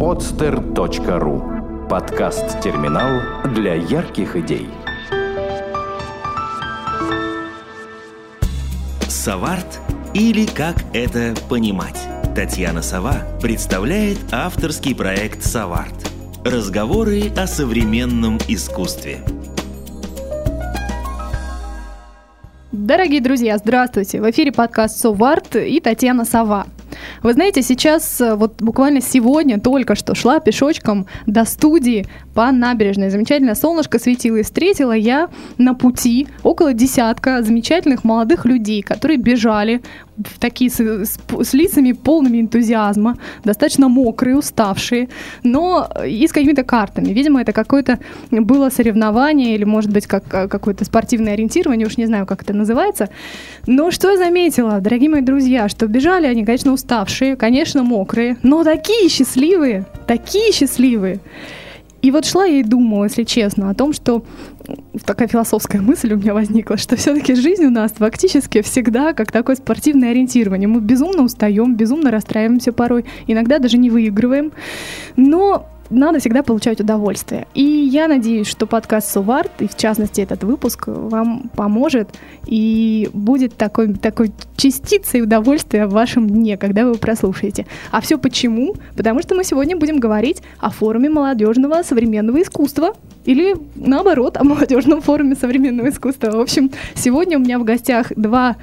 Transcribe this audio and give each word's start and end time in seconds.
podster.ru 0.00 1.86
Подкаст-терминал 1.86 3.20
для 3.52 3.74
ярких 3.74 4.34
идей. 4.34 4.66
Саварт 9.06 9.78
или 10.14 10.46
как 10.46 10.76
это 10.94 11.34
понимать? 11.50 12.00
Татьяна 12.34 12.80
Сова 12.80 13.16
представляет 13.42 14.16
авторский 14.32 14.94
проект 14.94 15.42
«Саварт». 15.42 16.10
Разговоры 16.46 17.24
о 17.36 17.46
современном 17.46 18.38
искусстве. 18.48 19.18
Дорогие 22.72 23.20
друзья, 23.20 23.58
здравствуйте! 23.58 24.22
В 24.22 24.30
эфире 24.30 24.50
подкаст 24.50 24.98
«Соварт» 24.98 25.56
и 25.56 25.78
Татьяна 25.78 26.24
Сова. 26.24 26.64
Вы 27.22 27.32
знаете, 27.32 27.62
сейчас, 27.62 28.20
э, 28.20 28.34
вот 28.34 28.62
буквально 28.62 29.00
сегодня, 29.00 29.60
только 29.60 29.94
что 29.94 30.14
шла 30.14 30.40
пешочком 30.40 31.06
до 31.26 31.44
студии 31.44 32.06
по 32.34 32.50
набережной. 32.50 33.10
Замечательное 33.10 33.54
солнышко 33.54 33.98
светило 33.98 34.36
и 34.36 34.42
встретила 34.42 34.92
я 34.92 35.28
на 35.58 35.74
пути 35.74 36.28
около 36.42 36.72
десятка 36.72 37.42
замечательных 37.42 38.04
молодых 38.04 38.44
людей, 38.44 38.82
которые 38.82 39.18
бежали 39.18 39.82
такие 40.38 40.70
с, 40.70 40.80
с, 40.80 41.18
с 41.42 41.54
лицами 41.54 41.92
полными 41.92 42.40
энтузиазма, 42.40 43.16
достаточно 43.44 43.88
мокрые, 43.88 44.36
уставшие, 44.36 45.08
но 45.42 45.88
и 46.06 46.26
с 46.26 46.32
какими-то 46.32 46.62
картами. 46.62 47.12
Видимо, 47.12 47.40
это 47.40 47.52
какое-то 47.52 47.98
было 48.30 48.70
соревнование 48.70 49.54
или, 49.54 49.64
может 49.64 49.90
быть, 49.92 50.06
как, 50.06 50.24
какое-то 50.28 50.84
спортивное 50.84 51.34
ориентирование, 51.34 51.86
уж 51.86 51.96
не 51.96 52.06
знаю, 52.06 52.26
как 52.26 52.42
это 52.42 52.52
называется. 52.52 53.08
Но 53.66 53.90
что 53.90 54.10
я 54.10 54.16
заметила, 54.16 54.80
дорогие 54.80 55.10
мои 55.10 55.22
друзья, 55.22 55.68
что 55.68 55.86
бежали 55.86 56.26
они, 56.26 56.44
конечно, 56.44 56.72
уставшие, 56.72 57.36
конечно, 57.36 57.82
мокрые, 57.82 58.36
но 58.42 58.64
такие 58.64 59.08
счастливые, 59.08 59.86
такие 60.06 60.52
счастливые. 60.52 61.20
И 62.02 62.10
вот 62.10 62.24
шла 62.24 62.44
я 62.44 62.60
и 62.60 62.62
думала, 62.62 63.04
если 63.04 63.24
честно, 63.24 63.70
о 63.70 63.74
том, 63.74 63.92
что 63.92 64.24
такая 65.04 65.28
философская 65.28 65.80
мысль 65.80 66.12
у 66.12 66.16
меня 66.16 66.34
возникла, 66.34 66.76
что 66.76 66.96
все-таки 66.96 67.34
жизнь 67.34 67.64
у 67.64 67.70
нас 67.70 67.92
фактически 67.92 68.62
всегда 68.62 69.12
как 69.12 69.30
такое 69.32 69.56
спортивное 69.56 70.10
ориентирование. 70.10 70.68
Мы 70.68 70.80
безумно 70.80 71.22
устаем, 71.22 71.76
безумно 71.76 72.10
расстраиваемся 72.10 72.72
порой, 72.72 73.04
иногда 73.26 73.58
даже 73.58 73.76
не 73.76 73.90
выигрываем. 73.90 74.52
Но 75.16 75.66
надо 75.90 76.20
всегда 76.20 76.42
получать 76.42 76.80
удовольствие. 76.80 77.46
И 77.54 77.62
я 77.62 78.08
надеюсь, 78.08 78.46
что 78.46 78.66
подкаст 78.66 79.12
Суварт, 79.12 79.50
и 79.60 79.68
в 79.68 79.76
частности 79.76 80.20
этот 80.20 80.44
выпуск, 80.44 80.84
вам 80.86 81.50
поможет 81.54 82.08
и 82.46 83.10
будет 83.12 83.56
такой, 83.56 83.94
такой 83.94 84.32
частицей 84.56 85.22
удовольствия 85.22 85.86
в 85.86 85.90
вашем 85.90 86.28
дне, 86.28 86.56
когда 86.56 86.86
вы 86.86 86.94
прослушаете. 86.94 87.66
А 87.90 88.00
все 88.00 88.18
почему? 88.18 88.76
Потому 88.96 89.20
что 89.22 89.34
мы 89.34 89.44
сегодня 89.44 89.76
будем 89.76 89.98
говорить 89.98 90.42
о 90.58 90.70
форуме 90.70 91.10
молодежного 91.10 91.82
современного 91.82 92.40
искусства, 92.40 92.94
или 93.24 93.54
наоборот, 93.74 94.36
о 94.36 94.44
молодежном 94.44 95.02
форуме 95.02 95.34
современного 95.34 95.90
искусства. 95.90 96.30
В 96.30 96.40
общем, 96.40 96.70
сегодня 96.94 97.38
у 97.38 97.40
меня 97.40 97.58
в 97.58 97.64
гостях 97.64 98.12
два 98.16 98.56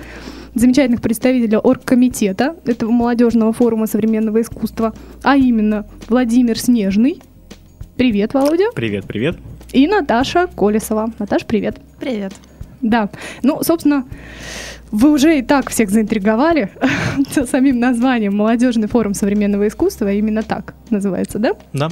замечательных 0.59 1.01
представителя 1.01 1.59
оргкомитета 1.59 2.55
этого 2.65 2.91
молодежного 2.91 3.53
форума 3.53 3.87
современного 3.87 4.41
искусства, 4.41 4.93
а 5.23 5.37
именно 5.37 5.85
Владимир 6.07 6.59
Снежный. 6.59 7.21
Привет, 7.95 8.33
Володя. 8.33 8.65
Привет, 8.75 9.05
привет. 9.05 9.37
И 9.73 9.87
Наташа 9.87 10.47
Колесова. 10.47 11.11
Наташа, 11.19 11.45
привет. 11.45 11.77
Привет. 11.99 12.33
Да, 12.81 13.09
ну, 13.43 13.63
собственно, 13.63 14.05
вы 14.91 15.11
уже 15.11 15.39
и 15.39 15.41
так 15.41 15.69
всех 15.69 15.89
заинтриговали 15.89 16.69
самим 17.49 17.79
названием 17.79 18.35
«Молодежный 18.35 18.87
форум 18.87 19.13
современного 19.13 19.67
искусства», 19.67 20.11
именно 20.13 20.43
так 20.43 20.75
называется, 20.89 21.39
да? 21.39 21.53
Да. 21.73 21.89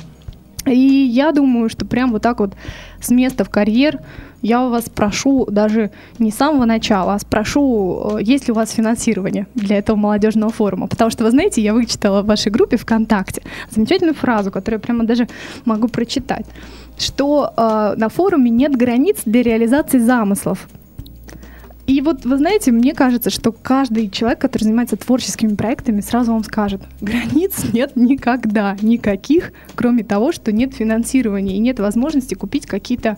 И 0.65 0.77
я 0.79 1.31
думаю, 1.31 1.69
что 1.69 1.85
прям 1.85 2.11
вот 2.11 2.21
так 2.21 2.39
вот 2.39 2.53
с 2.99 3.09
места 3.09 3.43
в 3.43 3.49
карьер 3.49 3.99
я 4.45 4.63
у 4.63 4.69
вас 4.69 4.85
спрошу 4.85 5.47
даже 5.49 5.89
не 6.19 6.29
с 6.29 6.35
самого 6.35 6.65
начала, 6.65 7.15
а 7.15 7.19
спрошу, 7.19 8.17
э, 8.19 8.23
есть 8.23 8.47
ли 8.47 8.51
у 8.51 8.55
вас 8.55 8.71
финансирование 8.71 9.47
для 9.55 9.77
этого 9.77 9.97
молодежного 9.97 10.51
форума. 10.51 10.87
Потому 10.87 11.09
что, 11.09 11.23
вы 11.23 11.31
знаете, 11.31 11.61
я 11.61 11.73
вычитала 11.73 12.21
в 12.21 12.27
вашей 12.27 12.51
группе 12.51 12.77
ВКонтакте 12.77 13.41
замечательную 13.71 14.13
фразу, 14.13 14.51
которую 14.51 14.79
я 14.79 14.81
прямо 14.81 15.03
даже 15.03 15.27
могу 15.65 15.87
прочитать, 15.87 16.45
что 16.99 17.53
э, 17.57 17.95
на 17.97 18.09
форуме 18.09 18.51
нет 18.51 18.75
границ 18.75 19.17
для 19.25 19.41
реализации 19.41 19.97
замыслов. 19.97 20.67
И 21.87 22.01
вот, 22.01 22.23
вы 22.23 22.37
знаете, 22.37 22.71
мне 22.71 22.93
кажется, 22.93 23.31
что 23.31 23.51
каждый 23.51 24.09
человек, 24.09 24.39
который 24.39 24.63
занимается 24.63 24.95
творческими 24.95 25.55
проектами, 25.55 26.01
сразу 26.01 26.33
вам 26.33 26.43
скажет, 26.43 26.81
границ 27.01 27.63
нет 27.73 27.95
никогда, 27.95 28.77
никаких, 28.81 29.53
кроме 29.73 30.03
того, 30.03 30.31
что 30.31 30.51
нет 30.51 30.75
финансирования 30.75 31.55
и 31.55 31.59
нет 31.59 31.79
возможности 31.79 32.35
купить 32.35 32.67
какие-то 32.67 33.17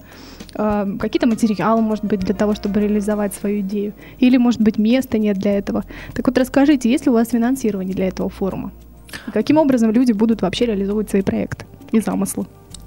э, 0.53 0.97
какие-то 0.99 1.27
материалы, 1.27 1.81
может 1.81 2.05
быть, 2.05 2.19
для 2.21 2.35
того, 2.35 2.55
чтобы 2.55 2.79
реализовать 2.79 3.33
свою 3.33 3.61
идею. 3.61 3.93
Или, 4.19 4.37
может 4.37 4.61
быть, 4.61 4.77
места 4.77 5.17
нет 5.17 5.37
для 5.37 5.57
этого. 5.57 5.83
Так 6.13 6.27
вот, 6.27 6.37
расскажите, 6.37 6.89
есть 6.89 7.05
ли 7.05 7.11
у 7.11 7.13
вас 7.13 7.29
финансирование 7.29 7.95
для 7.95 8.07
этого 8.07 8.29
форума? 8.29 8.71
И 9.27 9.31
каким 9.31 9.57
образом 9.57 9.91
люди 9.91 10.11
будут 10.11 10.41
вообще 10.41 10.65
реализовывать 10.65 11.09
свои 11.09 11.21
проекты 11.21 11.65
и 11.91 11.99
замыслы? 11.99 12.45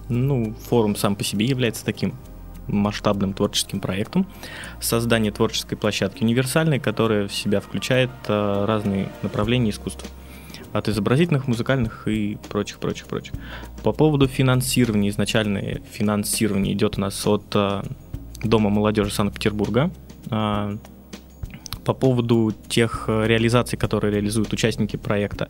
Ну, 0.08 0.54
форум 0.68 0.96
сам 0.96 1.16
по 1.16 1.24
себе 1.24 1.46
является 1.46 1.84
таким 1.84 2.14
масштабным 2.66 3.32
творческим 3.32 3.80
проектом. 3.80 4.26
Создание 4.80 5.32
творческой 5.32 5.76
площадки 5.76 6.22
универсальной, 6.22 6.78
которая 6.78 7.28
в 7.28 7.34
себя 7.34 7.60
включает 7.60 8.10
э, 8.28 8.64
разные 8.66 9.08
направления 9.22 9.70
искусства. 9.70 10.08
От 10.72 10.88
изобразительных, 10.88 11.48
музыкальных 11.48 12.06
и 12.06 12.38
прочих, 12.48 12.78
прочих, 12.78 13.06
прочих. 13.06 13.34
По 13.82 13.92
поводу 13.92 14.28
финансирования, 14.28 15.08
изначальное 15.08 15.80
финансирование 15.90 16.74
идет 16.74 16.96
у 16.96 17.00
нас 17.00 17.26
от 17.26 17.44
э, 17.54 17.82
Дома 18.44 18.70
молодежи 18.70 19.10
Санкт-Петербурга. 19.10 19.90
Э, 20.30 20.76
по 21.84 21.94
поводу 21.94 22.52
тех 22.68 23.08
реализаций, 23.08 23.78
которые 23.78 24.14
реализуют 24.14 24.52
участники 24.52 24.96
проекта, 24.96 25.48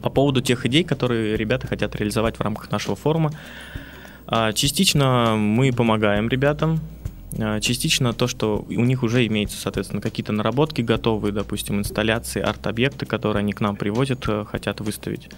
по 0.00 0.08
поводу 0.08 0.40
тех 0.40 0.64
идей, 0.66 0.84
которые 0.84 1.36
ребята 1.36 1.66
хотят 1.66 1.94
реализовать 1.96 2.36
в 2.36 2.40
рамках 2.40 2.70
нашего 2.70 2.96
форума, 2.96 3.32
частично 4.54 5.34
мы 5.36 5.72
помогаем 5.72 6.28
ребятам, 6.28 6.80
частично 7.60 8.12
то, 8.12 8.26
что 8.26 8.64
у 8.68 8.84
них 8.84 9.02
уже 9.02 9.26
имеются, 9.26 9.60
соответственно, 9.60 10.00
какие-то 10.00 10.32
наработки 10.32 10.80
готовые, 10.82 11.32
допустим, 11.32 11.78
инсталляции, 11.78 12.40
арт-объекты, 12.40 13.06
которые 13.06 13.40
они 13.40 13.52
к 13.52 13.60
нам 13.60 13.76
привозят, 13.76 14.24
э, 14.28 14.44
хотят 14.44 14.80
выставить. 14.80 15.28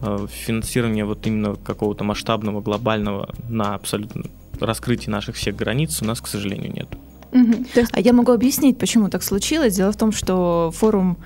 А, 0.00 0.26
финансирование 0.26 1.04
вот 1.04 1.26
именно 1.26 1.54
какого-то 1.56 2.04
масштабного, 2.04 2.60
глобального 2.60 3.34
на 3.48 3.74
абсолютно 3.74 4.24
раскрытие 4.58 5.10
наших 5.10 5.36
всех 5.36 5.56
границ 5.56 6.00
у 6.02 6.04
нас, 6.04 6.20
к 6.20 6.26
сожалению, 6.26 6.72
нет. 6.72 6.88
Угу. 7.32 7.66
Есть... 7.74 7.90
А 7.92 8.00
я 8.00 8.12
могу 8.12 8.32
объяснить, 8.32 8.78
почему 8.78 9.08
так 9.08 9.22
случилось. 9.22 9.76
Дело 9.76 9.92
в 9.92 9.96
том, 9.96 10.12
что 10.12 10.72
форум 10.74 11.18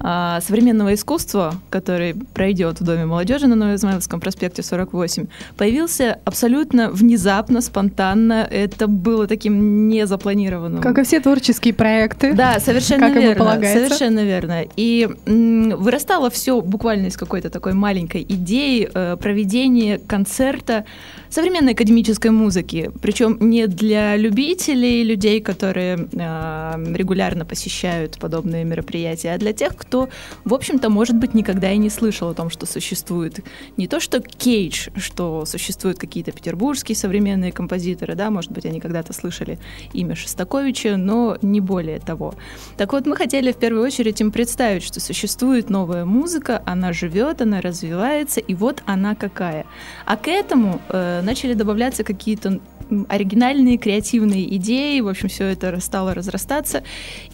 а, 0.00 0.40
современного 0.40 0.94
искусства, 0.94 1.54
который 1.70 2.14
пройдет 2.14 2.80
в 2.80 2.84
Доме 2.84 3.04
молодежи 3.06 3.46
на 3.46 3.56
Новоизмайловском 3.56 4.20
проспекте 4.20 4.62
48, 4.62 5.26
появился 5.56 6.18
абсолютно 6.24 6.90
внезапно, 6.90 7.60
спонтанно. 7.60 8.46
Это 8.50 8.86
было 8.86 9.26
таким 9.26 9.88
незапланированным. 9.88 10.80
Как 10.80 10.98
и 10.98 11.02
все 11.02 11.20
творческие 11.20 11.74
проекты. 11.74 12.32
Да, 12.32 12.60
совершенно 12.60 13.08
как 13.08 13.22
верно. 13.22 13.60
Совершенно 13.62 14.24
верно. 14.24 14.64
И 14.76 15.08
м, 15.26 15.70
вырастало 15.76 16.30
все 16.30 16.60
буквально 16.60 17.06
из 17.06 17.16
какой-то 17.16 17.50
такой 17.50 17.72
маленькой 17.72 18.22
идеи 18.22 18.88
э, 18.92 19.16
проведения 19.16 19.98
концерта 19.98 20.84
современной 21.30 21.72
академической 21.72 22.30
музыки. 22.30 22.90
Причем 23.00 23.36
не 23.40 23.66
для 23.66 24.16
любителей, 24.16 25.02
людей, 25.02 25.40
которые 25.40 26.08
э, 26.12 26.94
регулярно 26.94 27.44
посещают 27.44 28.18
подобные 28.18 28.64
мероприятия, 28.64 29.34
а 29.34 29.38
для 29.38 29.52
тех, 29.52 29.76
кто 29.76 30.08
в 30.44 30.54
общем-то, 30.54 30.88
может 30.88 31.16
быть, 31.16 31.34
никогда 31.34 31.70
и 31.72 31.76
не 31.76 31.90
слышал 31.90 32.30
о 32.30 32.34
том, 32.34 32.50
что 32.50 32.66
существует 32.66 33.40
не 33.76 33.86
то 33.86 34.00
что 34.00 34.20
Кейдж, 34.20 34.88
что 34.96 35.44
существуют 35.44 35.98
какие-то 35.98 36.32
петербургские 36.32 36.96
современные 36.96 37.52
композиторы, 37.52 38.14
да, 38.14 38.30
может 38.30 38.50
быть, 38.52 38.66
они 38.66 38.80
когда-то 38.80 39.12
слышали 39.12 39.58
имя 39.92 40.14
Шостаковича, 40.14 40.96
но 40.96 41.36
не 41.42 41.60
более 41.60 41.98
того. 41.98 42.34
Так 42.76 42.92
вот, 42.92 43.06
мы 43.06 43.16
хотели 43.16 43.52
в 43.52 43.56
первую 43.56 43.84
очередь 43.84 44.20
им 44.20 44.32
представить, 44.32 44.82
что 44.82 45.00
существует 45.00 45.70
новая 45.70 46.04
музыка, 46.04 46.62
она 46.64 46.92
живет, 46.92 47.42
она 47.42 47.60
развивается, 47.60 48.40
и 48.40 48.54
вот 48.54 48.82
она 48.86 49.14
какая. 49.14 49.66
А 50.06 50.16
к 50.16 50.28
этому 50.28 50.80
э, 50.88 51.17
начали 51.22 51.54
добавляться 51.54 52.04
какие-то 52.04 52.60
оригинальные, 53.08 53.78
креативные 53.78 54.56
идеи, 54.56 55.00
в 55.00 55.08
общем, 55.08 55.28
все 55.28 55.44
это 55.44 55.78
стало 55.80 56.14
разрастаться. 56.14 56.82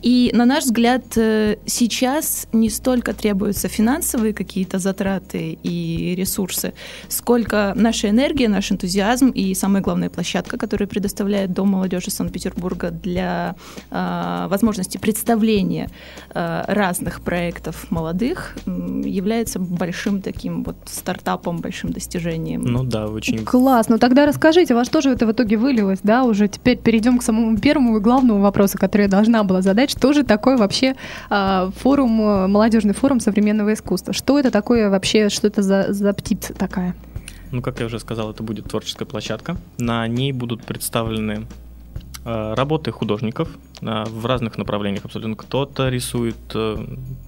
И, 0.02 0.30
на 0.34 0.44
наш 0.44 0.64
взгляд, 0.64 1.04
э, 1.16 1.56
сейчас 1.66 2.48
не 2.52 2.70
столько 2.70 3.12
требуются 3.12 3.68
финансовые 3.68 4.34
какие-то 4.34 4.78
затраты 4.78 5.58
и 5.62 6.14
ресурсы, 6.16 6.74
сколько 7.08 7.72
наша 7.76 8.10
энергия, 8.10 8.48
наш 8.48 8.72
энтузиазм 8.72 9.30
и, 9.30 9.54
самое 9.54 9.82
главное, 9.82 10.10
площадка, 10.10 10.58
которую 10.58 10.88
предоставляет 10.88 11.52
Дом 11.52 11.68
молодежи 11.68 12.10
Санкт-Петербурга 12.10 12.90
для 12.90 13.54
э, 13.90 14.46
возможности 14.48 14.98
представления 14.98 15.90
э, 16.34 16.64
разных 16.66 17.20
проектов 17.20 17.90
молодых, 17.90 18.56
является 18.66 19.58
большим 19.58 20.20
таким 20.20 20.64
вот 20.64 20.76
стартапом, 20.86 21.58
большим 21.58 21.92
достижением. 21.92 22.62
Ну 22.62 22.84
да, 22.84 23.06
очень. 23.06 23.44
Класс. 23.44 23.73
Ну 23.88 23.98
тогда 23.98 24.26
расскажите, 24.26 24.74
во 24.74 24.84
что 24.84 25.00
же 25.00 25.10
это 25.10 25.26
в 25.26 25.32
итоге 25.32 25.56
вылилось, 25.56 26.00
да? 26.02 26.24
Уже 26.24 26.48
теперь 26.48 26.78
перейдем 26.78 27.18
к 27.18 27.22
самому 27.22 27.58
первому 27.58 27.96
и 27.96 28.00
главному 28.00 28.40
вопросу, 28.40 28.78
который 28.78 29.02
я 29.02 29.08
должна 29.08 29.44
была 29.44 29.62
задать. 29.62 29.90
Что 29.90 30.12
же 30.12 30.22
такое 30.22 30.56
вообще 30.56 30.94
э, 31.30 31.70
форум, 31.76 32.10
молодежный 32.50 32.94
форум 32.94 33.20
современного 33.20 33.72
искусства? 33.72 34.12
Что 34.12 34.38
это 34.38 34.50
такое 34.50 34.90
вообще, 34.90 35.28
что 35.28 35.46
это 35.46 35.62
за, 35.62 35.92
за 35.92 36.12
птица 36.12 36.54
такая? 36.54 36.94
Ну, 37.54 37.62
как 37.62 37.78
я 37.78 37.86
уже 37.86 38.00
сказал, 38.00 38.32
это 38.32 38.42
будет 38.42 38.68
творческая 38.68 39.04
площадка. 39.04 39.56
На 39.78 40.08
ней 40.08 40.32
будут 40.32 40.64
представлены 40.64 41.46
э, 42.24 42.54
работы 42.54 42.90
художников 42.90 43.48
э, 43.80 44.04
в 44.08 44.26
разных 44.26 44.58
направлениях 44.58 45.04
абсолютно. 45.04 45.36
Кто-то 45.36 45.88
рисует 45.88 46.36
э, 46.54 46.84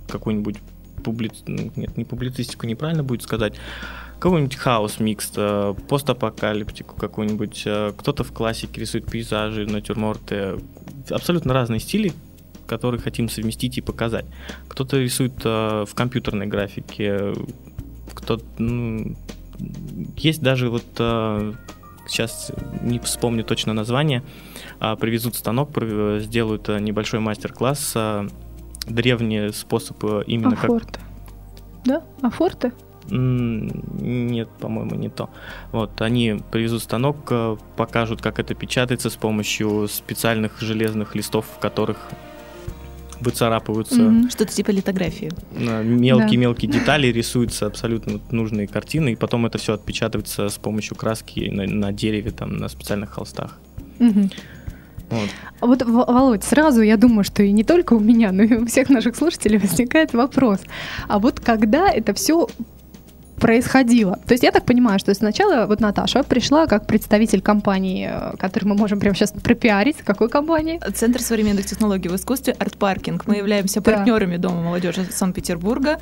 какую-нибудь 0.09 0.57
публи... 1.05 1.31
нет, 1.47 1.97
не 1.97 2.05
публицистику, 2.05 2.67
неправильно 2.67 3.05
будет 3.05 3.23
сказать, 3.23 3.55
какой-нибудь 4.19 4.57
хаос 4.57 4.99
микс, 4.99 5.33
э, 5.37 5.75
постапокалиптику 5.89 6.97
какую-нибудь, 6.97 7.63
э, 7.67 7.93
кто-то 7.97 8.25
в 8.25 8.33
классике 8.33 8.81
рисует 8.81 9.11
пейзажи, 9.11 9.67
натюрморты, 9.67 10.59
абсолютно 11.11 11.53
разные 11.53 11.81
стили, 11.81 12.13
которые 12.67 13.01
хотим 13.01 13.29
совместить 13.29 13.79
и 13.79 13.81
показать. 13.81 14.27
Кто-то 14.69 14.99
рисует 14.99 15.35
э, 15.45 15.85
в 15.87 15.95
компьютерной 15.95 16.47
графике, 16.47 17.35
кто 18.15 18.41
ну, 18.59 19.15
есть 20.17 20.43
даже 20.43 20.71
вот 20.71 20.85
сейчас 22.09 22.53
не 22.83 22.99
вспомню 23.01 23.43
точно 23.43 23.73
название, 23.73 24.23
а, 24.79 24.95
привезут 24.95 25.35
станок, 25.35 25.71
сделают 26.21 26.69
небольшой 26.69 27.19
мастер-класс, 27.21 27.97
древний 28.87 29.53
способ 29.53 30.05
именно 30.27 30.53
Афорты. 30.53 30.93
как... 30.93 31.01
Да? 31.85 32.03
Афорты? 32.23 32.73
Нет, 33.11 34.49
по-моему, 34.61 34.95
не 34.97 35.09
то. 35.09 35.31
Вот, 35.73 36.01
они 36.01 36.41
привезут 36.51 36.83
станок, 36.83 37.17
э, 37.31 37.57
покажут, 37.77 38.21
как 38.21 38.39
это 38.39 38.55
печатается 38.55 39.11
с 39.11 39.17
помощью 39.17 39.89
специальных 39.89 40.61
железных 40.61 41.15
листов, 41.15 41.47
в 41.57 41.59
которых 41.61 41.99
выцарапываются. 43.21 44.01
Mm-hmm. 44.01 44.31
Что-то 44.31 44.53
типа 44.53 44.71
литографии. 44.71 45.31
Мелкие-мелкие 45.53 46.71
да. 46.71 46.79
детали, 46.79 47.07
рисуются 47.09 47.67
абсолютно 47.67 48.21
нужные 48.31 48.67
картины, 48.67 49.13
и 49.13 49.17
потом 49.17 49.47
это 49.47 49.59
все 49.59 49.75
отпечатывается 49.75 50.49
с 50.49 50.59
помощью 50.59 50.97
краски 50.97 51.49
на, 51.49 51.67
на 51.67 51.93
дереве, 51.93 52.31
там, 52.31 52.57
на 52.57 52.69
специальных 52.69 53.11
холстах. 53.11 53.59
Mm-hmm. 53.99 54.33
Вот. 55.09 55.29
А 55.61 55.67
вот, 55.67 55.83
Володь, 55.83 56.45
сразу 56.45 56.83
я 56.83 56.97
думаю, 56.97 57.23
что 57.25 57.43
и 57.43 57.53
не 57.53 57.65
только 57.65 57.95
у 57.95 58.01
меня, 58.01 58.33
но 58.33 58.43
и 58.43 58.55
у 58.55 58.67
всех 58.67 58.89
наших 58.89 59.17
слушателей 59.17 59.59
возникает 59.59 60.13
вопрос. 60.13 60.61
А 61.09 61.19
вот 61.19 61.41
когда 61.41 61.89
это 61.91 62.13
все 62.13 62.49
происходило? 63.37 64.19
То 64.27 64.35
есть 64.35 64.45
я 64.45 64.51
так 64.51 64.65
понимаю, 64.65 64.99
что 64.99 65.15
сначала 65.15 65.67
вот 65.67 65.81
Наташа 65.81 66.23
пришла 66.23 66.67
как 66.67 66.87
представитель 66.87 67.41
компании, 67.41 68.09
э, 68.11 68.37
который 68.37 68.65
мы 68.65 68.75
можем 68.75 69.01
прямо 69.01 69.15
сейчас 69.15 69.33
пропиарить. 69.33 69.99
Какой 70.05 70.29
компании? 70.29 70.81
Центр 70.95 71.21
современных 71.21 71.67
технологий 71.67 72.09
в 72.09 72.17
искусстве 72.17 72.55
«Артпаркинг». 72.59 73.27
Мы 73.27 73.37
являемся 73.37 73.81
да. 73.81 73.93
партнерами 73.93 74.37
Дома 74.37 74.63
молодежи 74.63 75.07
Санкт-Петербурга. 75.11 75.99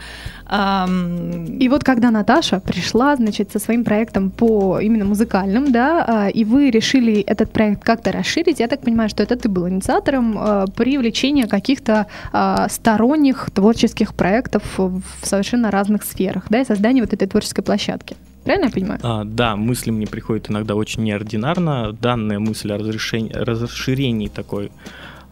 И 0.51 1.69
вот 1.69 1.85
когда 1.85 2.11
Наташа 2.11 2.61
пришла, 2.61 3.17
значит, 3.17 3.53
со 3.53 3.59
своим 3.59 3.85
проектом 3.85 4.31
по 4.31 4.79
именно 4.81 5.05
музыкальным, 5.05 5.73
да, 5.73 6.05
а, 6.07 6.29
и 6.29 6.45
вы 6.45 6.71
решили 6.71 7.21
этот 7.21 7.51
проект 7.51 7.83
как-то 7.83 8.13
расширить, 8.13 8.61
я 8.61 8.69
так 8.69 8.81
понимаю, 8.81 9.09
что 9.09 9.23
это 9.23 9.37
ты 9.37 9.49
был 9.49 9.69
инициатором 9.69 10.37
э, 10.39 10.67
привлечения 10.77 11.47
каких-то 11.47 12.07
а, 12.33 12.69
сторонних 12.69 13.51
творческих 13.55 14.15
проектов 14.15 14.63
в 14.77 15.03
совершенно 15.23 15.71
разных 15.71 16.03
сферах, 16.05 16.45
да, 16.49 16.61
и 16.61 16.65
создания 16.65 17.01
вот 17.01 17.13
этой 17.13 17.24
этой 17.25 17.31
творческой 17.31 17.62
площадки. 17.62 18.17
Правильно 18.44 18.67
я 18.67 18.71
понимаю? 18.71 19.00
А, 19.03 19.25
да, 19.25 19.56
мысли 19.56 19.91
мне 19.91 20.06
приходят 20.06 20.50
иногда 20.50 20.75
очень 20.75 21.03
неординарно. 21.03 21.93
Данная 21.93 22.38
мысль 22.38 22.73
о 22.73 22.79
разрешении, 22.79 23.32
расширении 23.32 24.29
такой 24.29 24.71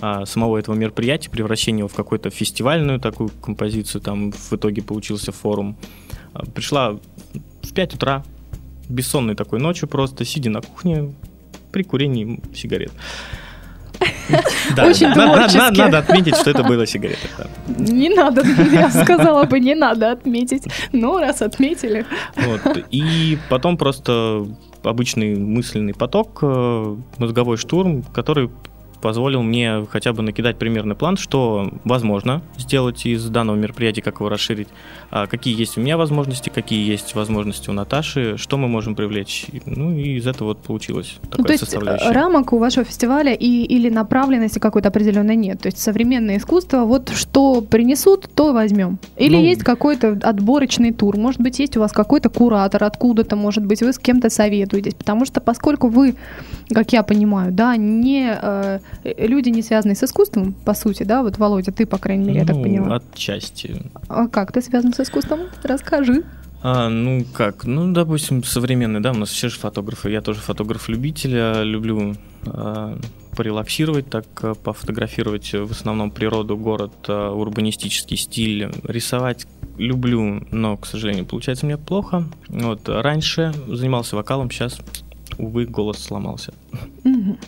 а, 0.01 0.25
самого 0.25 0.57
этого 0.57 0.75
мероприятия, 0.75 1.31
превращении 1.31 1.81
его 1.81 1.89
в 1.89 1.95
какую-то 1.95 2.31
фестивальную 2.31 3.01
такую 3.01 3.31
композицию, 3.43 4.01
там 4.01 4.33
в 4.33 4.53
итоге 4.53 4.83
получился 4.83 5.31
форум. 5.31 5.77
А, 6.33 6.47
пришла 6.47 6.93
в 6.93 7.73
5 7.75 7.95
утра, 7.95 8.25
бессонной 8.89 9.35
такой 9.35 9.61
ночью 9.61 9.89
просто, 9.89 10.25
сидя 10.25 10.51
на 10.51 10.63
кухне 10.63 11.15
при 11.71 11.83
курении 11.83 12.41
сигарет. 12.55 12.93
Очень 14.79 15.13
творчески. 15.13 15.79
Надо 15.79 15.99
отметить, 15.99 16.37
что 16.37 16.51
это 16.51 16.63
было 16.63 16.87
сигареты. 16.87 17.29
Не 17.67 18.09
надо, 18.09 18.43
я 18.73 18.91
сказала 18.91 19.45
бы, 19.45 19.61
не 19.61 19.75
надо 19.75 20.13
отметить. 20.13 20.65
Но 20.93 21.19
раз 21.19 21.43
отметили. 21.43 22.07
И 22.91 23.39
потом 23.49 23.77
просто 23.77 24.47
обычный 24.83 25.37
мысленный 25.37 25.95
поток, 25.95 26.39
э, 26.43 26.97
мозговой 27.19 27.57
штурм, 27.57 28.03
который 28.03 28.51
позволил 29.03 29.43
мне 29.43 29.85
хотя 29.91 30.13
бы 30.15 30.23
накидать 30.23 30.57
примерный 30.59 30.95
план, 30.95 31.17
что 31.19 31.71
возможно 31.85 32.41
сделать 32.57 33.05
из 33.05 33.29
данного 33.29 33.57
мероприятия, 33.57 34.01
как 34.01 34.21
его 34.21 34.29
расширить, 34.31 34.69
а 35.11 35.27
какие 35.27 35.59
есть 35.59 35.77
у 35.77 35.81
меня 35.81 35.99
возможности, 35.99 36.49
какие 36.49 36.89
есть 36.89 37.15
возможности 37.15 37.69
у 37.69 37.73
Наташи, 37.75 38.39
что 38.39 38.57
мы 38.57 38.69
можем 38.69 38.95
привлечь. 38.95 39.47
Ну 39.67 39.93
и 39.93 40.17
из 40.17 40.27
этого 40.27 40.49
вот 40.49 40.63
получилось 40.63 41.17
ну, 41.37 41.45
то 41.45 41.53
есть 41.53 41.65
составляющее. 41.65 42.11
рамок 42.11 42.53
у 42.53 42.59
вашего 42.59 42.85
фестиваля 42.85 43.35
и, 43.35 43.65
или 43.65 43.91
направленности 43.91 44.59
какой-то 44.59 44.89
определенной 44.89 45.37
нет. 45.37 45.61
То 45.61 45.67
есть 45.67 45.79
современное 45.79 46.39
искусство, 46.39 46.85
вот 46.85 47.11
что 47.11 47.61
принесут, 47.61 48.31
то 48.35 48.53
возьмем. 48.53 48.99
Или 49.17 49.37
ну, 49.37 49.43
есть 49.43 49.63
какой-то 49.63 50.19
отборочный 50.23 50.93
тур, 50.93 51.17
может 51.17 51.41
быть, 51.41 51.59
есть 51.59 51.77
у 51.77 51.81
вас 51.81 51.93
какой-то 51.93 52.31
куратор 52.31 52.85
откуда-то, 52.85 53.37
может 53.37 53.67
быть, 53.67 53.83
вы 53.83 53.93
с 53.93 53.99
кем-то 53.99 54.31
советуетесь, 54.31 54.95
потому 54.95 55.27
что 55.27 55.41
поскольку 55.41 55.89
вы, 55.89 56.15
как 56.71 56.93
я 56.93 57.03
понимаю, 57.03 57.53
да, 57.53 57.77
не 57.77 58.39
э, 58.41 58.63
Э, 58.63 58.79
люди, 59.05 59.49
не 59.49 59.63
связанные 59.63 59.97
с 59.97 60.03
искусством, 60.03 60.55
по 60.65 60.75
сути, 60.75 61.03
да, 61.03 61.23
вот, 61.23 61.39
Володя, 61.39 61.73
ты, 61.73 61.87
по 61.87 61.99
крайней 61.99 62.25
мере, 62.25 62.41
ну, 62.41 62.41
я 62.41 62.47
так 62.47 62.57
ну, 62.57 62.63
поняла. 62.63 62.97
отчасти. 62.97 63.83
А 64.09 64.29
как 64.29 64.53
ты 64.53 64.63
связан 64.63 64.93
с 64.93 65.01
искусством? 65.01 65.41
Расскажи. 65.63 66.25
А, 66.63 66.89
ну 66.89 67.25
как, 67.33 67.65
ну 67.65 67.93
допустим 67.93 68.45
современный, 68.45 69.01
да, 69.01 69.11
у 69.11 69.17
нас 69.17 69.31
все 69.31 69.49
же 69.49 69.59
фотографы, 69.59 70.11
я 70.11 70.21
тоже 70.21 70.41
фотограф-любитель, 70.41 71.65
люблю 71.65 72.15
а, 72.47 72.97
порелаксировать, 73.37 74.09
так 74.09 74.27
а, 74.43 74.55
пофотографировать 74.55 75.53
в 75.53 75.73
основном 75.73 76.13
природу, 76.13 76.57
город, 76.57 76.93
а, 77.09 77.33
урбанистический 77.33 78.17
стиль, 78.17 78.71
рисовать 78.85 79.47
люблю, 79.77 80.47
но, 80.53 80.77
к 80.77 80.87
сожалению, 80.87 81.27
получается 81.27 81.67
мне 81.67 81.79
плохо. 81.79 82.25
Вот 82.49 82.89
раньше 82.89 83.53
занимался 83.67 84.15
вокалом, 84.15 84.51
сейчас, 84.51 84.79
увы, 85.39 85.67
голос 85.67 85.99
сломался. 85.99 86.53
Угу. 87.05 87.39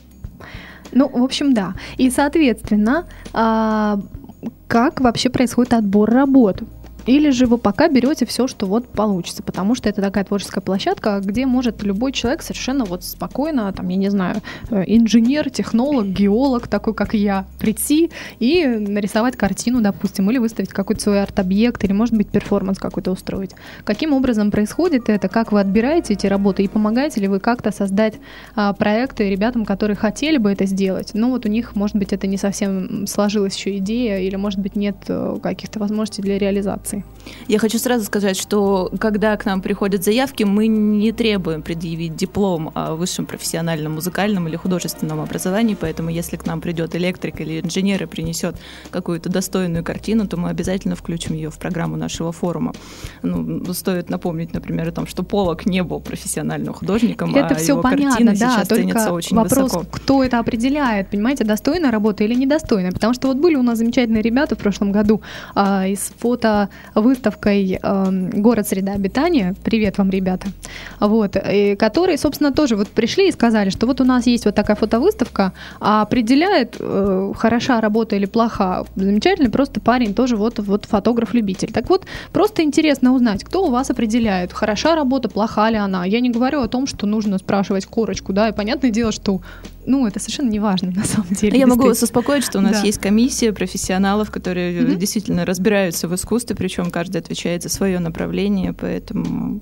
Ну, 0.93 1.09
в 1.09 1.23
общем, 1.23 1.55
да. 1.55 1.75
И, 1.97 2.11
соответственно, 2.11 3.07
а, 3.33 4.01
как 4.69 5.01
вообще 5.01 5.31
происходит 5.31 5.75
отбор 5.75 6.11
работ? 6.11 6.63
Или 7.07 7.31
же 7.31 7.47
вы 7.47 7.59
пока 7.59 7.89
берете 7.89 8.27
все, 8.27 8.47
что 8.47 8.67
вот 8.67 8.89
получится, 8.89 9.43
потому 9.43 9.75
что 9.75 9.89
это 9.89 10.01
такая 10.01 10.25
творческая 10.25 10.61
площадка, 10.61 11.21
где 11.23 11.47
может 11.47 11.83
любой 11.83 12.13
человек 12.13 12.43
совершенно 12.43 12.85
вот 12.85 13.05
спокойно, 13.05 13.73
там, 13.73 13.89
я 13.89 13.97
не 13.97 14.09
знаю, 14.11 14.37
э, 14.71 14.85
инженер, 14.87 15.51
технолог, 15.51 16.07
геолог, 16.07 16.69
такой 16.69 16.95
как 16.95 17.15
я, 17.15 17.45
прийти 17.59 18.11
и 18.39 18.65
нарисовать 18.67 19.37
картину, 19.37 19.81
допустим, 19.81 20.31
или 20.31 20.39
выставить 20.39 20.71
какой-то 20.71 21.03
свой 21.03 21.23
арт-объект, 21.23 21.85
или, 21.85 21.93
может 21.93 22.15
быть, 22.15 22.29
перформанс 22.29 22.79
какой-то 22.79 23.11
устроить. 23.11 23.51
Каким 23.85 24.13
образом 24.13 24.51
происходит 24.51 25.09
это, 25.09 25.29
как 25.29 25.53
вы 25.53 25.61
отбираете 25.61 26.15
эти 26.15 26.27
работы 26.27 26.63
и 26.63 26.69
помогаете 26.69 27.21
ли 27.21 27.29
вы 27.29 27.41
как-то 27.41 27.71
создать 27.71 28.15
а, 28.55 28.73
проекты 28.73 29.29
ребятам, 29.31 29.65
которые 29.65 29.97
хотели 29.97 30.39
бы 30.39 30.51
это 30.53 30.67
сделать, 30.67 31.11
но 31.15 31.31
вот 31.31 31.45
у 31.47 31.49
них, 31.49 31.75
может 31.75 31.97
быть, 31.97 32.13
это 32.13 32.27
не 32.27 32.37
совсем 32.37 33.07
сложилась 33.07 33.57
еще 33.57 33.77
идея, 33.79 34.21
или, 34.21 34.37
может 34.37 34.61
быть, 34.61 34.77
нет 34.77 34.97
э, 35.09 35.39
каких-то 35.43 35.79
возможностей 35.79 36.23
для 36.23 36.39
реализации? 36.39 36.94
Инсталляции. 36.95 37.15
Я 37.49 37.59
хочу 37.59 37.79
сразу 37.79 38.05
сказать, 38.05 38.37
что 38.37 38.91
когда 38.99 39.37
к 39.37 39.45
нам 39.45 39.61
приходят 39.61 40.05
заявки, 40.05 40.45
мы 40.45 40.67
не 40.67 41.13
требуем 41.13 41.63
предъявить 41.63 42.17
диплом 42.17 42.71
о 42.75 42.95
высшем 42.95 43.27
профессиональном 43.27 43.93
музыкальном 43.95 44.49
или 44.49 44.57
художественном 44.57 45.21
образовании, 45.21 45.77
поэтому 45.79 46.11
если 46.11 46.37
к 46.37 46.47
нам 46.47 46.61
придет 46.61 46.95
электрик 46.97 47.41
или 47.41 47.61
инженер 47.61 48.03
и 48.03 48.07
принесет 48.07 48.57
какую-то 48.91 49.29
достойную 49.29 49.85
картину, 49.85 50.27
то 50.27 50.37
мы 50.37 50.49
обязательно 50.51 50.97
включим 50.97 51.35
ее 51.35 51.51
в 51.51 51.59
программу 51.59 51.97
нашего 51.97 52.33
форума. 52.33 52.73
Ну, 53.23 53.73
стоит 53.75 54.11
напомнить, 54.11 54.53
например, 54.55 54.89
о 54.89 54.93
том, 54.93 55.07
что 55.07 55.23
Полок 55.23 55.67
не 55.67 55.83
был 55.83 56.01
профессиональным 56.01 56.75
художником, 56.75 57.35
это 57.35 57.55
а 57.55 57.55
все 57.55 57.73
его 57.73 57.83
понятно, 57.83 58.11
картины 58.11 58.31
да, 58.33 58.37
сейчас 58.37 58.69
только 58.69 58.83
ценятся 58.83 59.13
очень 59.13 59.37
вопрос, 59.37 59.73
высоко. 59.75 59.87
кто 59.91 60.25
это 60.25 60.39
определяет, 60.39 61.11
понимаете, 61.11 61.45
достойная 61.45 61.91
работа 61.91 62.25
или 62.25 62.35
недостойная, 62.35 62.93
потому 62.93 63.15
что 63.15 63.29
вот 63.29 63.37
были 63.37 63.57
у 63.57 63.63
нас 63.63 63.79
замечательные 63.79 64.23
ребята 64.23 64.55
в 64.55 64.59
прошлом 64.59 64.93
году 64.93 65.23
а, 65.55 65.87
из 65.87 66.13
фото 66.19 66.69
выставкой 66.95 67.79
э, 67.83 68.11
«Город 68.33 68.69
среда 68.69 68.93
обитания». 68.93 69.55
Привет 69.65 69.99
вам, 69.99 70.11
ребята. 70.11 70.49
Вот, 71.01 71.37
и 71.37 71.77
которые, 71.77 72.19
собственно, 72.19 72.53
тоже 72.53 72.77
вот 72.77 72.89
пришли 72.89 73.29
и 73.29 73.33
сказали, 73.33 73.71
что 73.71 73.87
вот 73.87 74.01
у 74.01 74.05
нас 74.05 74.27
есть 74.27 74.45
вот 74.45 74.55
такая 74.55 74.77
фотовыставка, 74.77 75.53
а 75.81 76.03
определяет, 76.03 76.77
э, 76.79 77.33
хороша 77.37 77.81
работа 77.81 78.17
или 78.17 78.27
плоха. 78.27 78.85
Замечательный 78.97 79.51
просто 79.51 79.81
парень, 79.81 80.15
тоже 80.15 80.37
вот, 80.37 80.59
вот 80.59 80.85
фотограф-любитель. 80.85 81.73
Так 81.73 81.89
вот, 81.89 82.07
просто 82.33 82.63
интересно 82.63 83.15
узнать, 83.15 83.45
кто 83.45 83.67
у 83.67 83.71
вас 83.71 83.91
определяет, 83.91 84.53
хороша 84.53 84.95
работа, 84.95 85.29
плоха 85.29 85.71
ли 85.71 85.77
она. 85.77 86.05
Я 86.05 86.21
не 86.21 86.31
говорю 86.31 86.61
о 86.61 86.69
том, 86.69 86.87
что 86.87 87.07
нужно 87.07 87.39
спрашивать 87.39 87.87
корочку, 87.87 88.33
да, 88.33 88.49
и 88.49 88.53
понятное 88.53 88.91
дело, 88.91 89.13
что 89.13 89.41
ну, 89.87 90.07
это 90.07 90.19
совершенно 90.21 90.51
не 90.51 90.61
важно 90.61 90.91
на 90.93 91.05
самом 91.05 91.29
деле. 91.31 91.59
Я 91.59 91.67
могу 91.67 91.85
вас 91.85 92.03
успокоить, 92.03 92.45
что 92.45 92.59
у 92.59 92.63
нас 92.63 92.73
Да. 92.81 92.83
есть 92.87 92.99
комиссия 92.99 93.53
профессионалов, 93.53 94.31
которые 94.31 94.83
Мгм. 94.83 94.99
действительно 94.99 95.45
разбираются 95.45 96.09
в 96.09 96.15
искусстве, 96.15 96.57
причем 96.57 96.91
каждый 96.91 97.19
отвечает 97.19 97.63
за 97.63 97.69
свое 97.69 97.99
направление, 97.99 98.73
поэтому 98.73 99.61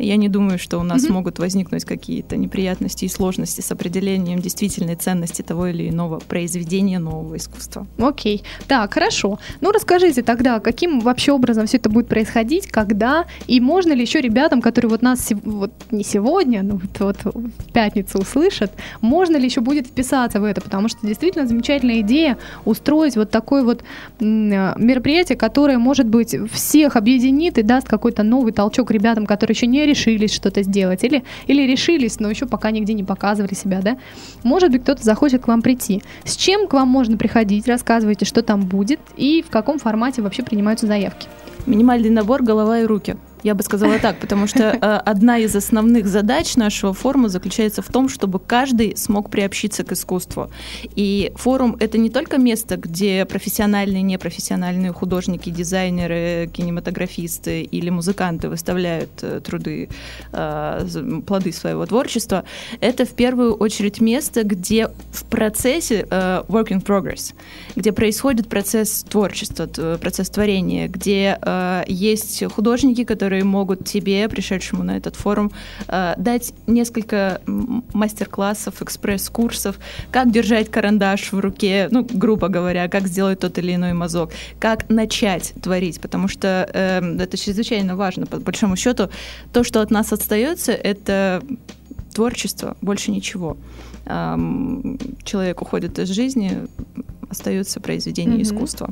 я 0.00 0.16
не 0.16 0.28
думаю, 0.28 0.58
что 0.58 0.78
у 0.78 0.82
нас 0.82 1.04
Мгм. 1.04 1.14
могут 1.14 1.38
возникнуть 1.38 1.84
какие-то 1.84 2.36
неприятности 2.36 3.04
и 3.04 3.08
сложности 3.08 3.60
с 3.60 3.70
определением 3.72 4.40
действительной 4.40 4.96
ценности 4.96 5.42
того 5.42 5.66
или 5.68 5.88
иного 5.88 6.18
произведения 6.18 6.98
нового 6.98 7.36
искусства. 7.36 7.86
Окей. 7.98 8.42
Так, 8.66 8.94
хорошо. 8.94 9.38
Ну, 9.60 9.72
расскажите 9.72 10.22
тогда, 10.22 10.60
каким 10.60 11.00
вообще 11.00 11.32
образом 11.32 11.66
все 11.66 11.76
это 11.76 11.88
будет 11.90 12.08
происходить, 12.08 12.66
когда, 12.68 13.24
и 13.46 13.60
можно 13.60 13.92
ли 13.92 14.02
еще 14.02 14.20
ребятам, 14.20 14.60
которые 14.62 14.90
вот 14.90 15.02
нас 15.02 15.30
вот 15.44 15.72
не 15.90 16.04
сегодня, 16.04 16.62
но 16.62 16.80
вот, 16.98 17.24
вот 17.24 17.34
в 17.34 17.72
пятницу 17.72 18.18
услышат, 18.18 18.72
можно 19.00 19.36
ли 19.36 19.44
еще 19.44 19.60
будет 19.60 19.86
вписаться 19.86 20.40
в 20.40 20.44
это, 20.44 20.60
потому 20.60 20.88
что 20.88 21.06
действительно 21.06 21.46
замечательная 21.46 22.00
идея 22.00 22.38
устроить 22.64 23.16
вот 23.16 23.30
такое 23.30 23.62
вот 23.62 23.82
мероприятие, 24.20 25.36
которое, 25.36 25.78
может 25.78 26.06
быть, 26.06 26.34
всех 26.52 26.96
объединит 26.96 27.58
и 27.58 27.62
даст 27.62 27.88
какой-то 27.88 28.22
новый 28.22 28.52
толчок 28.52 28.90
ребятам, 28.90 29.26
которые 29.26 29.54
еще 29.54 29.66
не 29.66 29.86
решились 29.90 30.32
что-то 30.32 30.62
сделать, 30.62 31.04
или, 31.04 31.24
или 31.46 31.70
решились, 31.70 32.20
но 32.20 32.30
еще 32.30 32.46
пока 32.46 32.70
нигде 32.70 32.94
не 32.94 33.04
показывали 33.04 33.54
себя, 33.54 33.80
да? 33.82 33.98
Может 34.42 34.70
быть, 34.70 34.82
кто-то 34.82 35.02
захочет 35.02 35.42
к 35.42 35.48
вам 35.48 35.62
прийти. 35.62 36.02
С 36.24 36.36
чем 36.36 36.66
к 36.66 36.72
вам 36.72 36.88
можно 36.88 37.16
приходить? 37.16 37.68
Рассказывайте, 37.68 38.24
что 38.24 38.42
там 38.42 38.62
будет 38.62 39.00
и 39.16 39.44
в 39.46 39.50
каком 39.50 39.78
формате 39.78 40.22
вообще 40.22 40.42
принимаются 40.42 40.86
заявки. 40.86 41.28
Минимальный 41.66 42.10
набор 42.10 42.42
голова 42.42 42.80
и 42.80 42.84
руки. 42.84 43.16
Я 43.42 43.54
бы 43.54 43.62
сказала 43.62 43.98
так, 43.98 44.18
потому 44.18 44.46
что 44.46 44.64
э, 44.64 44.76
одна 44.78 45.38
из 45.38 45.56
основных 45.56 46.06
задач 46.06 46.56
нашего 46.56 46.92
форума 46.92 47.28
заключается 47.28 47.80
в 47.80 47.86
том, 47.86 48.08
чтобы 48.08 48.38
каждый 48.38 48.96
смог 48.96 49.30
приобщиться 49.30 49.82
к 49.82 49.92
искусству. 49.92 50.50
И 50.94 51.32
форум— 51.36 51.76
это 51.80 51.96
не 51.96 52.10
только 52.10 52.38
место, 52.38 52.76
где 52.76 53.24
профессиональные 53.24 54.02
непрофессиональные 54.02 54.92
художники, 54.92 55.50
дизайнеры, 55.50 56.50
кинематографисты 56.52 57.62
или 57.62 57.88
музыканты 57.90 58.48
выставляют 58.48 59.10
э, 59.22 59.40
труды, 59.40 59.88
э, 60.32 61.20
плоды 61.26 61.52
своего 61.52 61.86
творчества. 61.86 62.44
Это 62.80 63.06
в 63.06 63.14
первую 63.14 63.54
очередь 63.54 64.00
место, 64.00 64.44
где 64.44 64.88
в 65.12 65.24
процессе 65.24 66.06
work 66.10 66.68
in 66.68 66.84
progress, 66.84 67.34
где 67.76 67.92
происходит 67.92 68.48
процесс 68.48 69.04
творчества, 69.08 69.66
процесс 70.00 70.28
творения, 70.28 70.88
где 70.88 71.38
есть 71.86 72.44
художники, 72.52 73.04
которые 73.04 73.29
могут 73.42 73.84
тебе, 73.84 74.28
пришедшему 74.28 74.82
на 74.82 74.96
этот 74.96 75.16
форум, 75.16 75.50
э, 75.88 76.14
дать 76.16 76.52
несколько 76.66 77.40
мастер-классов, 77.92 78.82
экспресс-курсов, 78.82 79.78
как 80.10 80.30
держать 80.30 80.70
карандаш 80.70 81.32
в 81.32 81.38
руке, 81.38 81.88
ну, 81.90 82.06
грубо 82.10 82.48
говоря, 82.48 82.88
как 82.88 83.06
сделать 83.06 83.40
тот 83.40 83.58
или 83.58 83.74
иной 83.74 83.92
мазок, 83.92 84.30
как 84.58 84.88
начать 84.88 85.54
творить, 85.62 86.00
потому 86.00 86.28
что 86.28 86.68
э, 86.72 87.00
это 87.20 87.36
чрезвычайно 87.36 87.96
важно. 87.96 88.26
По 88.26 88.38
большому 88.38 88.76
счету, 88.76 89.08
то, 89.52 89.64
что 89.64 89.80
от 89.80 89.90
нас 89.90 90.12
остается, 90.12 90.72
это 90.72 91.42
творчество, 92.14 92.76
больше 92.80 93.10
ничего. 93.10 93.56
Человек 94.04 95.62
уходит 95.62 95.98
из 95.98 96.08
жизни, 96.08 96.66
остается 97.30 97.80
произведение 97.80 98.34
Мгм. 98.34 98.42
искусства. 98.42 98.90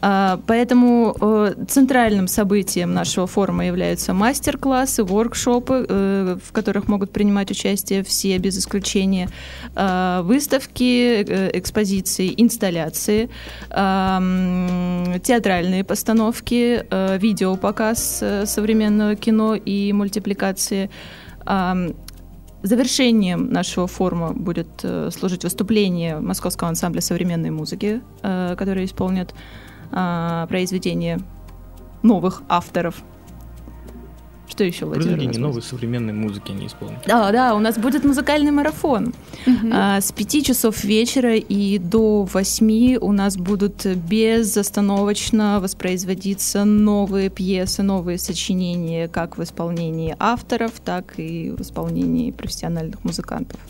А, 0.00 0.40
Поэтому 0.46 1.16
э, 1.20 1.54
центральным 1.68 2.28
событием 2.28 2.92
нашего 2.94 3.26
форума 3.26 3.66
являются 3.66 4.12
мастер-классы, 4.14 5.04
воркшопы, 5.04 5.86
э, 5.88 6.36
в 6.44 6.52
которых 6.52 6.88
могут 6.88 7.12
принимать 7.12 7.50
участие 7.50 8.02
все 8.02 8.38
без 8.38 8.58
исключения, 8.58 9.28
а, 9.74 10.22
выставки, 10.22 11.24
э, 11.26 11.50
экспозиции, 11.58 12.34
инсталляции, 12.36 13.28
ам, 13.70 15.20
театральные 15.22 15.84
постановки, 15.84 16.84
э, 16.90 17.18
видеопоказ 17.18 18.24
современного 18.44 19.14
кино 19.14 19.54
и 19.54 19.92
мультипликации. 19.92 20.90
Завершением 22.62 23.50
нашего 23.52 23.86
форума 23.86 24.32
будет 24.32 24.68
э, 24.82 25.10
служить 25.12 25.44
выступление 25.44 26.18
Московского 26.18 26.68
ансамбля 26.68 27.00
современной 27.00 27.50
музыки, 27.50 28.00
э, 28.22 28.56
которые 28.56 28.86
исполнят 28.86 29.34
а, 29.90 30.46
произведения 30.48 31.20
новых 32.02 32.42
авторов. 32.48 32.96
Что 34.58 34.64
еще, 34.64 34.86
Владимир? 34.86 35.10
Произведение 35.10 35.40
новой 35.40 35.62
современной 35.62 36.12
музыки 36.12 36.50
они 36.50 36.66
исполнят. 36.66 36.98
Да, 37.06 37.30
да, 37.30 37.54
у 37.54 37.60
нас 37.60 37.78
будет 37.78 38.02
музыкальный 38.02 38.50
марафон. 38.50 39.14
А, 39.72 40.00
С 40.00 40.10
5 40.10 40.44
часов 40.44 40.82
вечера 40.82 41.36
и 41.36 41.78
до 41.78 42.24
8 42.24 42.96
у 43.00 43.12
нас 43.12 43.36
будут 43.36 43.86
безостановочно 43.86 45.60
воспроизводиться 45.60 46.64
новые 46.64 47.30
пьесы, 47.30 47.84
новые 47.84 48.18
сочинения, 48.18 49.06
как 49.06 49.38
в 49.38 49.42
исполнении 49.44 50.16
авторов, 50.18 50.72
так 50.84 51.20
и 51.20 51.50
в 51.50 51.60
исполнении 51.60 52.32
профессиональных 52.32 53.04
музыкантов. 53.04 53.60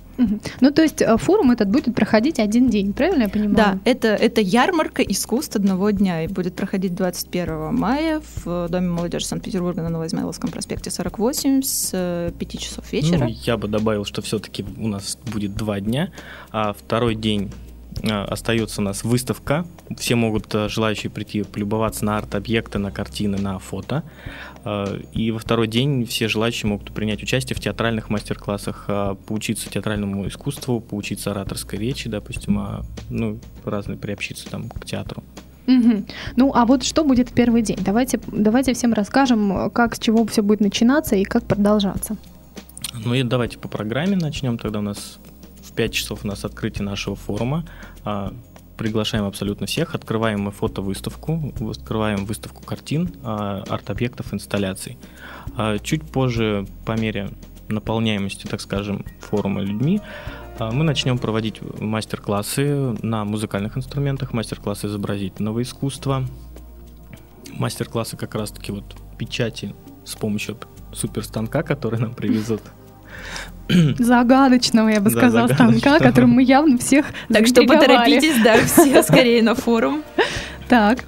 Ну, 0.60 0.70
то 0.70 0.82
есть 0.82 1.00
э, 1.00 1.16
форум 1.16 1.52
этот 1.52 1.68
будет 1.68 1.94
проходить 1.94 2.38
один 2.38 2.68
день, 2.68 2.92
правильно 2.92 3.24
я 3.24 3.28
понимаю? 3.28 3.56
Да, 3.56 3.78
это, 3.84 4.08
это 4.08 4.40
ярмарка 4.40 5.02
искусств 5.02 5.56
одного 5.56 5.90
дня 5.90 6.24
и 6.24 6.28
будет 6.28 6.56
проходить 6.56 6.94
21 6.94 7.74
мая 7.74 8.20
в 8.44 8.68
Доме 8.68 8.88
молодежи 8.88 9.26
Санкт-Петербурга 9.26 9.82
на 9.82 9.88
Новоизмайловском 9.88 10.50
проспекте 10.50 10.90
48 10.90 11.62
с 11.62 12.32
5 12.38 12.58
часов 12.58 12.92
вечера. 12.92 13.24
Ну, 13.24 13.26
я 13.28 13.56
бы 13.56 13.68
добавил, 13.68 14.04
что 14.04 14.22
все-таки 14.22 14.64
у 14.76 14.88
нас 14.88 15.18
будет 15.32 15.54
два 15.54 15.80
дня, 15.80 16.10
а 16.50 16.72
второй 16.72 17.14
день 17.14 17.52
э, 18.02 18.08
остается 18.08 18.80
у 18.80 18.84
нас 18.84 19.04
выставка. 19.04 19.66
Все 19.96 20.16
могут 20.16 20.54
э, 20.54 20.68
желающие 20.68 21.10
прийти 21.10 21.42
полюбоваться 21.44 22.04
на 22.04 22.18
арт-объекты, 22.18 22.78
на 22.78 22.90
картины, 22.90 23.38
на 23.38 23.58
фото. 23.58 24.02
И 25.12 25.30
во 25.30 25.38
второй 25.38 25.68
день 25.68 26.04
все 26.04 26.28
желающие 26.28 26.68
могут 26.68 26.92
принять 26.92 27.22
участие 27.22 27.56
в 27.56 27.60
театральных 27.60 28.10
мастер-классах, 28.10 28.84
э, 28.88 29.14
поучиться 29.26 29.70
театральному 29.70 30.26
искусству, 30.26 30.80
поучиться 30.80 31.30
ораторской 31.30 31.78
речи, 31.78 32.08
допустим, 32.08 32.58
а, 32.58 32.84
ну, 33.08 33.38
разные 33.64 33.96
приобщиться 33.98 34.48
там 34.50 34.68
к 34.68 34.84
театру. 34.84 35.22
Мгм. 35.66 36.06
Ну, 36.36 36.52
а 36.54 36.64
вот 36.64 36.82
что 36.82 37.04
будет 37.04 37.30
в 37.30 37.34
первый 37.34 37.62
день? 37.62 37.78
Давайте, 37.80 38.18
давайте 38.26 38.72
всем 38.72 38.94
расскажем, 38.94 39.70
как, 39.70 39.94
с 39.94 39.98
чего 39.98 40.26
все 40.26 40.42
будет 40.42 40.60
начинаться 40.60 41.14
и 41.14 41.24
как 41.24 41.44
продолжаться. 41.44 42.16
Ну 43.04 43.14
и 43.14 43.22
давайте 43.22 43.58
по 43.58 43.68
программе 43.68 44.16
начнем. 44.16 44.58
Тогда 44.58 44.78
у 44.78 44.82
нас 44.82 45.18
в 45.62 45.72
5 45.72 45.92
часов 45.92 46.24
у 46.24 46.26
нас 46.26 46.44
открытие 46.44 46.84
нашего 46.84 47.16
форума. 47.16 47.64
Приглашаем 48.78 49.24
абсолютно 49.24 49.66
всех. 49.66 49.96
Открываем 49.96 50.40
мы 50.42 50.52
фотовыставку, 50.52 51.52
открываем 51.68 52.24
выставку 52.24 52.64
картин, 52.64 53.10
а, 53.24 53.64
арт-объектов, 53.68 54.32
инсталляций. 54.32 54.96
А, 55.56 55.78
Чуть 55.80 56.04
позже, 56.04 56.64
по 56.86 56.92
мере 56.92 57.30
наполняемости, 57.66 58.46
так 58.46 58.60
скажем, 58.60 59.04
форума 59.18 59.62
людьми, 59.62 60.00
а, 60.60 60.70
мы 60.70 60.84
начнем 60.84 61.18
проводить 61.18 61.60
мастер-классы 61.80 62.96
на 63.02 63.24
музыкальных 63.24 63.76
инструментах, 63.76 64.32
мастер-классы 64.32 64.86
изобразительного 64.86 65.60
искусства, 65.62 66.24
мастер-классы 67.50 68.16
как 68.16 68.36
раз-таки 68.36 68.70
вот 68.70 68.84
печати 69.18 69.74
с 70.04 70.14
помощью 70.14 70.56
суперстанка, 70.92 71.64
который 71.64 71.98
нам 71.98 72.14
привезут. 72.14 72.62
Загадочного, 73.98 74.88
я 74.88 75.00
бы 75.00 75.10
Да, 75.10 75.18
сказала, 75.18 75.48
станка, 75.48 75.98
которым 75.98 76.30
мы 76.30 76.42
явно 76.42 76.78
всех 76.78 77.06
Так 77.32 77.46
что 77.46 77.62
поторопитесь, 77.64 78.42
да, 78.42 78.56
все 78.64 79.02
скорее 79.02 79.42
на 79.42 79.54
форум. 79.54 80.02
Так, 80.68 81.04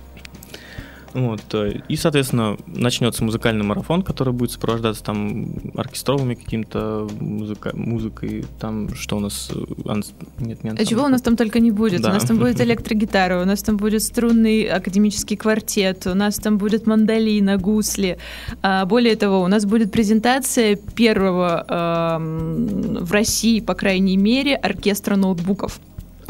Вот, 1.12 1.42
э, 1.54 1.80
и, 1.88 1.96
соответственно, 1.96 2.56
начнется 2.66 3.24
музыкальный 3.24 3.64
марафон, 3.64 4.02
который 4.02 4.32
будет 4.32 4.52
сопровождаться 4.52 5.02
там 5.02 5.48
оркестровыми 5.74 6.34
каким-то 6.34 7.08
музыка, 7.18 7.72
музыкой, 7.74 8.44
там 8.60 8.94
что 8.94 9.16
у 9.16 9.20
нас... 9.20 9.50
Э, 9.52 9.90
анс... 9.90 10.12
Нет, 10.38 10.62
не 10.62 10.70
А 10.70 10.84
чего 10.84 11.04
у 11.04 11.08
нас 11.08 11.22
там 11.22 11.36
только 11.36 11.58
не 11.58 11.70
будет? 11.70 12.02
Да. 12.02 12.10
У 12.10 12.12
нас 12.12 12.24
там 12.24 12.38
будет 12.38 12.60
электрогитара, 12.60 13.42
у 13.42 13.44
нас 13.44 13.62
там 13.62 13.76
будет 13.76 14.02
струнный 14.02 14.64
академический 14.64 15.36
квартет, 15.36 16.06
у 16.06 16.14
нас 16.14 16.36
там 16.36 16.58
будет 16.58 16.86
мандолина, 16.86 17.56
гусли. 17.56 18.18
А, 18.62 18.84
более 18.86 19.16
того, 19.16 19.42
у 19.42 19.48
нас 19.48 19.64
будет 19.64 19.90
презентация 19.90 20.76
первого 20.76 21.64
э, 21.68 23.00
в 23.00 23.12
России, 23.12 23.60
по 23.60 23.74
крайней 23.74 24.16
мере, 24.16 24.54
оркестра 24.54 25.16
ноутбуков. 25.16 25.80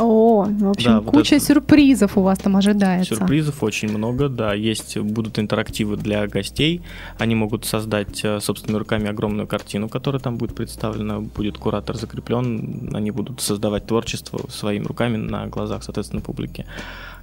О, 0.00 0.44
в 0.44 0.70
общем, 0.70 0.90
да, 0.90 1.00
куча 1.00 1.34
вот 1.34 1.42
сюрпризов 1.42 2.16
у 2.16 2.22
вас 2.22 2.38
там 2.38 2.56
ожидается. 2.56 3.16
Сюрпризов 3.16 3.62
очень 3.62 3.90
много, 3.90 4.30
да. 4.30 4.54
Есть, 4.54 4.96
будут 4.96 5.38
интерактивы 5.38 5.98
для 5.98 6.26
гостей. 6.26 6.80
Они 7.18 7.34
могут 7.34 7.66
создать 7.66 8.24
э, 8.24 8.40
собственными 8.40 8.78
руками 8.78 9.08
огромную 9.08 9.46
картину, 9.46 9.90
которая 9.90 10.20
там 10.20 10.38
будет 10.38 10.54
представлена. 10.54 11.20
Будет 11.20 11.58
куратор 11.58 11.96
закреплен. 11.96 12.90
Они 12.94 13.10
будут 13.10 13.42
создавать 13.42 13.86
творчество 13.86 14.40
своими 14.48 14.84
руками 14.84 15.18
на 15.18 15.46
глазах, 15.48 15.84
соответственно, 15.84 16.22
публики. 16.22 16.64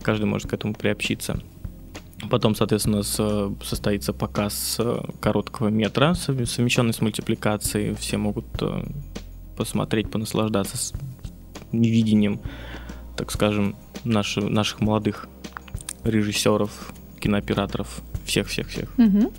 Каждый 0.03 0.25
может 0.25 0.47
к 0.47 0.53
этому 0.53 0.75
приобщиться. 0.75 1.41
Потом, 2.29 2.55
соответственно, 2.55 3.01
состоится 3.03 4.13
показ 4.13 4.77
э, 4.79 5.01
короткого 5.19 5.69
метра, 5.69 6.13
совмещенный 6.13 6.93
с 6.93 7.01
мультипликацией. 7.01 7.95
Все 7.95 8.17
могут 8.17 8.45
э, 8.61 8.83
посмотреть, 9.55 10.11
понаслаждаться 10.11 10.77
видением 11.71 12.39
так 13.17 13.31
скажем, 13.31 13.75
наши, 14.05 14.41
наших 14.41 14.79
молодых 14.79 15.27
режиссеров, 16.03 16.93
кинооператоров, 17.19 18.01
всех-всех-всех. 18.25 18.93
Угу. 18.97 19.33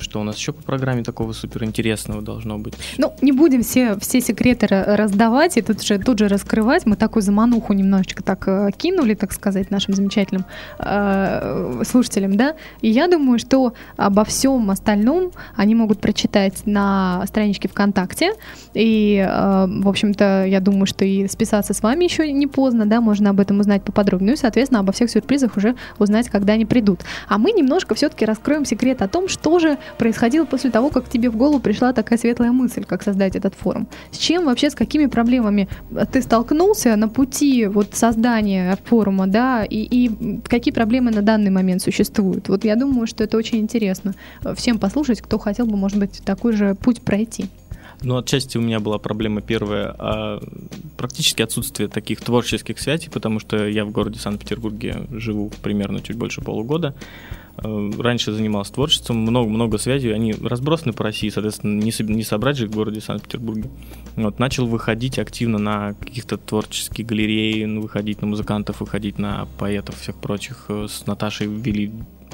Что 0.00 0.20
у 0.20 0.24
нас 0.24 0.36
еще 0.36 0.52
по 0.52 0.62
программе 0.62 1.04
такого 1.04 1.32
суперинтересного 1.32 2.22
должно 2.22 2.58
быть? 2.58 2.74
Ну, 2.98 3.14
не 3.22 3.30
будем 3.30 3.62
все, 3.62 3.96
все 4.00 4.20
секреты 4.20 4.66
раздавать 4.68 5.56
и 5.56 5.62
тут 5.62 5.82
же, 5.82 5.98
тут 5.98 6.18
же 6.18 6.28
раскрывать. 6.28 6.86
Мы 6.86 6.96
такую 6.96 7.22
замануху 7.22 7.72
немножечко 7.72 8.22
так 8.22 8.48
э, 8.48 8.70
кинули, 8.76 9.14
так 9.14 9.32
сказать, 9.32 9.70
нашим 9.70 9.94
замечательным 9.94 10.44
э, 10.78 11.82
слушателям, 11.86 12.36
да. 12.36 12.56
И 12.80 12.90
я 12.90 13.06
думаю, 13.06 13.38
что 13.38 13.74
обо 13.96 14.24
всем 14.24 14.70
остальном 14.70 15.30
они 15.54 15.74
могут 15.74 16.00
прочитать 16.00 16.66
на 16.66 17.24
страничке 17.26 17.68
ВКонтакте. 17.68 18.32
И, 18.74 19.24
э, 19.24 19.66
в 19.68 19.88
общем-то, 19.88 20.46
я 20.46 20.58
думаю, 20.58 20.86
что 20.86 21.04
и 21.04 21.28
списаться 21.28 21.74
с 21.74 21.82
вами 21.82 22.04
еще 22.04 22.30
не 22.32 22.48
поздно, 22.48 22.86
да, 22.86 23.00
можно 23.00 23.30
об 23.30 23.38
этом 23.38 23.60
узнать 23.60 23.84
поподробнее. 23.84 24.24
Ну 24.24 24.32
и, 24.32 24.36
соответственно, 24.36 24.80
обо 24.80 24.92
всех 24.92 25.10
сюрпризах 25.10 25.56
уже 25.56 25.76
узнать, 25.98 26.28
когда 26.28 26.54
они 26.54 26.64
придут. 26.64 27.02
А 27.28 27.38
мы 27.38 27.52
немножко 27.52 27.94
все-таки 27.94 28.24
раскроем 28.24 28.64
секрет 28.64 29.02
о 29.02 29.08
том, 29.08 29.28
что 29.28 29.43
что 29.44 29.58
же 29.58 29.76
происходило 29.98 30.46
после 30.46 30.70
того, 30.70 30.88
как 30.88 31.06
тебе 31.06 31.28
в 31.28 31.36
голову 31.36 31.60
пришла 31.60 31.92
такая 31.92 32.18
светлая 32.18 32.50
мысль, 32.50 32.84
как 32.84 33.02
создать 33.02 33.36
этот 33.36 33.54
форум? 33.54 33.86
С 34.10 34.16
чем 34.16 34.46
вообще, 34.46 34.70
с 34.70 34.74
какими 34.74 35.04
проблемами 35.04 35.68
ты 36.12 36.22
столкнулся 36.22 36.96
на 36.96 37.08
пути 37.08 37.66
вот 37.66 37.88
создания 37.92 38.78
форума, 38.86 39.26
да, 39.26 39.62
и, 39.62 39.82
и 39.82 40.40
какие 40.48 40.72
проблемы 40.72 41.10
на 41.10 41.20
данный 41.20 41.50
момент 41.50 41.82
существуют? 41.82 42.48
Вот 42.48 42.64
я 42.64 42.74
думаю, 42.74 43.06
что 43.06 43.22
это 43.22 43.36
очень 43.36 43.58
интересно 43.58 44.14
всем 44.56 44.78
послушать, 44.78 45.20
кто 45.20 45.38
хотел 45.38 45.66
бы, 45.66 45.76
может 45.76 45.98
быть, 45.98 46.22
такой 46.24 46.54
же 46.54 46.74
путь 46.74 47.02
пройти. 47.02 47.50
Ну, 48.04 48.18
отчасти 48.18 48.58
у 48.58 48.60
меня 48.60 48.80
была 48.80 48.98
проблема 48.98 49.40
первая, 49.40 49.94
а 49.98 50.42
практически 50.98 51.40
отсутствие 51.40 51.88
таких 51.88 52.20
творческих 52.20 52.78
связей, 52.78 53.08
потому 53.10 53.40
что 53.40 53.66
я 53.66 53.86
в 53.86 53.90
городе 53.90 54.18
Санкт-Петербурге 54.18 55.06
живу 55.10 55.50
примерно 55.62 56.02
чуть 56.02 56.16
больше 56.16 56.42
полугода. 56.42 56.94
Э, 57.56 57.90
раньше 57.98 58.32
занимался 58.32 58.74
творчеством, 58.74 59.16
много-много 59.18 59.78
связей, 59.78 60.12
они 60.12 60.34
разбросаны 60.34 60.92
по 60.92 61.04
России, 61.04 61.30
соответственно, 61.30 61.80
не, 61.80 61.92
не 62.12 62.24
собрать 62.24 62.58
же 62.58 62.66
в 62.66 62.72
городе 62.72 63.00
Санкт-Петербурге. 63.00 63.70
Вот, 64.16 64.38
начал 64.38 64.66
выходить 64.66 65.18
активно 65.18 65.58
на 65.58 65.94
каких-то 65.94 66.36
творческие 66.36 67.06
галереи, 67.06 67.64
выходить 67.64 68.20
на 68.20 68.26
музыкантов, 68.26 68.80
выходить 68.80 69.18
на 69.18 69.48
поэтов, 69.58 69.98
всех 69.98 70.16
прочих. 70.16 70.66
Э, 70.68 70.88
с 70.90 71.06
Наташей 71.06 71.46
вели 71.46 71.90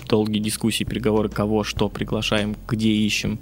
долгие 0.08 0.40
дискуссии, 0.40 0.82
переговоры, 0.82 1.28
кого, 1.28 1.62
что 1.62 1.88
приглашаем, 1.88 2.56
где 2.66 2.90
ищем 2.90 3.38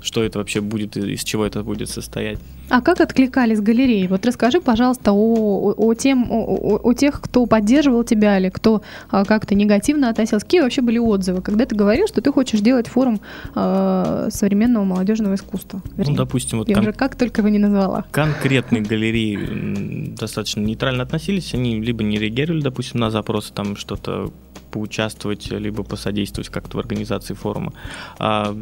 что 0.00 0.22
это 0.22 0.38
вообще 0.38 0.60
будет, 0.60 0.96
из 0.96 1.24
чего 1.24 1.44
это 1.44 1.62
будет 1.62 1.88
состоять. 1.88 2.38
А 2.70 2.80
как 2.82 3.00
откликались 3.00 3.60
галереи? 3.60 4.06
Вот 4.06 4.26
расскажи, 4.26 4.60
пожалуйста, 4.60 5.12
о, 5.12 5.74
о, 5.76 5.94
тем, 5.94 6.30
о, 6.30 6.78
о 6.82 6.92
тех, 6.92 7.20
кто 7.20 7.46
поддерживал 7.46 8.04
тебя 8.04 8.38
или 8.38 8.50
кто 8.50 8.82
а, 9.10 9.24
как-то 9.24 9.54
негативно 9.54 10.10
относился. 10.10 10.44
Какие 10.44 10.60
вообще 10.60 10.82
были 10.82 10.98
отзывы, 10.98 11.40
когда 11.40 11.64
ты 11.64 11.74
говорил, 11.74 12.06
что 12.06 12.20
ты 12.20 12.30
хочешь 12.30 12.60
делать 12.60 12.86
форум 12.86 13.20
а, 13.54 14.28
современного 14.30 14.84
молодежного 14.84 15.34
искусства? 15.34 15.80
Ну, 15.84 15.92
Вернее, 15.96 16.10
ну, 16.12 16.16
допустим, 16.18 16.58
вот 16.58 16.68
я 16.68 16.74
кон- 16.74 16.84
уже 16.84 16.92
как 16.92 17.16
только 17.16 17.40
его 17.40 17.48
не 17.48 17.58
назвала. 17.58 18.04
Конкретные 18.10 18.82
галереи 18.82 20.14
достаточно 20.18 20.60
нейтрально 20.60 21.04
относились, 21.04 21.54
они 21.54 21.80
либо 21.80 22.04
не 22.04 22.18
реагировали, 22.18 22.60
допустим, 22.60 23.00
на 23.00 23.10
запросы 23.10 23.52
там 23.52 23.76
что-то 23.76 24.30
поучаствовать, 24.70 25.50
либо 25.50 25.82
посодействовать 25.82 26.50
как-то 26.50 26.76
в 26.76 26.80
организации 26.80 27.32
форума. 27.32 27.72
А 28.18 28.54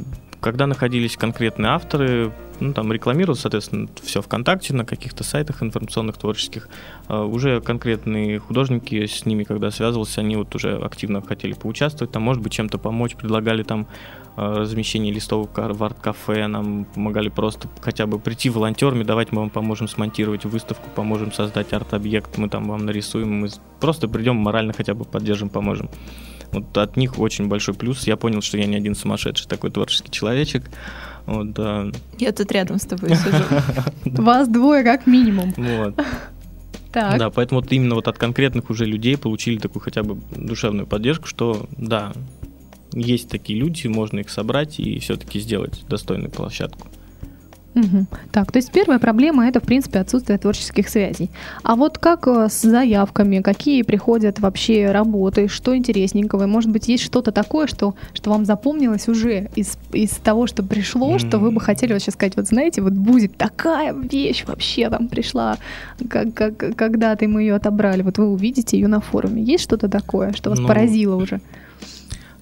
когда 0.47 0.69
находились 0.69 1.17
конкретные 1.17 1.73
авторы, 1.73 2.33
ну, 2.61 2.73
там 2.73 2.93
рекламировал, 2.93 3.35
соответственно, 3.35 3.89
все 4.05 4.23
ВКонтакте, 4.23 4.75
на 4.75 4.85
каких-то 4.85 5.25
сайтах 5.25 5.61
информационных, 5.61 6.19
творческих. 6.19 6.69
А 7.09 7.25
уже 7.25 7.61
конкретные 7.61 8.39
художники 8.39 9.07
с 9.07 9.27
ними, 9.27 9.43
когда 9.43 9.73
связывался, 9.73 10.21
они 10.21 10.37
вот 10.37 10.55
уже 10.55 10.77
активно 10.77 11.21
хотели 11.21 11.53
поучаствовать, 11.53 12.13
там, 12.13 12.23
может 12.23 12.45
быть, 12.45 12.53
чем-то 12.53 12.79
помочь, 12.79 13.17
предлагали 13.17 13.65
там 13.65 13.89
а, 14.37 14.61
размещение 14.61 15.13
листовок 15.13 15.51
в 15.57 15.83
арт-кафе, 15.83 16.47
нам 16.47 16.85
помогали 16.85 17.29
просто 17.29 17.69
хотя 17.81 18.07
бы 18.07 18.21
прийти 18.21 18.49
волонтерами, 18.49 19.03
давайте 19.03 19.35
мы 19.35 19.41
вам 19.41 19.51
поможем 19.51 19.89
смонтировать 19.89 20.45
выставку, 20.45 20.89
поможем 20.95 21.33
создать 21.33 21.73
арт-объект, 21.73 22.39
мы 22.39 22.49
там 22.49 22.69
вам 22.69 22.87
нарисуем, 22.87 23.33
мы 23.33 23.49
просто 23.81 24.07
придем 24.07 24.37
морально 24.37 24.73
хотя 24.73 24.95
бы 24.95 25.05
поддержим, 25.05 25.49
поможем. 25.49 25.91
Вот 26.53 26.77
от 26.79 26.97
них 26.97 27.19
очень 27.19 27.49
большой 27.49 27.75
плюс. 27.75 28.07
Я 28.07 28.17
понял, 28.17 28.41
что 28.41 28.59
я 28.59 28.67
не 28.67 28.77
один 28.77 28.95
сумасшедший 28.95 29.49
такой 29.49 29.71
творческий 29.71 30.11
человечек. 30.11 30.71
Вот, 31.27 31.53
да. 31.53 31.87
Я 32.19 32.33
тут 32.33 32.51
рядом 32.53 32.79
с 32.79 32.87
тобой 32.87 33.11
сижу. 33.17 33.45
Вас 34.05 34.49
двое 34.49 34.85
как 34.85 35.07
минимум. 35.07 35.53
Вот. 35.57 35.95
Так. 36.93 37.19
Да, 37.19 37.29
поэтому 37.29 37.61
вот 37.61 37.71
именно 37.73 37.95
вот 37.95 38.09
от 38.09 38.17
конкретных 38.17 38.71
уже 38.71 38.87
людей 38.87 39.19
получили 39.19 39.59
такую 39.59 39.83
хотя 39.83 40.03
бы 40.03 40.19
душевную 40.35 40.87
поддержку, 40.87 41.27
что 41.27 41.67
да, 41.77 42.15
есть 42.95 43.29
такие 43.29 43.59
люди, 43.59 43.87
можно 43.87 44.21
их 44.21 44.31
собрать 44.31 44.81
и 44.81 44.99
все-таки 45.01 45.39
сделать 45.41 45.85
достойную 45.91 46.31
площадку. 46.31 46.89
Угу. 47.77 48.07
Так, 48.33 48.53
то 48.53 48.57
есть 48.57 48.73
первая 48.73 48.99
проблема 48.99 49.47
это, 49.47 49.61
в 49.61 49.65
принципе, 49.65 49.99
отсутствие 49.99 50.39
творческих 50.39 50.89
связей. 50.89 51.31
А 51.63 51.77
вот 51.77 51.99
как 51.99 52.27
э, 52.27 52.49
с 52.49 52.63
заявками, 52.63 53.41
какие 53.41 53.83
приходят 53.83 54.41
вообще 54.41 54.91
работы, 54.91 55.49
что 55.49 55.77
интересненького? 55.77 56.47
Может 56.47 56.71
быть, 56.71 56.89
есть 56.89 57.05
что-то 57.05 57.33
такое, 57.33 57.67
что, 57.67 57.95
что 58.15 58.31
вам 58.31 58.47
запомнилось 58.47 59.09
уже 59.09 59.51
из, 59.55 59.77
из 59.93 60.11
того, 60.13 60.47
что 60.47 60.63
пришло, 60.63 61.17
mm-hmm. 61.17 61.29
что 61.29 61.39
вы 61.39 61.51
бы 61.51 61.61
хотели 61.61 61.93
вот 61.93 62.01
сейчас 62.01 62.15
сказать, 62.15 62.37
вот 62.37 62.47
знаете, 62.47 62.81
вот 62.81 62.95
будет 62.95 63.37
такая 63.37 63.93
вещь 63.93 64.45
вообще 64.47 64.89
там 64.89 65.09
пришла, 65.09 65.59
как, 66.09 66.33
как, 66.33 66.57
когда-то 66.77 67.29
мы 67.29 67.43
ее 67.43 67.57
отобрали, 67.57 68.01
вот 68.01 68.17
вы 68.17 68.27
увидите 68.27 68.79
ее 68.79 68.89
на 68.89 69.01
форуме. 69.01 69.43
Есть 69.43 69.65
что-то 69.65 69.91
такое, 69.91 70.33
что 70.33 70.49
вас 70.49 70.59
ну, 70.59 70.67
поразило 70.67 71.17
уже? 71.17 71.41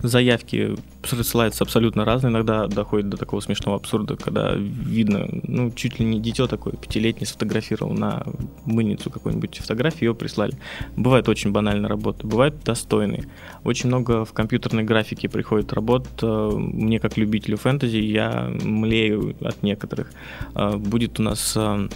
Заявки 0.09 0.77
присылаются 1.03 1.65
абсолютно 1.65 2.05
разные, 2.05 2.31
иногда 2.31 2.67
доходит 2.67 3.09
до 3.09 3.17
такого 3.17 3.41
смешного 3.41 3.77
абсурда, 3.79 4.17
когда 4.17 4.55
видно, 4.55 5.29
ну, 5.43 5.71
чуть 5.71 5.99
ли 5.99 6.07
не 6.07 6.21
дитё 6.21 6.47
такое, 6.47 6.75
пятилетний 6.75 7.27
сфотографировал 7.27 7.93
на 7.93 8.25
мыльницу 8.65 9.11
какую-нибудь 9.11 9.59
фотографию, 9.59 10.11
ее 10.11 10.15
прислали. 10.15 10.55
Бывает 10.97 11.29
очень 11.29 11.53
банальная 11.53 11.89
работа, 11.89 12.27
бывает 12.27 12.55
достойные. 12.65 13.25
Очень 13.65 13.89
много 13.89 14.25
в 14.25 14.33
компьютерной 14.33 14.85
графике 14.85 15.29
приходит 15.29 15.73
работ. 15.73 16.07
Э, 16.23 16.51
мне, 16.55 17.01
как 17.01 17.17
любителю 17.17 17.57
фэнтези, 17.57 17.97
я 17.97 18.51
млею 18.63 19.37
от 19.41 19.63
некоторых. 19.63 20.13
Э, 20.55 20.77
будет 20.77 21.21
у 21.21 21.23
нас 21.23 21.57
э, 21.57 21.89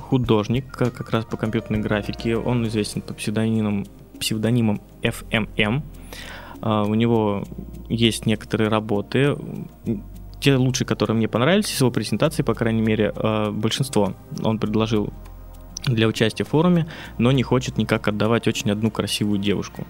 художник 0.00 0.70
как 0.70 1.10
раз 1.10 1.24
по 1.24 1.36
компьютерной 1.36 1.80
графике. 1.80 2.36
Он 2.36 2.66
известен 2.66 3.02
под 3.02 3.16
псевдонимом, 3.16 3.86
псевдонимом 4.18 4.80
FMM. 5.02 5.82
А, 6.60 6.84
у 6.84 6.94
него 6.94 7.44
есть 7.88 8.26
некоторые 8.26 8.68
работы, 8.68 9.36
те 10.40 10.56
лучшие, 10.56 10.86
которые 10.86 11.16
мне 11.16 11.28
понравились 11.28 11.72
из 11.72 11.80
его 11.80 11.90
презентации, 11.90 12.42
по 12.42 12.54
крайней 12.54 12.82
мере, 12.82 13.12
а, 13.16 13.50
большинство 13.50 14.14
он 14.42 14.58
предложил 14.58 15.12
для 15.84 16.06
участия 16.06 16.44
в 16.44 16.48
форуме, 16.48 16.86
но 17.18 17.32
не 17.32 17.42
хочет 17.42 17.78
никак 17.78 18.08
отдавать 18.08 18.46
очень 18.48 18.70
одну 18.70 18.90
красивую 18.90 19.38
девушку. 19.38 19.86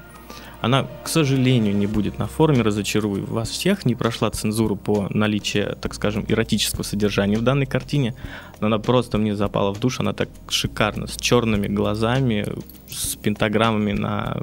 Она, 0.61 0.88
к 1.04 1.09
сожалению, 1.09 1.76
не 1.76 1.87
будет 1.87 2.18
на 2.18 2.26
форуме, 2.26 2.62
разочарую 2.62 3.24
вас 3.26 3.48
всех, 3.48 3.87
не 3.87 3.94
прошла 3.94 4.28
цензуру 4.31 4.74
по 4.74 5.07
наличию, 5.11 5.76
так 5.81 5.94
скажем, 5.94 6.24
эротического 6.26 6.83
содержания 6.83 7.37
в 7.37 7.42
данной 7.42 7.66
картине, 7.66 8.14
она 8.59 8.78
просто 8.81 9.18
мне 9.18 9.37
запала 9.37 9.72
в 9.72 9.78
душ, 9.78 10.00
она 10.00 10.12
так 10.12 10.28
шикарно, 10.48 11.07
с 11.07 11.16
черными 11.16 11.68
глазами, 11.68 12.44
с 12.88 13.14
пентаграммами 13.14 13.92
на 13.92 14.38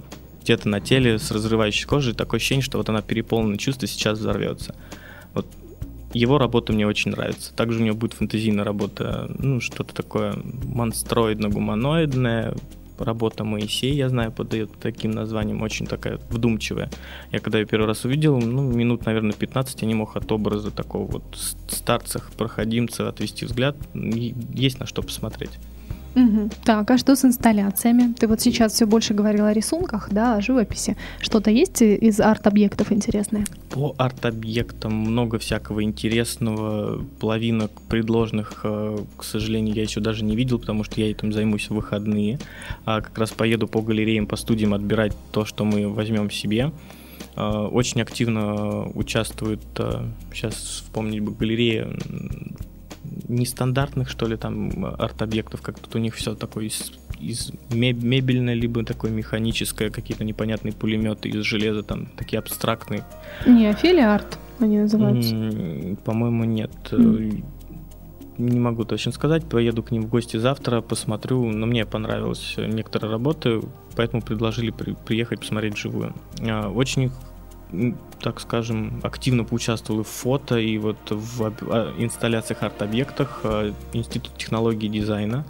где-то 0.46 0.70
на 0.70 0.80
теле 0.80 1.20
с 1.20 1.30
разрывающей 1.32 1.86
кожей, 1.86 2.14
такое 2.14 2.38
ощущение, 2.38 2.64
что 2.64 2.78
вот 2.78 2.88
она 2.88 3.02
переполнена 3.02 3.58
чувства, 3.58 3.88
сейчас 3.88 4.20
взорвется. 4.20 4.74
Вот 5.34 5.46
его 6.14 6.38
работа 6.38 6.72
мне 6.72 6.88
очень 6.88 7.12
нравится. 7.12 7.54
Также 7.54 7.82
у 7.82 7.84
него 7.84 7.96
будет 7.96 8.14
фэнтезийная 8.14 8.64
работа, 8.64 9.30
ну, 9.38 9.60
что-то 9.60 9.94
такое 9.94 10.34
монстроидно-гуманоидное, 10.34 12.58
работа 12.98 13.44
Моисей, 13.44 13.94
я 13.96 14.08
знаю, 14.08 14.32
подает 14.32 14.70
таким 14.80 15.12
названием, 15.12 15.62
очень 15.62 15.88
такая 15.88 16.20
вдумчивая. 16.30 16.90
Я 17.32 17.40
когда 17.40 17.60
ее 17.60 17.66
первый 17.66 17.88
раз 17.88 18.06
увидел, 18.06 18.40
ну, 18.40 18.62
минут, 18.62 19.06
наверное, 19.06 19.34
15 19.34 19.82
я 19.82 19.88
не 19.88 19.96
мог 19.96 20.16
от 20.16 20.32
образа 20.32 20.72
такого 20.72 21.12
вот 21.12 21.24
старцах, 21.68 22.32
проходимца 22.38 23.10
отвести 23.10 23.46
взгляд. 23.46 23.76
Есть 23.94 24.80
на 24.80 24.86
что 24.86 25.02
посмотреть. 25.02 25.52
Угу. 26.16 26.50
Так, 26.64 26.90
а 26.90 26.98
что 26.98 27.16
с 27.16 27.26
инсталляциями? 27.26 28.14
Ты 28.14 28.28
вот 28.28 28.40
сейчас 28.40 28.74
все 28.74 28.86
больше 28.86 29.14
говорил 29.14 29.46
о 29.46 29.54
рисунках, 29.54 30.08
да, 30.12 30.36
о 30.36 30.42
живописи. 30.42 30.96
Что-то 31.20 31.52
есть 31.52 31.82
из 31.82 32.20
арт-объектов 32.22 32.92
интересное? 32.92 33.46
По 33.70 33.94
арт-объектам 33.98 34.94
много 34.94 35.38
всякого 35.40 35.84
интересного. 35.84 37.04
Половина 37.20 37.70
предложенных, 37.90 38.62
э, 38.64 38.98
к 39.18 39.24
сожалению, 39.24 39.76
я 39.76 39.84
еще 39.84 40.00
даже 40.00 40.24
не 40.24 40.36
видел, 40.36 40.58
потому 40.60 40.86
что 40.86 41.02
я 41.02 41.12
этим 41.12 41.34
займусь 41.34 41.70
в 41.70 41.76
выходные. 41.76 42.40
А 42.86 43.02
как 43.02 43.18
раз 43.18 43.32
поеду 43.32 43.68
по 43.68 43.82
галереям, 43.82 44.26
по 44.26 44.38
студиям 44.38 44.74
отбирать 44.74 45.14
то, 45.32 45.44
что 45.44 45.66
мы 45.66 45.90
возьмем 45.90 46.32
себе. 46.32 46.72
Э, 47.36 47.68
очень 47.72 48.02
активно 48.02 48.88
участвует, 48.94 49.60
сейчас 50.32 50.54
э, 50.54 50.58
вспомнить 50.58 51.20
бы, 51.20 51.34
галерея 51.34 51.90
нестандартных, 53.28 54.10
что 54.10 54.28
ли, 54.28 54.38
там 54.38 54.86
арт-объектов, 54.98 55.62
как 55.62 55.80
тут 55.80 55.96
у 55.96 56.00
них 56.00 56.16
все 56.16 56.36
такое 56.36 56.66
из, 56.66 56.94
из 57.20 57.52
мебельное, 57.72 58.54
либо 58.54 58.84
такое 58.84 59.12
механическое, 59.12 59.90
какие-то 59.90 60.24
непонятные 60.24 60.74
пулеметы 60.74 61.30
из 61.30 61.44
железа, 61.44 61.84
там 61.84 62.08
такие 62.18 62.40
абстрактные. 62.40 63.04
Не, 63.46 63.68
арт 64.02 64.38
они 64.60 64.80
называются. 64.80 65.36
По-моему, 66.06 66.46
нет. 66.46 66.72
Mm. 66.92 67.44
Не 68.38 68.60
могу 68.60 68.84
точно 68.84 69.14
сказать, 69.14 69.46
поеду 69.46 69.82
к 69.82 69.92
ним 69.92 70.04
в 70.04 70.10
гости 70.10 70.36
завтра, 70.38 70.82
посмотрю, 70.82 71.46
но 71.52 71.66
мне 71.66 71.86
понравились 71.86 72.56
некоторые 72.58 73.10
работы, 73.12 73.62
поэтому 73.96 74.22
предложили 74.22 74.72
при, 74.72 74.94
приехать 74.94 75.40
посмотреть 75.40 75.78
живую. 75.78 76.14
А, 76.42 76.70
очень 76.70 77.12
так 78.26 78.40
скажем, 78.40 79.02
активно 79.04 79.44
поучаствовал 79.44 80.02
и 80.02 80.04
в 80.04 80.08
фото, 80.08 80.58
и 80.58 80.80
вот 80.80 80.98
в 81.12 81.54
а, 81.70 81.94
инсталляциях 82.00 82.64
арт-объектах 82.64 83.42
а, 83.44 83.72
Институт 83.94 84.36
технологии 84.36 84.88
дизайна. 84.88 85.46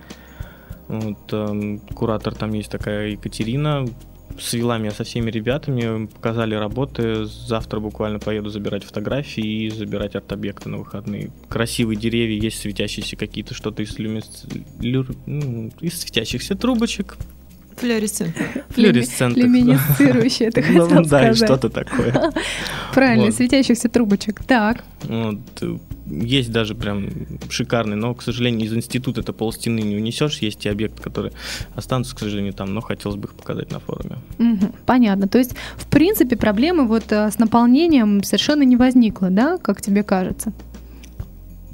Вот, 0.89 1.31
эм, 1.31 1.79
куратор 1.79 2.35
там 2.35 2.51
есть 2.51 2.69
такая 2.69 3.11
Екатерина, 3.11 3.88
свела 4.38 4.77
меня 4.77 4.91
со 4.91 5.05
всеми 5.05 5.31
ребятами, 5.31 6.07
показали 6.07 6.53
работы. 6.53 7.23
Завтра 7.23 7.79
буквально 7.79 8.19
поеду 8.19 8.49
забирать 8.49 8.83
фотографии 8.83 9.63
и 9.63 9.69
забирать 9.69 10.17
арт-объекты 10.17 10.67
на 10.67 10.79
выходные. 10.79 11.31
Красивые 11.47 11.95
деревья, 11.97 12.38
есть 12.38 12.59
светящиеся 12.59 13.15
какие-то, 13.15 13.53
что-то 13.53 13.83
из, 13.83 13.97
люмис... 13.97 14.45
Лю... 14.81 15.05
Ну, 15.25 15.71
из 15.79 16.01
светящихся 16.01 16.55
трубочек. 16.55 17.15
Флюоресцентных. 17.77 18.47
Флюоресцентных. 18.69 19.45
Люминесцирующие, 19.45 20.51
ты 20.51 20.61
хотел 20.61 20.89
ну, 20.89 21.03
Да, 21.03 21.33
что-то 21.33 21.69
такое. 21.69 22.31
Правильно, 22.93 23.31
светящихся 23.31 23.89
трубочек. 23.89 24.43
Так. 24.43 24.83
Вот. 25.03 25.39
Есть 26.05 26.51
даже 26.51 26.75
прям 26.75 27.09
шикарный, 27.49 27.95
но, 27.95 28.13
к 28.13 28.21
сожалению, 28.21 28.67
из 28.67 28.73
института 28.73 29.21
это 29.21 29.33
пол 29.33 29.51
стены 29.51 29.79
не 29.79 29.95
унесешь. 29.95 30.38
Есть 30.38 30.59
те 30.59 30.71
объекты, 30.71 31.01
которые 31.01 31.33
останутся, 31.75 32.15
к 32.15 32.19
сожалению, 32.19 32.53
там, 32.53 32.73
но 32.73 32.81
хотелось 32.81 33.17
бы 33.17 33.27
их 33.27 33.33
показать 33.33 33.71
на 33.71 33.79
форуме. 33.79 34.17
понятно. 34.85 35.27
То 35.27 35.38
есть, 35.38 35.55
в 35.75 35.88
принципе, 35.88 36.35
проблемы 36.38 36.88
вот 36.88 37.11
э, 37.11 37.31
с 37.31 37.39
наполнением 37.39 38.23
совершенно 38.23 38.63
не 38.63 38.77
возникло, 38.77 39.29
да, 39.29 39.57
как 39.57 39.81
тебе 39.81 40.03
кажется? 40.03 40.53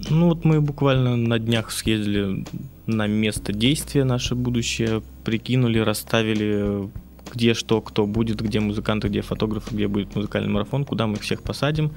Ну 0.09 0.29
вот 0.29 0.45
мы 0.45 0.61
буквально 0.61 1.15
на 1.15 1.37
днях 1.37 1.71
съездили 1.71 2.45
на 2.87 3.07
место 3.07 3.53
действия 3.53 4.03
наше 4.03 4.35
будущее, 4.35 5.01
прикинули, 5.23 5.79
расставили 5.79 6.89
где 7.33 7.53
что, 7.53 7.81
кто 7.81 8.05
будет, 8.05 8.41
где 8.41 8.59
музыканты, 8.59 9.07
где 9.07 9.21
фотографы, 9.21 9.73
где 9.73 9.87
будет 9.87 10.15
музыкальный 10.15 10.49
марафон, 10.49 10.83
куда 10.85 11.07
мы 11.07 11.15
всех 11.15 11.41
посадим. 11.41 11.91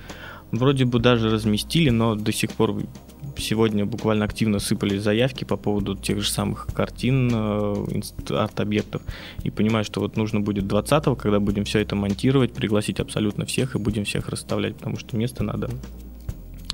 Вроде 0.52 0.84
бы 0.84 1.00
даже 1.00 1.30
разместили, 1.30 1.90
но 1.90 2.14
до 2.14 2.32
сих 2.32 2.52
пор 2.52 2.76
сегодня 3.36 3.84
буквально 3.84 4.24
активно 4.24 4.60
сыпались 4.60 5.02
заявки 5.02 5.44
по 5.44 5.56
поводу 5.56 5.96
тех 5.96 6.22
же 6.22 6.30
самых 6.30 6.68
картин, 6.72 7.30
э, 7.32 8.00
арт-объектов. 8.30 9.02
И 9.42 9.50
понимаю, 9.50 9.84
что 9.84 10.00
вот 10.00 10.16
нужно 10.16 10.40
будет 10.40 10.64
20-го, 10.64 11.16
когда 11.16 11.40
будем 11.40 11.64
все 11.64 11.80
это 11.80 11.96
монтировать, 11.96 12.52
пригласить 12.52 13.00
абсолютно 13.00 13.46
всех 13.46 13.74
и 13.74 13.78
будем 13.78 14.04
всех 14.04 14.28
расставлять, 14.28 14.76
потому 14.76 14.96
что 14.96 15.16
место 15.16 15.42
надо 15.42 15.70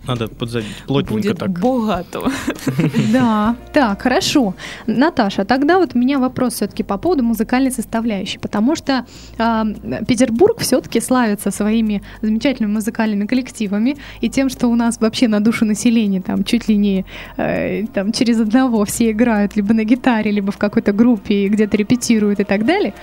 надо 0.06 0.28
подзабить 0.28 0.76
плотненько 0.86 1.28
Будет 1.28 1.38
так. 1.38 1.50
богато. 1.60 2.22
Да, 3.12 3.56
так, 3.72 4.02
хорошо. 4.02 4.54
Наташа, 4.86 5.44
тогда 5.44 5.78
вот 5.78 5.94
у 5.94 5.98
меня 5.98 6.18
вопрос 6.18 6.54
все-таки 6.54 6.82
по 6.82 6.98
поводу 6.98 7.22
музыкальной 7.22 7.70
составляющей, 7.70 8.38
потому 8.38 8.76
что 8.76 9.04
э, 9.38 9.64
Петербург 10.06 10.58
все-таки 10.60 11.00
славится 11.00 11.50
своими 11.50 12.02
замечательными 12.22 12.72
музыкальными 12.72 13.26
коллективами 13.26 13.96
и 14.20 14.28
тем, 14.28 14.48
что 14.48 14.68
у 14.68 14.74
нас 14.74 15.00
вообще 15.00 15.28
на 15.28 15.40
душу 15.40 15.64
населения 15.64 16.20
там 16.20 16.44
чуть 16.44 16.68
ли 16.68 16.76
не 16.76 17.04
э, 17.36 17.86
там 17.94 18.12
через 18.12 18.40
одного 18.40 18.84
все 18.84 19.10
играют 19.10 19.56
либо 19.56 19.74
на 19.74 19.84
гитаре, 19.84 20.30
либо 20.30 20.52
в 20.52 20.58
какой-то 20.58 20.92
группе 20.92 21.48
где-то 21.48 21.76
репетируют 21.76 22.40
и 22.40 22.44
так 22.44 22.64
далее. 22.64 22.94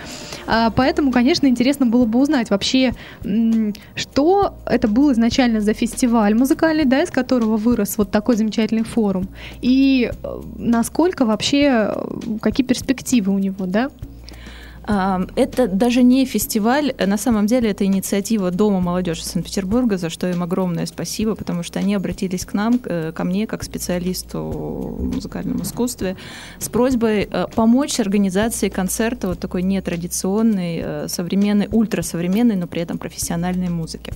А, 0.47 0.69
поэтому, 0.69 1.12
конечно, 1.12 1.47
интересно 1.47 1.86
было 1.86 2.05
бы 2.05 2.19
узнать 2.19 2.49
вообще, 2.49 2.93
что 3.95 4.55
это 4.65 4.88
был 4.88 5.12
изначально 5.12 5.62
за 5.62 5.73
фестиваль 5.73 6.33
музыкальный, 6.36 6.86
да, 6.86 6.96
из 7.03 7.10
которого 7.10 7.57
вырос 7.57 7.97
вот 7.97 8.12
такой 8.12 8.36
замечательный 8.36 8.83
форум, 8.83 9.27
и 9.62 10.12
э, 10.12 10.41
насколько 10.57 11.25
вообще, 11.25 11.89
э, 11.89 12.39
какие 12.41 12.65
перспективы 12.65 13.33
у 13.33 13.39
него, 13.39 13.65
да? 13.65 13.89
Это 15.36 15.67
даже 15.67 16.01
не 16.01 16.23
фестиваль, 16.23 16.93
на 16.97 17.17
самом 17.17 17.45
деле 17.45 17.71
это 17.71 17.83
инициатива 17.83 18.51
Дома 18.51 18.79
молодежи 18.79 19.21
Санкт-Петербурга, 19.25 19.97
за 19.97 20.10
что 20.10 20.29
им 20.29 20.41
огромное 20.41 20.86
спасибо, 20.86 21.36
потому 21.36 21.62
что 21.62 21.79
они 21.79 21.93
обратились 21.93 22.45
к 22.45 22.53
нам, 22.53 22.79
э, 22.86 23.12
ко 23.13 23.25
мне, 23.25 23.47
как 23.47 23.63
специалисту 23.63 24.39
в 24.39 25.15
музыкальном 25.15 25.62
искусстве, 25.62 26.15
с 26.57 26.69
просьбой 26.69 27.29
помочь 27.53 27.95
с 27.95 27.99
организацией 27.99 28.71
концерта 28.71 29.27
вот 29.27 29.39
такой 29.39 29.62
нетрадиционной, 29.62 31.10
современной, 31.10 31.67
ультрасовременной, 31.69 32.55
но 32.55 32.65
при 32.67 32.81
этом 32.81 32.97
профессиональной 32.97 33.67
музыки. 33.67 34.13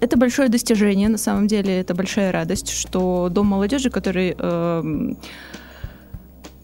Это 0.00 0.16
большое 0.16 0.48
достижение, 0.48 1.08
на 1.08 1.18
самом 1.18 1.46
деле, 1.46 1.78
это 1.80 1.94
большая 1.94 2.32
радость, 2.32 2.70
что 2.70 3.28
Дом 3.30 3.46
молодежи, 3.48 3.90
который 3.90 4.34
э, 4.36 5.12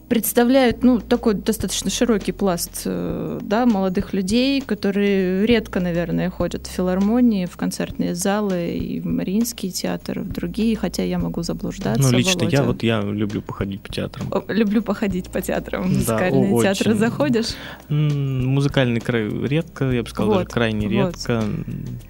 представляют 0.08 0.82
ну, 0.82 1.00
такой 1.00 1.34
достаточно 1.34 1.90
широкий 1.90 2.32
пласт 2.32 2.82
э, 2.84 3.40
да, 3.42 3.66
молодых 3.66 4.12
людей, 4.12 4.60
которые 4.60 5.46
редко, 5.46 5.80
наверное, 5.80 6.30
ходят 6.30 6.66
в 6.66 6.70
филармонии, 6.70 7.46
в 7.46 7.56
концертные 7.56 8.14
залы, 8.14 8.70
и 8.70 9.00
в 9.00 9.06
Мариинский 9.06 9.70
театр, 9.70 10.20
в 10.20 10.28
другие, 10.28 10.76
хотя 10.76 11.02
я 11.02 11.18
могу 11.18 11.42
заблуждаться. 11.42 12.02
Ну, 12.02 12.16
лично 12.16 12.40
Володя. 12.40 12.56
я 12.56 12.62
вот 12.62 12.82
я 12.82 13.00
люблю 13.00 13.42
походить 13.42 13.80
по 13.80 13.92
театрам. 13.92 14.28
О, 14.30 14.44
люблю 14.52 14.82
походить 14.82 15.28
по 15.28 15.40
театрам. 15.40 15.92
Музыкальные 15.92 16.54
да, 16.54 16.62
театры 16.62 16.90
очень. 16.90 17.00
заходишь? 17.00 17.46
Музыкальный 17.88 19.00
край 19.00 19.28
редко, 19.28 19.90
я 19.90 20.02
бы 20.02 20.08
сказала, 20.08 20.34
вот, 20.34 20.44
даже 20.44 20.50
крайне 20.50 20.88
вот. 20.88 21.16
редко. 21.16 21.42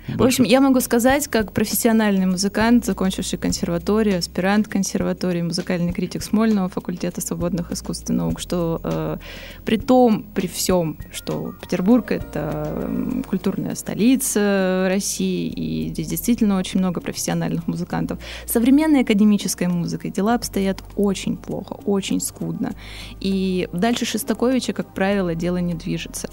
Больше... 0.09 0.19
В 0.19 0.23
общем, 0.23 0.45
я 0.45 0.61
могу 0.61 0.81
сказать, 0.81 1.29
как 1.29 1.53
профессиональный 1.53 2.27
музыкант, 2.27 2.85
закончивший 2.85 3.39
консерваторию, 3.39 4.19
аспирант 4.19 4.69
консерватории, 4.69 5.43
музыкальный 5.43 5.93
критик 5.93 6.23
Смольного 6.23 6.69
факультета 6.69 7.21
свободных 7.21 7.73
искусств, 7.73 7.86
искусственных 7.87 8.17
наук, 8.17 8.41
что 8.41 8.81
э, 8.83 9.17
при 9.65 9.77
том, 9.77 10.25
при 10.35 10.47
всем, 10.47 10.99
что 11.13 11.55
Петербург 11.61 12.11
это 12.11 12.91
культурная 13.29 13.75
столица 13.75 14.87
России, 14.89 15.49
и 15.49 15.89
здесь 15.91 16.09
действительно 16.09 16.59
очень 16.59 16.81
много 16.81 17.01
профессиональных 17.01 17.69
музыкантов, 17.69 18.19
современной 18.47 19.03
академической 19.03 19.69
музыкой 19.69 20.11
дела 20.11 20.35
обстоят 20.35 20.83
очень 20.97 21.37
плохо, 21.37 21.75
очень 21.85 22.21
скудно. 22.21 22.73
И 23.21 23.69
дальше 23.73 24.05
Шестаковича, 24.05 24.73
как 24.73 24.93
правило, 24.95 25.35
дело 25.35 25.59
не 25.59 25.75
движется. 25.75 26.29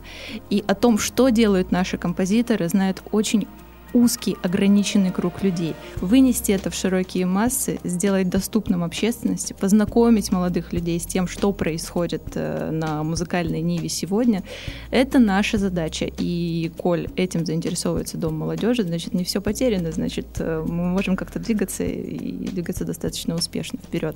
И 0.49 0.63
о 0.67 0.75
том, 0.75 0.97
что 0.97 1.29
делают 1.29 1.71
наши 1.71 1.97
композиторы, 1.97 2.67
знают 2.69 3.03
очень 3.11 3.47
узкий, 3.93 4.37
ограниченный 4.43 5.11
круг 5.11 5.43
людей. 5.43 5.75
Вынести 5.97 6.51
это 6.51 6.69
в 6.69 6.75
широкие 6.75 7.25
массы, 7.25 7.79
сделать 7.83 8.29
доступным 8.29 8.83
общественности, 8.83 9.53
познакомить 9.53 10.31
молодых 10.31 10.73
людей 10.73 10.99
с 10.99 11.05
тем, 11.05 11.27
что 11.27 11.51
происходит 11.53 12.23
э, 12.35 12.71
на 12.71 13.03
музыкальной 13.03 13.61
ниве 13.61 13.89
сегодня, 13.89 14.43
это 14.91 15.19
наша 15.19 15.57
задача. 15.57 16.09
И 16.17 16.71
коль 16.77 17.07
этим 17.15 17.45
заинтересовывается 17.45 18.17
Дом 18.17 18.37
молодежи, 18.37 18.83
значит, 18.83 19.13
не 19.13 19.23
все 19.23 19.41
потеряно, 19.41 19.91
значит, 19.91 20.27
э, 20.39 20.63
мы 20.67 20.85
можем 20.85 21.15
как-то 21.15 21.39
двигаться 21.39 21.83
и 21.83 22.47
двигаться 22.47 22.85
достаточно 22.85 23.35
успешно 23.35 23.79
вперед. 23.79 24.15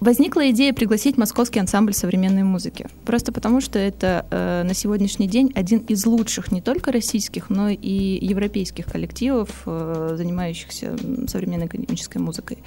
Возникла 0.00 0.50
идея 0.50 0.72
пригласить 0.72 1.16
московский 1.16 1.60
ансамбль 1.60 1.94
современной 1.94 2.42
музыки. 2.42 2.86
Просто 3.06 3.32
потому, 3.32 3.60
что 3.60 3.78
это 3.78 4.26
э, 4.30 4.62
на 4.62 4.74
сегодняшний 4.74 5.28
день 5.28 5.50
один 5.54 5.78
из 5.78 6.04
лучших 6.04 6.52
не 6.52 6.60
только 6.60 6.92
российских, 6.92 7.48
но 7.48 7.68
и 7.70 8.18
европейских 8.20 8.86
коллективов, 8.86 9.62
э, 9.66 10.14
занимающихся 10.16 10.96
современной 11.26 11.66
академической 11.66 12.18
музыкой. 12.18 12.58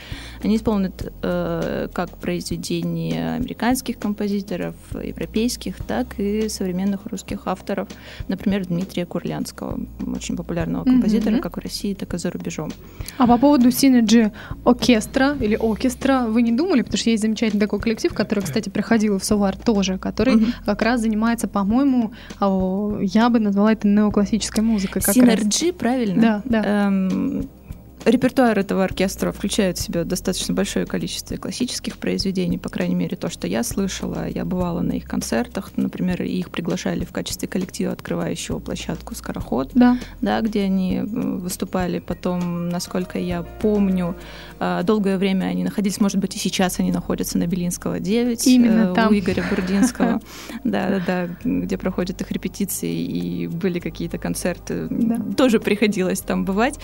Они 0.44 0.56
исполнят 0.56 1.14
э, 1.22 1.90
как 1.94 2.18
произведения 2.18 3.36
американских 3.36 4.00
композиторов, 4.00 4.76
европейских, 4.92 5.76
так 5.88 6.08
и 6.18 6.50
современных 6.50 7.06
русских 7.06 7.46
авторов, 7.46 7.88
например, 8.28 8.66
Дмитрия 8.66 9.06
Курлянского, 9.06 9.80
очень 10.16 10.36
популярного 10.36 10.86
композитора 10.86 11.36
mm-hmm. 11.36 11.42
как 11.42 11.58
в 11.58 11.60
России, 11.60 11.94
так 11.94 12.14
и 12.14 12.18
за 12.18 12.32
рубежом. 12.32 12.72
А 13.18 13.28
по 13.28 13.38
поводу 13.38 13.70
Synergy 13.70 14.32
оркестра 14.64 15.36
или 15.40 15.56
оркестра 15.56 16.26
вы 16.28 16.42
не 16.42 16.52
думали? 16.52 16.82
Потому 16.82 16.98
что 16.98 17.07
есть 17.12 17.24
замечательный 17.24 17.60
такой 17.60 17.80
коллектив, 17.80 18.14
который, 18.14 18.44
кстати, 18.44 18.70
приходил 18.70 19.20
в 19.20 19.26
Сувар 19.26 19.56
тоже, 19.58 19.98
который 19.98 20.36
угу. 20.36 20.46
как 20.66 20.82
раз 20.82 21.02
занимается, 21.02 21.48
по-моему, 21.48 22.12
я 22.40 23.30
бы 23.30 23.40
назвала 23.40 23.74
это 23.74 23.88
неоклассической 23.88 24.64
музыкой. 24.64 25.02
Synergy, 25.02 25.74
правильно? 25.74 26.22
Да, 26.22 26.42
да. 26.46 26.88
Эм, 26.88 27.50
Репертуар 28.08 28.58
этого 28.58 28.86
оркестра 28.86 29.34
включает 29.34 29.78
в 29.78 29.82
себя 29.82 30.06
достаточно 30.06 30.54
большое 30.54 30.86
количество 30.86 31.36
классических 31.36 31.98
произведений, 31.98 32.58
по 32.58 32.70
крайней 32.70 32.96
мере, 32.96 33.18
то, 33.18 33.30
что 33.30 33.48
я 33.48 33.64
слышала. 33.64 34.30
Я 34.30 34.46
бывала 34.46 34.80
на 34.80 34.94
их 34.94 35.06
концертах, 35.06 35.72
например, 35.76 36.22
их 36.22 36.50
приглашали 36.50 37.04
в 37.04 37.12
качестве 37.12 37.50
коллектива, 37.50 37.92
открывающего 37.92 38.60
площадку 38.60 39.14
«Скороход», 39.14 39.72
да. 39.74 40.00
Да, 40.22 40.40
где 40.40 40.64
они 40.64 41.02
выступали. 41.02 42.00
Потом, 42.00 42.70
насколько 42.70 43.20
я 43.20 43.44
помню, 43.44 44.16
а, 44.57 44.57
долгое 44.84 45.18
время 45.18 45.46
они 45.46 45.64
находились, 45.64 46.00
может 46.00 46.18
быть, 46.18 46.36
и 46.36 46.40
сейчас 46.40 46.80
они 46.80 46.92
находятся 46.92 47.38
на 47.38 47.48
Белинского 47.48 48.00
9 48.00 48.48
Именно 48.48 48.92
э, 48.92 48.94
там. 48.94 49.12
у 49.12 49.14
Игоря 49.18 49.44
Бурдинского, 49.50 50.22
да, 50.64 50.90
да, 50.90 51.04
да, 51.06 51.30
где 51.44 51.78
проходят 51.78 52.22
их 52.22 52.32
репетиции 52.32 52.94
и 52.94 53.48
были 53.48 53.80
какие-то 53.80 54.18
концерты. 54.18 54.90
Тоже 55.36 55.60
приходилось 55.60 56.22
там 56.22 56.46
бывать 56.46 56.80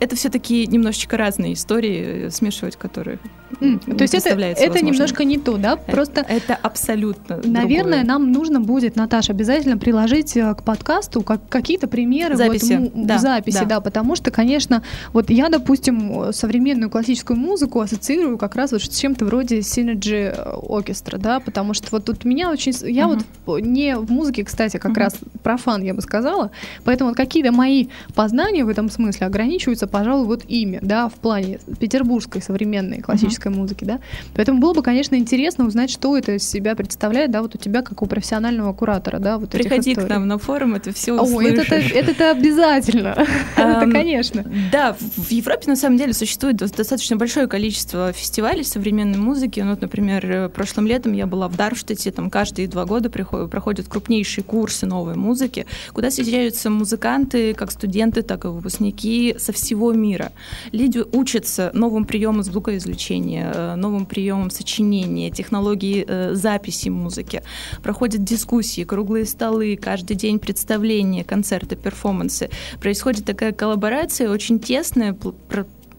это 0.00 0.16
все-таки 0.16 0.66
немножечко 0.66 1.16
разные 1.16 1.54
истории, 1.54 2.28
смешивать 2.30 2.76
которые. 2.76 3.18
То 3.58 4.02
есть 4.02 4.14
это, 4.14 4.38
это 4.38 4.84
немножко 4.84 5.24
не 5.24 5.38
то, 5.38 5.56
да? 5.56 5.78
Э, 5.86 5.90
Просто 5.90 6.20
это 6.20 6.54
абсолютно. 6.54 7.40
Наверное, 7.44 8.04
нам 8.04 8.32
нужно 8.32 8.60
будет, 8.60 8.96
Наташа, 8.96 9.32
обязательно 9.32 9.76
приложить 9.76 10.36
э, 10.36 10.54
к 10.54 10.62
подкасту 10.62 11.22
как, 11.22 11.48
какие-то 11.48 11.88
примеры 11.88 12.36
записи, 12.36 12.74
вот, 12.74 13.06
да, 13.06 13.18
записи, 13.18 13.60
да. 13.60 13.64
да, 13.64 13.80
потому 13.80 14.16
что, 14.16 14.30
конечно, 14.30 14.82
вот 15.12 15.30
я, 15.30 15.48
допустим, 15.48 16.32
современную 16.40 16.90
классическую 16.90 17.38
музыку 17.38 17.80
ассоциирую 17.80 18.38
как 18.38 18.56
раз 18.56 18.72
вот 18.72 18.82
с 18.82 18.98
чем-то 18.98 19.26
вроде 19.26 19.58
Synergy 19.58 20.34
Orchestra, 20.62 21.18
да, 21.18 21.38
потому 21.38 21.74
что 21.74 21.88
вот 21.92 22.06
тут 22.06 22.24
меня 22.24 22.50
очень, 22.50 22.72
я 22.90 23.04
uh-huh. 23.04 23.22
вот 23.46 23.60
не 23.60 23.96
в 23.96 24.10
музыке, 24.10 24.44
кстати, 24.44 24.78
как 24.78 24.92
uh-huh. 24.92 25.00
раз 25.00 25.16
профан, 25.42 25.82
я 25.82 25.94
бы 25.94 26.00
сказала, 26.00 26.50
поэтому 26.84 27.10
вот 27.10 27.16
какие-то 27.16 27.52
мои 27.52 27.88
познания 28.14 28.64
в 28.64 28.68
этом 28.68 28.90
смысле 28.90 29.26
ограничиваются, 29.26 29.86
пожалуй, 29.86 30.26
вот 30.26 30.44
ими, 30.48 30.78
да, 30.82 31.08
в 31.08 31.14
плане 31.14 31.60
петербургской 31.78 32.42
современной 32.42 33.00
классической 33.00 33.52
uh-huh. 33.52 33.56
музыки, 33.56 33.84
да. 33.84 34.00
Поэтому 34.34 34.60
было 34.60 34.72
бы, 34.72 34.82
конечно, 34.82 35.14
интересно 35.16 35.66
узнать, 35.66 35.90
что 35.90 36.16
это 36.16 36.32
из 36.32 36.48
себя 36.48 36.74
представляет, 36.74 37.30
да, 37.30 37.42
вот 37.42 37.54
у 37.54 37.58
тебя 37.58 37.82
как 37.82 38.00
у 38.02 38.06
профессионального 38.06 38.72
куратора, 38.72 39.18
да, 39.18 39.38
вот 39.38 39.50
Приходи 39.50 39.94
к 39.94 40.08
нам 40.08 40.26
на 40.26 40.38
форум, 40.38 40.74
это 40.74 40.92
все 40.92 41.18
О, 41.18 41.42
это, 41.42 41.74
это, 41.74 42.10
это 42.12 42.30
обязательно, 42.30 43.26
это 43.56 43.90
конечно. 43.90 44.44
Да, 44.72 44.96
в 44.98 45.30
Европе 45.30 45.64
на 45.66 45.76
самом 45.76 45.98
деле 45.98 46.14
существует 46.14 46.29
достаточно 46.38 47.16
большое 47.16 47.46
количество 47.46 48.12
фестивалей 48.12 48.64
современной 48.64 49.18
музыки. 49.18 49.60
Ну, 49.60 49.70
вот, 49.70 49.80
например, 49.80 50.48
прошлым 50.50 50.86
летом 50.86 51.12
я 51.12 51.26
была 51.26 51.48
в 51.48 51.56
Дармштадте, 51.56 52.10
там 52.10 52.30
каждые 52.30 52.68
два 52.68 52.84
года 52.84 53.10
проходят 53.10 53.88
крупнейшие 53.88 54.44
курсы 54.44 54.86
новой 54.86 55.16
музыки, 55.16 55.66
куда 55.92 56.10
съезжаются 56.10 56.70
музыканты, 56.70 57.54
как 57.54 57.70
студенты, 57.70 58.22
так 58.22 58.44
и 58.44 58.48
выпускники 58.48 59.34
со 59.38 59.52
всего 59.52 59.92
мира. 59.92 60.32
Люди 60.72 61.02
учатся 61.12 61.70
новым 61.74 62.04
приемам 62.04 62.42
звукоизвлечения, 62.42 63.52
э, 63.54 63.74
новым 63.76 64.06
приемам 64.06 64.50
сочинения, 64.50 65.30
технологии 65.30 66.04
э, 66.06 66.34
записи 66.34 66.88
музыки. 66.88 67.42
Проходят 67.82 68.24
дискуссии, 68.24 68.84
круглые 68.84 69.26
столы, 69.26 69.78
каждый 69.80 70.16
день 70.16 70.38
представления, 70.38 71.24
концерты, 71.24 71.76
перформансы. 71.76 72.50
Происходит 72.80 73.24
такая 73.24 73.52
коллаборация 73.52 74.30
очень 74.30 74.58
тесная, 74.58 75.16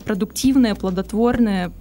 продуктивная, 0.03 0.75
плодотворная, 0.75 1.71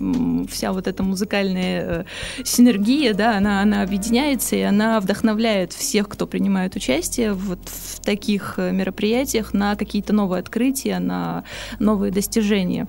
вся 0.49 0.73
вот 0.73 0.87
эта 0.87 1.03
музыкальная 1.03 1.83
э, 1.83 2.05
синергия, 2.45 3.15
да, 3.15 3.37
она, 3.37 3.63
она 3.63 3.83
объединяется, 3.83 4.57
и 4.57 4.63
она 4.63 5.01
вдохновляет 5.01 5.73
всех, 5.73 6.09
кто 6.09 6.27
принимает 6.27 6.77
участие 6.77 7.33
вот 7.33 7.61
в 7.69 8.01
таких 8.01 8.55
э, 8.59 8.73
мероприятиях 8.73 9.53
на 9.53 9.77
какие-то 9.77 10.13
новые 10.13 10.41
открытия, 10.41 10.99
на 10.99 11.45
новые 11.79 12.13
достижения. 12.13 12.89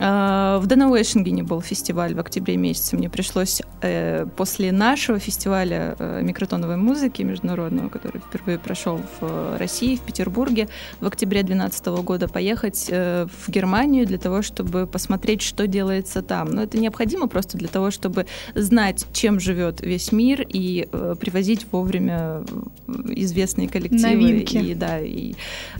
А, 0.00 0.58
в 0.58 0.66
Данауэшингене 0.66 1.42
был 1.42 1.60
фестиваль 1.60 2.14
в 2.14 2.20
октябре 2.20 2.56
месяце. 2.56 2.96
Мне 2.96 3.08
пришлось 3.08 3.62
э, 3.80 4.26
после 4.36 4.72
нашего 4.72 5.18
фестиваля 5.18 5.94
э, 5.98 6.20
микротоновой 6.22 6.76
музыки 6.76 7.22
международного, 7.22 7.88
который 7.88 8.20
впервые 8.20 8.58
прошел 8.58 8.98
в 9.20 9.22
э, 9.22 9.56
России, 9.58 9.96
в 9.96 10.00
Петербурге, 10.00 10.68
в 11.00 11.06
октябре 11.06 11.42
2012 11.42 11.86
года 12.04 12.28
поехать 12.28 12.86
э, 12.88 13.26
в 13.46 13.48
Германию 13.48 14.06
для 14.06 14.18
того, 14.18 14.42
чтобы 14.42 14.86
посмотреть, 14.86 15.42
что 15.42 15.66
делается 15.68 16.22
там. 16.22 16.50
Но 16.50 16.62
это 16.64 16.76
необходимо 16.78 17.28
просто 17.28 17.56
для 17.56 17.68
того, 17.68 17.90
чтобы 17.92 18.26
знать, 18.54 19.06
чем 19.12 19.38
живет 19.38 19.80
весь 19.80 20.10
мир 20.10 20.44
и 20.48 20.88
э, 20.90 21.14
привозить 21.20 21.66
вовремя 21.70 22.42
известные 22.86 23.68
коллективы 23.68 24.14
Новинки. 24.14 24.56
и 24.56 24.74
да 24.74 24.98
и 25.00 25.34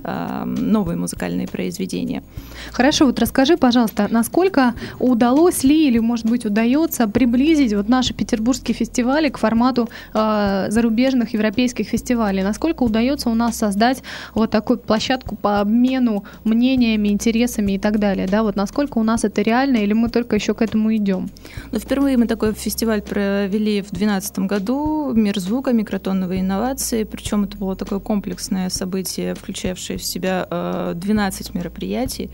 э, 0.05 0.45
новые 0.45 0.97
музыкальные 0.97 1.49
произведения. 1.49 2.23
Хорошо, 2.71 3.07
вот 3.07 3.19
расскажи, 3.19 3.57
пожалуйста, 3.57 4.04
насколько 4.11 4.75
удалось 4.99 5.65
ли 5.65 5.89
или, 5.89 5.99
может 5.99 6.27
быть, 6.27 6.45
удается 6.45 7.09
приблизить 7.09 7.75
вот 7.75 7.89
наши 7.89 8.15
петербургские 8.15 8.75
фестивали 8.75 9.29
к 9.29 9.39
формату 9.39 9.89
э, 10.13 10.67
зарубежных 10.69 11.33
европейских 11.35 11.89
фестивалей? 11.89 12.43
Насколько 12.43 12.83
удается 12.83 13.31
у 13.31 13.35
нас 13.35 13.57
создать 13.57 14.03
вот 14.35 14.51
такую 14.51 14.79
площадку 14.79 15.37
по 15.37 15.61
обмену 15.61 16.25
мнениями, 16.45 17.09
интересами 17.09 17.73
и 17.73 17.79
так 17.79 17.99
далее? 17.99 18.27
Да, 18.27 18.43
вот 18.43 18.57
насколько 18.57 18.99
у 18.99 19.03
нас 19.03 19.25
это 19.25 19.43
реально 19.43 19.79
или 19.79 19.93
мы 19.93 20.09
только 20.09 20.37
еще 20.37 20.55
к 20.55 20.63
этому 20.63 20.95
идем? 20.95 21.31
Ну, 21.73 21.79
впервые 21.79 22.17
мы 22.17 22.27
такой 22.27 22.53
фестиваль 22.55 23.03
провели 23.03 23.83
в 23.83 23.91
2012 23.91 24.39
году. 24.41 25.13
Мир 25.15 25.39
звука, 25.39 25.73
микротоновые 25.73 26.41
инновации. 26.41 27.05
Причем 27.05 27.45
это 27.45 27.57
было 27.57 27.77
такое 27.77 27.99
комплексное 27.99 28.69
событие, 28.71 29.35
включавшее 29.35 29.99
в 29.99 30.05
себя 30.05 30.47
12 30.95 31.49
э, 31.49 31.59
мероприятий. 31.59 32.31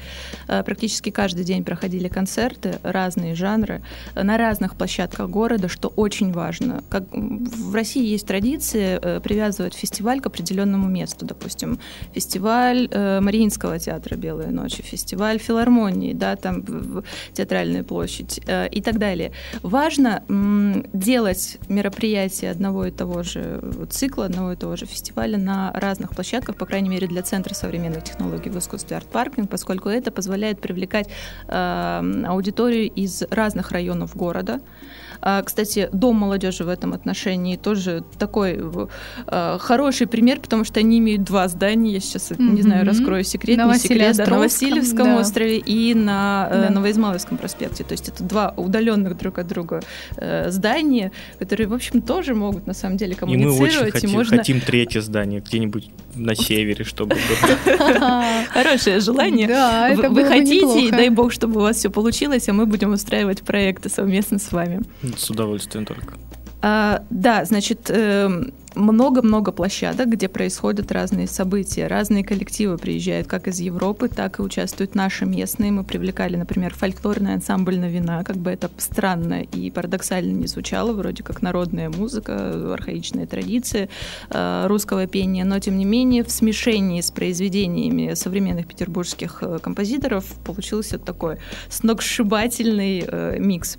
Э, 0.48 0.62
практически 0.62 1.11
каждый 1.11 1.44
день 1.44 1.60
день 1.61 1.64
проходили 1.64 2.09
концерты, 2.09 2.79
разные 2.83 3.35
жанры, 3.35 3.83
на 4.14 4.37
разных 4.37 4.75
площадках 4.75 5.29
города, 5.29 5.68
что 5.68 5.88
очень 5.96 6.33
важно. 6.33 6.83
Как 6.88 7.05
в 7.12 7.75
России 7.75 8.05
есть 8.05 8.27
традиция 8.27 8.99
э, 9.01 9.20
привязывать 9.20 9.75
фестиваль 9.75 10.20
к 10.20 10.27
определенному 10.27 10.88
месту. 10.88 11.27
Допустим, 11.27 11.79
фестиваль 12.14 12.88
э, 12.90 13.20
Мариинского 13.20 13.79
театра 13.79 14.16
«Белые 14.16 14.51
ночи», 14.51 14.83
фестиваль 14.83 15.38
филармонии, 15.38 16.12
да, 16.14 16.37
там 16.37 16.64
театральная 17.33 17.83
площадь 17.83 18.40
э, 18.46 18.68
и 18.68 18.81
так 18.81 18.99
далее. 18.99 19.33
Важно 19.62 20.23
делать 20.92 21.59
мероприятия 21.68 22.51
одного 22.51 22.87
и 22.87 22.90
того 22.90 23.23
же 23.23 23.61
цикла, 23.90 24.27
одного 24.27 24.53
и 24.53 24.57
того 24.57 24.77
же 24.77 24.87
фестиваля 24.87 25.38
на 25.38 25.73
разных 25.75 26.11
площадках, 26.11 26.57
по 26.57 26.66
крайней 26.66 26.88
мере, 26.88 27.07
для 27.07 27.23
Центра 27.23 27.55
современных 27.55 28.05
технологий 28.05 28.51
в 28.51 28.59
искусстве 28.59 28.96
арт-паркинг, 28.96 29.49
поскольку 29.51 29.88
это 29.88 30.11
позволяет 30.11 30.61
привлекать 30.61 31.09
аудиторию 31.50 32.90
из 32.90 33.22
разных 33.30 33.72
районов 33.72 34.16
города. 34.16 34.60
А, 35.22 35.42
кстати, 35.42 35.88
Дом 35.92 36.16
молодежи 36.16 36.64
в 36.64 36.68
этом 36.68 36.92
отношении 36.92 37.56
тоже 37.56 38.04
такой 38.18 38.61
э, 39.26 39.56
хороший 39.61 40.06
пример, 40.06 40.40
потому 40.40 40.64
что 40.64 40.80
они 40.80 40.98
имеют 40.98 41.24
два 41.24 41.48
здания. 41.48 41.92
Я 41.92 42.00
сейчас, 42.00 42.30
mm-hmm. 42.30 42.50
не 42.50 42.62
знаю, 42.62 42.87
раскрою 42.87 43.24
секрет, 43.24 43.56
на 43.56 43.72
не 43.72 43.78
секрет, 43.78 44.16
да, 44.16 44.26
на 44.26 44.38
Васильевском 44.38 45.06
да. 45.06 45.20
острове 45.20 45.59
и 45.59 45.94
на 45.94 46.48
э, 46.50 46.66
да. 46.68 46.74
Новоизмайловском 46.74 47.38
проспекте. 47.38 47.85
То 47.85 47.92
есть 47.92 48.09
это 48.09 48.24
два 48.24 48.54
удаленных 48.56 49.16
друг 49.16 49.38
от 49.38 49.46
друга 49.46 49.80
э, 50.16 50.50
здания, 50.50 51.12
которые, 51.38 51.68
в 51.68 51.74
общем, 51.74 52.02
тоже 52.02 52.35
могут 52.35 52.66
на 52.66 52.74
самом 52.74 52.96
деле 52.96 53.14
коммуницировать. 53.14 53.59
И 53.59 53.61
мы 53.61 53.68
очень 53.68 53.88
и 53.88 53.90
хотим, 53.90 54.11
можно... 54.11 54.38
хотим 54.38 54.61
третье 54.61 55.00
здание 55.00 55.40
где-нибудь 55.40 55.90
на 56.14 56.35
севере, 56.35 56.85
чтобы. 56.85 57.16
Хорошее 58.50 59.00
желание. 59.00 59.48
Да, 59.48 59.88
это 59.88 60.11
Вы 60.11 60.24
хотите, 60.24 60.87
и 60.87 60.90
дай 60.90 61.09
бог, 61.09 61.33
чтобы 61.33 61.61
у 61.61 61.62
вас 61.62 61.76
все 61.76 61.90
получилось, 61.90 62.48
а 62.48 62.52
мы 62.52 62.66
будем 62.66 62.92
устраивать 62.92 63.42
проекты 63.42 63.88
совместно 63.88 64.38
с 64.38 64.52
вами. 64.52 64.83
С 65.16 65.31
удовольствием 65.31 65.85
только. 65.87 66.14
А, 66.62 67.03
да, 67.09 67.44
значит, 67.44 67.88
э, 67.88 68.51
много-много 68.75 69.51
площадок, 69.51 70.11
где 70.11 70.29
происходят 70.29 70.92
разные 70.92 71.27
события. 71.27 71.87
Разные 71.87 72.23
коллективы 72.23 72.77
приезжают 72.77 73.27
как 73.27 73.49
из 73.49 73.61
Европы, 73.61 74.09
так 74.09 74.38
и 74.38 74.42
участвуют 74.42 74.94
наши 74.94 75.25
местные. 75.25 75.73
Мы 75.73 75.85
привлекали, 75.85 76.37
например, 76.37 76.75
фольклорный 76.75 77.35
ансамбль 77.35 77.79
на 77.79 77.88
вина, 77.88 78.25
как 78.25 78.37
бы 78.37 78.51
это 78.51 78.70
странно 78.77 79.42
и 79.42 79.70
парадоксально 79.70 80.33
не 80.33 80.46
звучало, 80.46 80.92
вроде 80.92 81.23
как 81.23 81.42
народная 81.42 81.88
музыка, 81.88 82.75
архаичная 82.75 83.27
традиция 83.27 83.88
э, 84.29 84.66
русского 84.66 85.07
пения, 85.07 85.44
но 85.44 85.59
тем 85.59 85.79
не 85.79 85.85
менее 85.85 86.25
в 86.25 86.31
смешении 86.31 87.01
с 87.01 87.11
произведениями 87.11 88.14
современных 88.14 88.66
петербургских 88.66 89.38
э, 89.42 89.59
композиторов 89.61 90.25
получился 90.44 90.99
такой 90.99 91.38
сногсшибательный 91.70 93.05
э, 93.07 93.38
микс. 93.38 93.79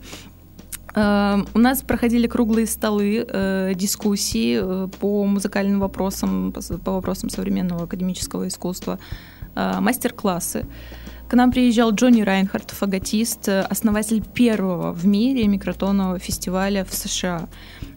Эм, 0.94 1.48
у 1.54 1.60
нас 1.60 1.82
проходили 1.82 2.28
круглые 2.28 2.68
столы, 2.68 3.26
э, 3.28 3.74
дискуссии 3.76 4.60
э, 4.62 4.88
по 5.00 5.26
музыкальным 5.26 5.80
вопросам, 5.80 6.54
по 6.84 6.92
вопросам 6.92 7.30
современного 7.30 7.84
академического 7.84 8.48
искусства, 8.48 9.00
э, 9.56 9.80
мастер-классы. 9.80 10.66
К 11.32 11.34
нам 11.36 11.50
приезжал 11.50 11.94
Джонни 11.94 12.24
Райнхард, 12.24 12.72
фаготист, 12.72 13.48
основатель 13.48 14.22
первого 14.22 14.92
в 14.92 15.08
мире 15.08 15.48
микротонового 15.48 16.20
фестиваля 16.20 16.84
в 16.84 16.94
США. 16.94 17.48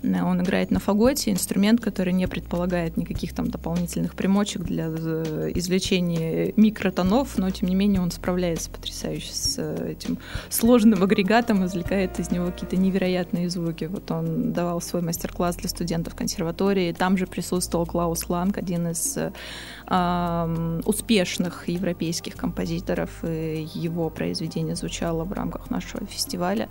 Он 0.05 0.41
играет 0.41 0.71
на 0.71 0.79
фаготе, 0.79 1.33
инструмент, 1.33 1.81
который 1.81 2.13
не 2.13 2.29
предполагает 2.29 2.97
никаких 2.97 3.35
там 3.35 3.51
дополнительных 3.51 4.15
примочек 4.15 4.63
для 4.63 4.87
э, 4.87 5.51
извлечения 5.55 6.53
микротонов, 6.57 7.37
но 7.37 7.51
тем 7.51 7.71
не 7.71 7.75
менее 7.75 8.03
он 8.03 8.13
справляется 8.13 8.71
потрясающе 8.71 9.33
с 9.33 9.57
э, 9.59 9.93
этим 9.93 10.19
сложным 10.51 11.03
агрегатом, 11.03 11.65
извлекает 11.65 12.21
из 12.21 12.31
него 12.31 12.53
какие-то 12.53 12.77
невероятные 12.77 13.51
звуки. 13.51 13.87
Вот 13.87 14.09
он 14.13 14.53
давал 14.53 14.81
свой 14.81 15.03
мастер-класс 15.03 15.57
для 15.57 15.69
студентов 15.71 16.15
консерватории, 16.15 16.93
там 16.93 17.17
же 17.17 17.27
присутствовал 17.27 17.87
Клаус 17.87 18.29
Ланг, 18.29 18.59
один 18.59 18.89
из 18.89 19.19
успешных 19.87 21.69
европейских 21.69 22.37
композиторов, 22.37 23.11
и 23.23 23.69
его 23.75 24.11
произведение 24.11 24.77
звучало 24.77 25.25
в 25.25 25.33
рамках 25.33 25.71
нашего 25.71 26.07
фестиваля. 26.07 26.69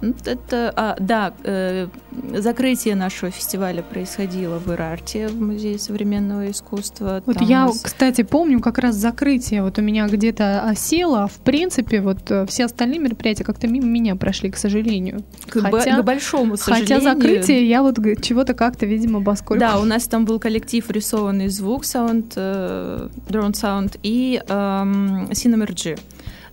Ну, 0.00 0.14
это, 0.24 0.72
а, 0.76 0.96
да, 0.98 1.32
э, 1.44 1.88
закрытие 2.36 2.94
нашего 2.94 3.30
фестиваля 3.30 3.82
происходило 3.82 4.58
в 4.58 4.70
Ирарте, 4.72 5.28
в 5.28 5.40
Музее 5.40 5.78
современного 5.78 6.50
искусства. 6.50 7.22
Вот 7.24 7.36
Там 7.38 7.48
я, 7.48 7.66
нас... 7.66 7.80
кстати, 7.80 8.22
помню 8.22 8.60
как 8.60 8.78
раз 8.78 8.96
закрытие. 8.96 9.62
Вот 9.62 9.78
у 9.78 9.82
меня 9.82 10.06
где-то 10.06 10.62
осело. 10.68 11.24
А 11.24 11.26
в 11.28 11.38
принципе, 11.38 12.00
вот 12.00 12.30
э, 12.30 12.46
все 12.46 12.66
остальные 12.66 13.00
мероприятия 13.00 13.44
как-то 13.44 13.68
мимо 13.68 13.86
меня 13.86 14.16
прошли, 14.16 14.50
к 14.50 14.56
сожалению. 14.56 15.24
К, 15.48 15.60
хотя, 15.60 16.00
к 16.00 16.04
большому 16.04 16.56
сожалению. 16.56 17.00
Хотя 17.00 17.14
закрытие 17.14 17.68
я 17.68 17.82
вот 17.82 17.96
чего-то 18.22 18.54
как-то, 18.54 18.86
видимо, 18.86 19.22
поскольку... 19.22 19.60
Да, 19.60 19.78
у 19.78 19.84
нас 19.84 20.06
там 20.06 20.24
был 20.24 20.38
коллектив 20.38 20.88
рисованный 20.90 21.48
звук, 21.48 21.84
sound, 21.84 22.32
э, 22.36 23.08
drawn 23.28 23.52
sound 23.52 23.98
и 24.02 24.42
э. 24.46 24.56
Э, 24.56 25.34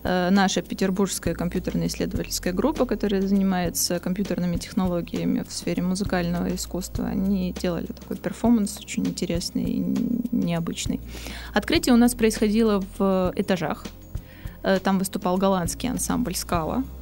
наша 0.04 0.62
петербургская 0.62 1.34
компьютерная 1.34 1.86
исследовательская 1.86 2.52
группа, 2.52 2.84
которая 2.84 3.22
занимается 3.22 3.98
компьютерными 3.98 4.56
технологиями 4.56 5.44
в 5.48 5.52
сфере 5.52 5.82
музыкального 5.82 6.54
искусства, 6.54 7.06
они 7.06 7.52
делали 7.52 7.86
такой 7.86 8.16
перформанс 8.16 8.78
очень 8.78 9.06
интересный 9.06 9.64
и 9.64 9.78
необычный. 10.30 11.00
Открытие 11.54 11.94
у 11.94 11.98
нас 11.98 12.14
происходило 12.14 12.84
в 12.98 13.32
этажах. 13.34 13.86
Э, 14.62 14.78
там 14.78 14.98
выступал 14.98 15.38
голландский 15.38 15.88
ансамбль 15.88 16.34
«Скала», 16.34 16.84
Э, 16.84 16.93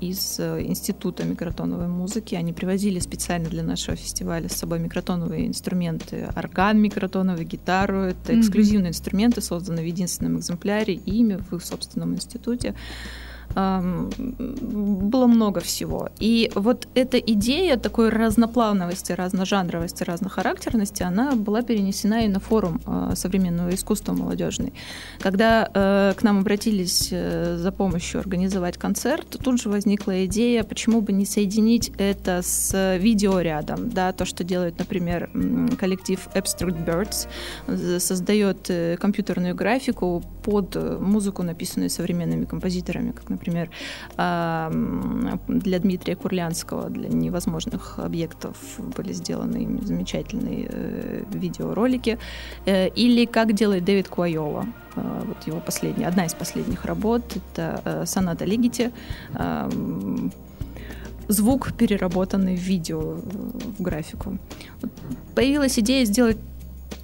из 0.00 0.38
э, 0.38 0.62
Института 0.62 1.24
микротоновой 1.24 1.88
музыки. 1.88 2.34
Они 2.34 2.52
привозили 2.52 2.98
специально 2.98 3.48
для 3.48 3.62
нашего 3.62 3.96
фестиваля 3.96 4.48
с 4.48 4.56
собой 4.56 4.78
микротоновые 4.78 5.46
инструменты, 5.46 6.28
орган 6.34 6.78
микротоновый, 6.80 7.44
гитару. 7.44 8.00
Это 8.00 8.38
эксклюзивные 8.38 8.88
mm-hmm. 8.88 8.94
инструменты, 8.94 9.40
созданные 9.40 9.84
в 9.84 9.88
единственном 9.88 10.38
экземпляре, 10.38 10.94
ими 10.94 11.36
в 11.36 11.54
их 11.54 11.64
собственном 11.64 12.14
институте 12.14 12.74
было 13.54 15.26
много 15.26 15.60
всего. 15.60 16.08
И 16.18 16.50
вот 16.54 16.86
эта 16.94 17.18
идея 17.18 17.76
такой 17.76 18.10
разноплановости, 18.10 19.12
разножанровости, 19.12 20.04
разнохарактерности, 20.04 21.02
она 21.02 21.34
была 21.34 21.62
перенесена 21.62 22.24
и 22.24 22.28
на 22.28 22.40
форум 22.40 22.80
а, 22.86 23.14
современного 23.16 23.74
искусства 23.74 24.12
молодежный. 24.12 24.72
Когда 25.18 25.68
э, 25.72 26.14
к 26.16 26.22
нам 26.22 26.38
обратились 26.38 27.08
э, 27.10 27.56
за 27.56 27.72
помощью 27.72 28.20
организовать 28.20 28.78
концерт, 28.78 29.36
тут 29.42 29.60
же 29.60 29.68
возникла 29.68 30.24
идея, 30.26 30.62
почему 30.62 31.00
бы 31.00 31.12
не 31.12 31.26
соединить 31.26 31.92
это 31.98 32.42
с 32.42 32.96
видеорядом, 32.98 33.90
да, 33.90 34.12
то, 34.12 34.24
что 34.24 34.44
делает, 34.44 34.78
например, 34.78 35.30
коллектив 35.78 36.20
Abstract 36.34 36.84
Birds, 36.86 38.00
создает 38.00 38.70
э, 38.70 38.96
компьютерную 38.96 39.54
графику 39.54 40.22
под 40.44 40.76
музыку, 41.00 41.42
написанную 41.42 41.90
современными 41.90 42.44
композиторами, 42.44 43.10
как, 43.10 43.28
например, 43.28 43.39
например, 43.40 43.70
для 45.48 45.78
Дмитрия 45.78 46.16
Курлянского, 46.16 46.90
для 46.90 47.08
невозможных 47.08 47.98
объектов 47.98 48.56
были 48.96 49.12
сделаны 49.12 49.78
замечательные 49.82 50.68
э, 50.70 51.22
видеоролики. 51.32 52.18
Э, 52.66 52.88
или 52.88 53.24
как 53.24 53.52
делает 53.52 53.84
Дэвид 53.84 54.08
Куайола. 54.08 54.66
Э, 54.96 55.22
вот 55.26 55.46
его 55.46 55.60
последняя, 55.60 56.08
одна 56.08 56.26
из 56.26 56.34
последних 56.34 56.84
работ, 56.84 57.22
это 57.36 58.04
соната 58.06 58.44
Лигити 58.44 58.90
звук, 61.28 61.72
переработанный 61.72 62.56
в 62.56 62.60
видео, 62.60 63.00
в 63.00 63.82
графику. 63.82 64.38
Появилась 65.34 65.78
идея 65.78 66.04
сделать 66.04 66.36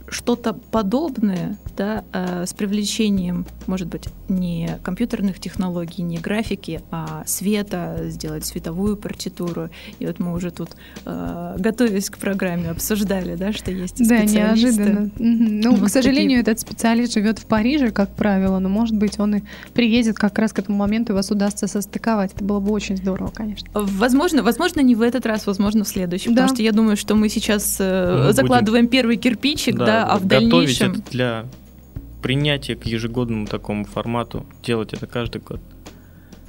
что-то 0.08 0.52
подобное, 0.52 1.56
да, 1.76 2.04
э, 2.12 2.46
с 2.46 2.52
привлечением, 2.54 3.44
может 3.66 3.88
быть, 3.88 4.04
не 4.28 4.78
компьютерных 4.82 5.40
технологий, 5.40 6.02
не 6.02 6.18
графики, 6.18 6.80
а 6.90 7.24
света, 7.26 7.98
сделать 8.04 8.44
световую 8.44 8.96
партитуру. 8.96 9.70
И 9.98 10.06
вот 10.06 10.18
мы 10.18 10.32
уже 10.32 10.50
тут, 10.50 10.70
э, 11.04 11.56
готовясь 11.58 12.10
к 12.10 12.18
программе, 12.18 12.70
обсуждали, 12.70 13.34
да, 13.34 13.52
что 13.52 13.70
есть 13.70 14.06
Да, 14.08 14.24
неожиданно. 14.24 15.10
Ну, 15.18 15.76
вот 15.76 15.88
к 15.88 15.92
сожалению, 15.92 16.40
такие... 16.40 16.52
этот 16.52 16.60
специалист 16.60 17.12
живет 17.12 17.38
в 17.38 17.46
Париже, 17.46 17.90
как 17.90 18.10
правило, 18.10 18.58
но, 18.58 18.68
может 18.68 18.96
быть, 18.96 19.18
он 19.18 19.36
и 19.36 19.42
приедет 19.74 20.16
как 20.16 20.38
раз 20.38 20.52
к 20.52 20.58
этому 20.58 20.78
моменту, 20.78 21.12
и 21.12 21.16
вас 21.16 21.30
удастся 21.30 21.66
состыковать. 21.66 22.32
Это 22.34 22.44
было 22.44 22.60
бы 22.60 22.72
очень 22.72 22.96
здорово, 22.96 23.30
конечно. 23.34 23.68
Возможно, 23.74 24.42
возможно, 24.42 24.80
не 24.80 24.94
в 24.94 25.02
этот 25.02 25.26
раз, 25.26 25.46
возможно, 25.46 25.84
в 25.84 25.88
следующем, 25.88 26.34
да. 26.34 26.42
потому 26.42 26.54
что 26.54 26.62
я 26.62 26.72
думаю, 26.72 26.96
что 26.96 27.14
мы 27.16 27.28
сейчас 27.28 27.76
э, 27.80 28.26
мы 28.26 28.32
закладываем 28.32 28.86
будем... 28.86 28.92
первый 28.92 29.16
кирпичик, 29.16 29.76
да, 29.76 29.84
да 29.84 29.95
а 30.04 30.18
в 30.18 30.24
дальнейшем... 30.24 30.92
это 30.92 31.10
для 31.10 31.46
принятия 32.22 32.74
к 32.74 32.84
ежегодному 32.84 33.46
такому 33.46 33.84
формату, 33.84 34.46
делать 34.62 34.92
это 34.92 35.06
каждый 35.06 35.40
год. 35.40 35.60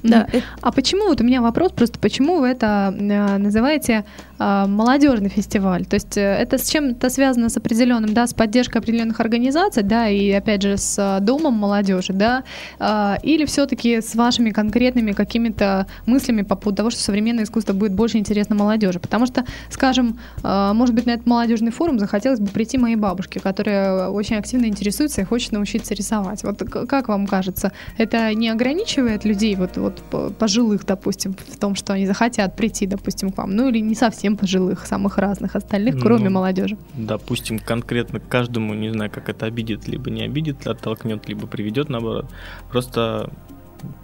Да. 0.02 0.28
А 0.60 0.72
почему, 0.72 1.08
вот 1.08 1.20
у 1.20 1.24
меня 1.24 1.42
вопрос 1.42 1.72
просто, 1.72 1.98
почему 1.98 2.40
вы 2.40 2.48
это 2.48 2.94
э, 2.96 3.38
называете 3.38 4.04
молодежный 4.38 5.28
фестиваль? 5.28 5.84
То 5.86 5.94
есть 5.94 6.16
э, 6.16 6.20
это 6.20 6.58
с 6.58 6.68
чем-то 6.68 7.10
связано 7.10 7.48
с 7.48 7.56
определенным, 7.56 8.14
да, 8.14 8.26
с 8.26 8.34
поддержкой 8.34 8.78
определенных 8.78 9.20
организаций, 9.20 9.82
да, 9.82 10.08
и 10.08 10.30
опять 10.30 10.62
же 10.62 10.76
с 10.76 10.96
э, 10.98 11.20
домом 11.20 11.54
молодежи, 11.54 12.12
да, 12.12 12.44
э, 12.78 13.16
или 13.22 13.44
все-таки 13.44 14.00
с 14.00 14.14
вашими 14.14 14.50
конкретными 14.50 15.12
какими-то 15.12 15.86
мыслями 16.06 16.42
по 16.42 16.56
поводу 16.56 16.76
того, 16.76 16.90
что 16.90 17.00
современное 17.00 17.44
искусство 17.44 17.72
будет 17.72 17.92
больше 17.92 18.18
интересно 18.18 18.54
молодежи? 18.54 19.00
Потому 19.00 19.26
что, 19.26 19.44
скажем, 19.70 20.18
может 20.42 20.94
быть, 20.94 21.06
на 21.06 21.12
этот 21.12 21.26
молодежный 21.26 21.70
форум 21.70 21.98
захотелось 21.98 22.40
бы 22.40 22.48
прийти 22.48 22.78
моей 22.78 22.96
бабушке, 22.96 23.40
которая 23.40 24.08
очень 24.08 24.36
активно 24.36 24.66
интересуется 24.66 25.20
и 25.20 25.24
хочет 25.24 25.52
научиться 25.52 25.94
рисовать. 25.94 26.42
Вот 26.44 26.62
как 26.62 27.08
вам 27.08 27.26
кажется, 27.26 27.72
это 27.96 28.32
не 28.34 28.48
ограничивает 28.48 29.24
людей 29.24 29.56
вот 29.56 29.76
вот 29.76 30.02
пожилых, 30.38 30.84
допустим, 30.86 31.34
в 31.34 31.56
том, 31.58 31.74
что 31.74 31.92
они 31.92 32.06
захотят 32.06 32.56
прийти, 32.56 32.86
допустим, 32.86 33.30
к 33.30 33.38
вам, 33.38 33.54
ну 33.54 33.68
или 33.68 33.78
не 33.78 33.94
совсем 33.94 34.27
пожилых, 34.36 34.86
самых 34.86 35.18
разных 35.18 35.56
остальных, 35.56 36.00
кроме 36.00 36.28
ну, 36.28 36.36
молодежи. 36.36 36.76
Допустим, 36.94 37.58
конкретно 37.58 38.20
каждому, 38.20 38.74
не 38.74 38.90
знаю, 38.90 39.10
как 39.10 39.28
это 39.28 39.46
обидит, 39.46 39.88
либо 39.88 40.10
не 40.10 40.22
обидит, 40.22 40.66
оттолкнет, 40.66 41.28
либо 41.28 41.46
приведет, 41.46 41.88
наоборот. 41.88 42.26
Просто 42.70 43.30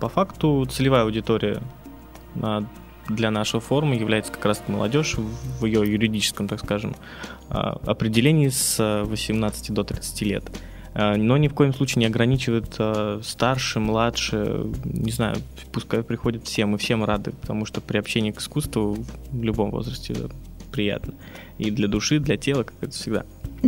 по 0.01 0.09
факту 0.09 0.67
целевая 0.71 1.03
аудитория 1.03 1.61
для 3.09 3.31
нашего 3.31 3.61
форума 3.61 3.95
является 3.95 4.33
как 4.33 4.45
раз 4.47 4.63
молодежь 4.67 5.17
в 5.17 5.65
ее 5.67 5.81
юридическом, 5.81 6.49
так 6.49 6.61
скажем, 6.61 6.97
а, 7.51 7.79
определении 7.85 8.49
с 8.49 9.05
18 9.05 9.73
до 9.73 9.85
30 9.85 10.23
лет. 10.23 10.45
Э, 10.95 11.17
но 11.17 11.37
ни 11.37 11.49
в 11.49 11.55
коем 11.55 11.75
случае 11.75 12.01
не 12.01 12.07
ограничивает 12.07 12.75
э, 12.79 13.21
старше, 13.23 13.81
младше, 13.81 14.67
не 14.85 15.13
знаю, 15.13 15.37
пускай 15.73 16.03
приходят 16.03 16.45
все, 16.45 16.67
мы 16.67 16.79
всем 16.79 17.05
рады, 17.05 17.33
потому 17.33 17.67
что 17.67 17.81
при 17.81 17.99
общении 17.99 18.31
к 18.31 18.41
искусству 18.41 18.97
в 19.31 19.43
любом 19.43 19.71
возрасте 19.71 20.15
приятно. 20.71 21.15
И 21.59 21.71
для 21.71 21.89
души, 21.89 22.19
для 22.19 22.37
тела, 22.37 22.65
как 22.65 22.75
это 22.81 22.93
всегда 22.93 23.25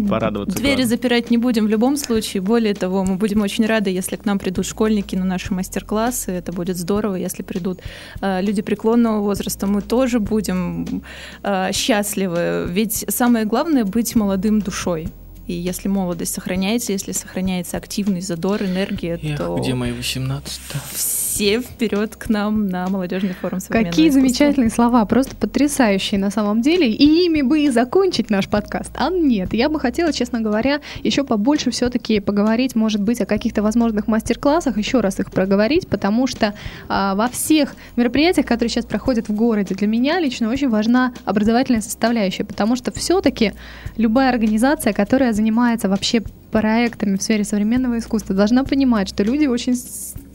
порадоваться. 0.08 0.56
Двери 0.56 0.76
главное. 0.76 0.86
запирать 0.86 1.30
не 1.30 1.38
будем 1.38 1.66
в 1.66 1.68
любом 1.68 1.96
случае. 1.96 2.42
Более 2.42 2.74
того, 2.74 3.04
мы 3.04 3.16
будем 3.16 3.42
очень 3.42 3.66
рады, 3.66 3.90
если 3.90 4.16
к 4.16 4.24
нам 4.24 4.38
придут 4.38 4.66
школьники 4.66 5.16
на 5.16 5.24
наши 5.24 5.54
мастер-классы. 5.54 6.32
Это 6.32 6.52
будет 6.52 6.76
здорово, 6.76 7.14
если 7.16 7.42
придут 7.42 7.80
э, 8.20 8.42
люди 8.42 8.62
преклонного 8.62 9.22
возраста. 9.22 9.66
Мы 9.66 9.82
тоже 9.82 10.20
будем 10.20 11.02
э, 11.42 11.72
счастливы. 11.72 12.66
Ведь 12.68 13.04
самое 13.08 13.44
главное 13.46 13.84
быть 13.84 14.14
молодым 14.14 14.60
душой. 14.60 15.08
И 15.46 15.52
если 15.52 15.88
молодость 15.88 16.34
сохраняется, 16.34 16.92
если 16.92 17.12
сохраняется 17.12 17.76
активный 17.76 18.20
задор, 18.20 18.62
энергия, 18.62 19.18
Эх, 19.22 19.38
то... 19.38 19.56
где 19.56 19.74
мои 19.74 19.92
18 19.92 20.60
-то? 20.68 21.25
Все 21.36 21.60
вперед 21.60 22.16
к 22.16 22.30
нам 22.30 22.66
на 22.68 22.88
молодежный 22.88 23.34
форум 23.34 23.60
Какие 23.68 24.08
искусства. 24.08 24.12
замечательные 24.12 24.70
слова, 24.70 25.04
просто 25.04 25.36
потрясающие 25.36 26.18
на 26.18 26.30
самом 26.30 26.62
деле. 26.62 26.90
И 26.90 27.26
ими 27.26 27.42
бы 27.42 27.60
и 27.60 27.68
закончить 27.68 28.30
наш 28.30 28.48
подкаст. 28.48 28.92
А 28.96 29.10
нет, 29.10 29.52
я 29.52 29.68
бы 29.68 29.78
хотела, 29.78 30.14
честно 30.14 30.40
говоря, 30.40 30.80
еще 31.02 31.24
побольше 31.24 31.70
все-таки 31.70 32.20
поговорить, 32.20 32.74
может 32.74 33.02
быть, 33.02 33.20
о 33.20 33.26
каких-то 33.26 33.62
возможных 33.62 34.06
мастер-классах, 34.06 34.78
еще 34.78 35.00
раз 35.00 35.20
их 35.20 35.30
проговорить, 35.30 35.88
потому 35.88 36.26
что 36.26 36.54
а, 36.88 37.14
во 37.14 37.28
всех 37.28 37.76
мероприятиях, 37.96 38.46
которые 38.46 38.70
сейчас 38.70 38.86
проходят 38.86 39.28
в 39.28 39.34
городе, 39.34 39.74
для 39.74 39.86
меня 39.86 40.18
лично 40.18 40.48
очень 40.48 40.70
важна 40.70 41.12
образовательная 41.26 41.82
составляющая, 41.82 42.44
потому 42.44 42.76
что 42.76 42.92
все-таки 42.92 43.52
любая 43.98 44.30
организация, 44.30 44.94
которая 44.94 45.34
занимается 45.34 45.90
вообще 45.90 46.22
проектами 46.50 47.18
в 47.18 47.22
сфере 47.22 47.44
современного 47.44 47.98
искусства, 47.98 48.34
должна 48.34 48.64
понимать, 48.64 49.10
что 49.10 49.22
люди 49.22 49.44
очень 49.44 49.76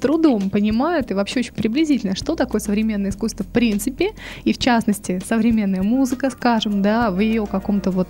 трудом 0.02 0.50
понимают 0.50 1.12
и 1.12 1.14
вообще 1.14 1.40
очень 1.40 1.54
приблизительно, 1.54 2.16
что 2.16 2.36
такое 2.36 2.60
современное 2.60 3.12
искусство 3.12 3.44
в 3.44 3.48
принципе, 3.48 4.12
и 4.44 4.54
в 4.54 4.58
частности 4.58 5.22
современная 5.26 5.84
музыка, 5.84 6.30
скажем, 6.30 6.82
да, 6.82 7.12
в 7.12 7.20
ее 7.20 7.46
каком-то 7.46 7.92
вот 7.92 8.10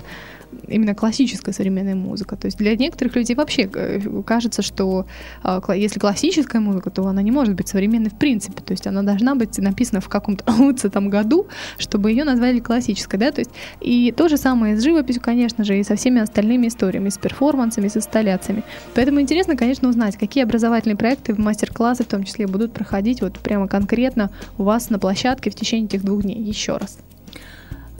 именно 0.68 0.95
классическая 0.95 1.54
современная 1.54 1.95
музыка. 1.95 2.36
То 2.36 2.45
есть 2.45 2.58
для 2.58 2.76
некоторых 2.76 3.16
людей 3.16 3.36
вообще 3.36 3.70
э, 3.74 3.99
кажется, 4.26 4.62
что 4.62 5.06
а, 5.43 5.62
если 5.74 5.99
классическая 5.99 6.60
музыка, 6.60 6.89
то 6.89 7.06
она 7.06 7.22
не 7.22 7.32
может 7.32 7.56
быть 7.56 7.68
современной 7.68 8.10
в 8.10 8.18
принципе. 8.18 8.62
То 8.62 8.72
есть 8.72 8.88
она 8.88 9.04
должна 9.04 9.36
быть 9.36 9.58
написана 9.58 10.02
в 10.02 10.10
каком-то 10.10 10.89
там 10.89 11.10
году, 11.10 11.47
чтобы 11.78 12.12
ее 12.12 12.24
назвали 12.24 12.60
классической. 12.60 13.18
Да? 13.18 13.32
То 13.32 13.41
есть 13.41 13.52
и 13.80 14.14
то 14.16 14.28
же 14.28 14.38
самое 14.38 14.78
с 14.78 14.84
живописью, 14.84 15.22
конечно 15.22 15.64
же, 15.64 15.80
и 15.80 15.84
со 15.84 15.95
всеми 15.95 16.22
остальными 16.22 16.68
историями, 16.68 17.10
с 17.10 17.18
перформансами, 17.18 17.88
с 17.88 17.97
инсталляциями. 17.97 18.64
Поэтому 18.95 19.22
интересно, 19.22 19.56
конечно, 19.56 19.89
узнать, 19.89 20.18
какие 20.18 20.43
образовательные 20.43 20.97
проекты, 20.97 21.36
мастер-классы 21.36 22.04
в 22.04 22.08
том 22.08 22.24
числе 22.24 22.47
будут 22.47 22.74
проходить 22.74 23.22
вот 23.22 23.39
прямо 23.39 23.68
конкретно 23.68 24.30
у 24.58 24.64
вас 24.64 24.89
на 24.89 24.99
площадке 24.99 25.49
в 25.49 25.56
течение 25.56 25.86
этих 25.86 26.04
двух 26.04 26.24
дней. 26.24 26.41
Еще 26.41 26.78
раз. 26.78 26.97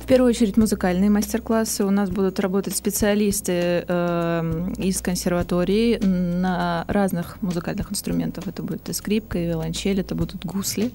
В 0.02 0.08
первую 0.08 0.32
очередь 0.32 0.58
музыкальные 0.58 1.10
мастер-классы. 1.12 1.86
У 1.86 1.92
нас 1.92 2.10
будут 2.10 2.40
работать 2.40 2.76
специалисты 2.76 3.86
э, 3.88 4.74
из 4.78 5.00
консерватории 5.00 5.98
на 6.04 6.86
разных 6.88 7.42
музыкальных 7.42 7.92
инструментах. 7.92 8.48
Это 8.48 8.64
будет 8.64 8.90
и 8.90 8.94
скрипка, 8.94 9.38
и 9.38 9.46
виолончель, 9.46 10.00
это 10.02 10.16
будут 10.16 10.44
гусли 10.44 10.92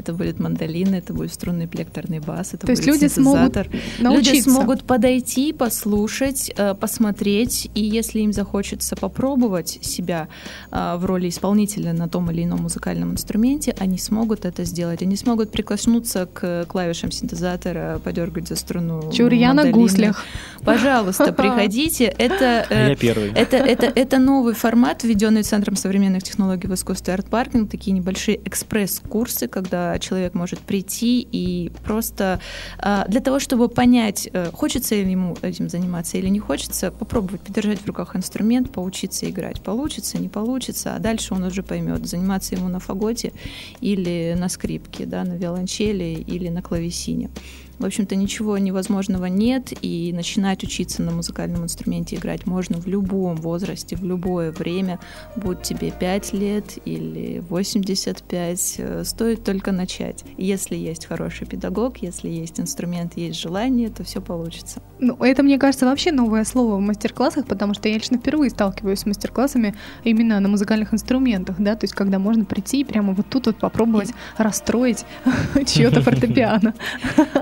это 0.00 0.12
будет 0.12 0.38
мандолина, 0.38 0.96
это 0.96 1.12
будет 1.12 1.32
струнный 1.32 1.66
плекторный 1.66 2.20
бас, 2.20 2.48
это 2.48 2.66
То 2.66 2.72
будет 2.72 2.78
есть 2.78 2.86
люди 2.86 3.12
смогут 3.12 3.56
научиться. 3.98 4.32
Люди 4.32 4.40
смогут 4.40 4.84
подойти, 4.84 5.52
послушать, 5.52 6.52
э, 6.56 6.74
посмотреть, 6.74 7.70
и 7.74 7.82
если 7.82 8.20
им 8.20 8.32
захочется 8.32 8.96
попробовать 8.96 9.78
себя 9.82 10.28
э, 10.70 10.96
в 10.96 11.04
роли 11.04 11.28
исполнителя 11.28 11.92
на 11.92 12.08
том 12.08 12.30
или 12.30 12.44
ином 12.44 12.62
музыкальном 12.62 13.12
инструменте, 13.12 13.74
они 13.78 13.98
смогут 13.98 14.44
это 14.44 14.64
сделать. 14.64 15.02
Они 15.02 15.16
смогут 15.16 15.50
прикоснуться 15.50 16.26
к 16.26 16.66
клавишам 16.66 17.10
синтезатора, 17.10 18.00
подергать 18.02 18.48
за 18.48 18.56
струну. 18.56 19.10
Чур, 19.12 19.32
я 19.32 19.54
на 19.54 19.70
гуслях. 19.70 20.24
Пожалуйста, 20.64 21.32
приходите. 21.36 22.04
Это, 22.04 22.66
а 22.68 22.94
первый. 22.96 23.32
Это, 23.32 23.56
это, 23.56 23.86
это 23.86 24.18
новый 24.18 24.54
формат, 24.54 25.04
введенный 25.04 25.42
Центром 25.42 25.76
современных 25.76 26.22
технологий 26.22 26.66
в 26.66 26.74
искусстве 26.74 27.14
арт-паркинг, 27.14 27.70
такие 27.70 27.92
небольшие 27.92 28.40
экспресс-курсы, 28.44 29.48
когда 29.48 29.85
человек 29.98 30.34
может 30.34 30.60
прийти 30.60 31.26
и 31.30 31.70
просто 31.84 32.40
а, 32.78 33.06
для 33.08 33.20
того, 33.20 33.38
чтобы 33.38 33.68
понять, 33.68 34.28
э, 34.32 34.50
хочется 34.52 34.94
ли 34.94 35.10
ему 35.10 35.36
этим 35.42 35.68
заниматься 35.68 36.18
или 36.18 36.28
не 36.28 36.38
хочется, 36.38 36.90
попробовать 36.90 37.40
подержать 37.40 37.80
в 37.80 37.86
руках 37.86 38.16
инструмент, 38.16 38.70
поучиться 38.70 39.28
играть. 39.28 39.60
Получится, 39.62 40.18
не 40.18 40.28
получится, 40.28 40.94
а 40.94 40.98
дальше 40.98 41.34
он 41.34 41.42
уже 41.44 41.62
поймет, 41.62 42.06
заниматься 42.06 42.54
ему 42.54 42.68
на 42.68 42.80
фаготе 42.80 43.32
или 43.80 44.36
на 44.38 44.48
скрипке, 44.48 45.06
да, 45.06 45.24
на 45.24 45.34
виолончели 45.34 46.24
или 46.26 46.48
на 46.48 46.62
клавесине. 46.62 47.30
В 47.78 47.84
общем-то, 47.84 48.16
ничего 48.16 48.56
невозможного 48.56 49.26
нет, 49.26 49.72
и 49.82 50.12
начинать 50.14 50.64
учиться 50.64 51.02
на 51.02 51.10
музыкальном 51.10 51.64
инструменте 51.64 52.16
играть 52.16 52.46
можно 52.46 52.80
в 52.80 52.86
любом 52.86 53.36
возрасте, 53.36 53.96
в 53.96 54.04
любое 54.04 54.50
время, 54.50 54.98
будь 55.36 55.62
тебе 55.62 55.90
5 55.90 56.32
лет 56.32 56.78
или 56.86 57.42
85, 57.48 58.74
э, 58.78 59.04
стоит 59.04 59.44
только 59.44 59.72
начать. 59.72 60.24
Если 60.38 60.74
есть 60.74 61.06
хороший 61.06 61.46
педагог, 61.46 61.98
если 61.98 62.28
есть 62.28 62.58
инструмент, 62.58 63.16
есть 63.16 63.38
желание, 63.38 63.90
то 63.90 64.04
все 64.04 64.22
получится. 64.22 64.80
Ну, 64.98 65.16
это, 65.20 65.42
мне 65.42 65.58
кажется, 65.58 65.84
вообще 65.84 66.12
новое 66.12 66.44
слово 66.44 66.76
в 66.76 66.80
мастер-классах, 66.80 67.46
потому 67.46 67.74
что 67.74 67.88
я 67.88 67.94
лично 67.94 68.16
впервые 68.16 68.50
сталкиваюсь 68.50 69.00
с 69.00 69.06
мастер-классами 69.06 69.74
именно 70.04 70.40
на 70.40 70.48
музыкальных 70.48 70.94
инструментах, 70.94 71.56
да, 71.58 71.74
то 71.76 71.84
есть 71.84 71.94
когда 71.94 72.18
можно 72.18 72.46
прийти 72.46 72.80
и 72.80 72.84
прямо 72.84 73.12
вот 73.12 73.26
тут 73.28 73.46
вот 73.46 73.58
попробовать 73.58 74.12
расстроить 74.38 75.04
чье-то 75.66 76.00
фортепиано. 76.00 76.74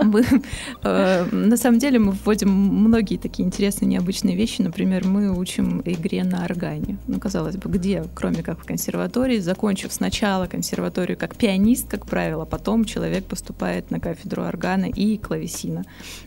Мы 0.03 0.24
на 0.83 1.57
самом 1.57 1.79
деле 1.79 1.99
мы 1.99 2.12
вводим 2.12 2.51
многие 2.51 3.16
такие 3.16 3.47
интересные, 3.47 3.89
необычные 3.89 4.37
вещи. 4.37 4.62
Например, 4.62 5.07
мы 5.07 5.37
учим 5.37 5.83
игре 5.85 6.25
на 6.25 6.45
органе. 6.45 6.99
Ну, 7.07 7.18
казалось 7.20 7.57
бы, 7.57 7.70
где, 7.70 8.05
кроме 8.14 8.43
как 8.43 8.61
в 8.61 8.64
консерватории, 8.64 9.39
закончив 9.39 9.93
сначала 9.93 10.47
консерваторию 10.47 11.18
как 11.18 11.37
пианист, 11.37 11.89
как 11.89 12.07
правило, 12.07 12.45
потом 12.45 12.85
человек 12.85 13.25
поступает 13.27 13.91
на 13.91 14.01
кафедру 14.01 14.43
органа 14.43 14.87
и 14.87 15.18
клавесина. 15.18 15.85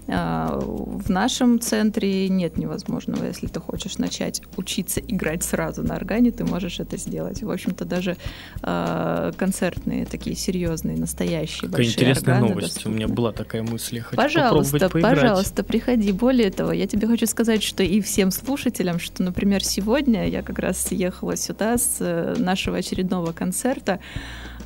А, 0.07 0.59
в 0.59 1.09
нашем 1.09 1.59
центре 1.59 2.29
нет 2.29 2.57
невозможного. 2.57 3.25
Если 3.25 3.47
ты 3.47 3.59
хочешь 3.59 3.97
начать 3.97 4.41
учиться 4.57 4.99
играть 4.99 5.43
сразу 5.43 5.83
на 5.83 5.95
органе, 5.95 6.31
ты 6.31 6.43
можешь 6.45 6.79
это 6.79 6.97
сделать. 6.97 7.43
В 7.43 7.51
общем-то, 7.51 7.85
даже 7.85 8.17
а, 8.61 9.31
концертные, 9.33 10.05
такие 10.05 10.35
серьезные, 10.35 10.97
настоящие, 10.97 11.69
Какая 11.69 11.71
большие 11.71 11.93
интересная 11.93 12.35
органы 12.35 12.49
новость. 12.49 12.67
доступны. 12.75 12.91
У 12.91 12.95
меня 12.95 13.07
была 13.07 13.31
такая 13.31 13.63
мысль 13.63 13.86
мысли. 13.87 13.99
Хочу 13.99 14.15
пожалуйста, 14.15 14.89
пожалуйста, 14.89 15.63
приходи. 15.63 16.11
Более 16.11 16.51
того, 16.51 16.71
я 16.71 16.87
тебе 16.87 17.07
хочу 17.07 17.25
сказать, 17.27 17.63
что 17.63 17.83
и 17.83 18.01
всем 18.01 18.31
слушателям, 18.31 18.99
что, 18.99 19.23
например, 19.23 19.63
сегодня 19.63 20.27
я 20.27 20.41
как 20.41 20.59
раз 20.59 20.91
ехала 20.91 21.35
сюда 21.35 21.77
с 21.77 21.97
э, 21.99 22.35
нашего 22.37 22.77
очередного 22.77 23.31
концерта, 23.31 23.99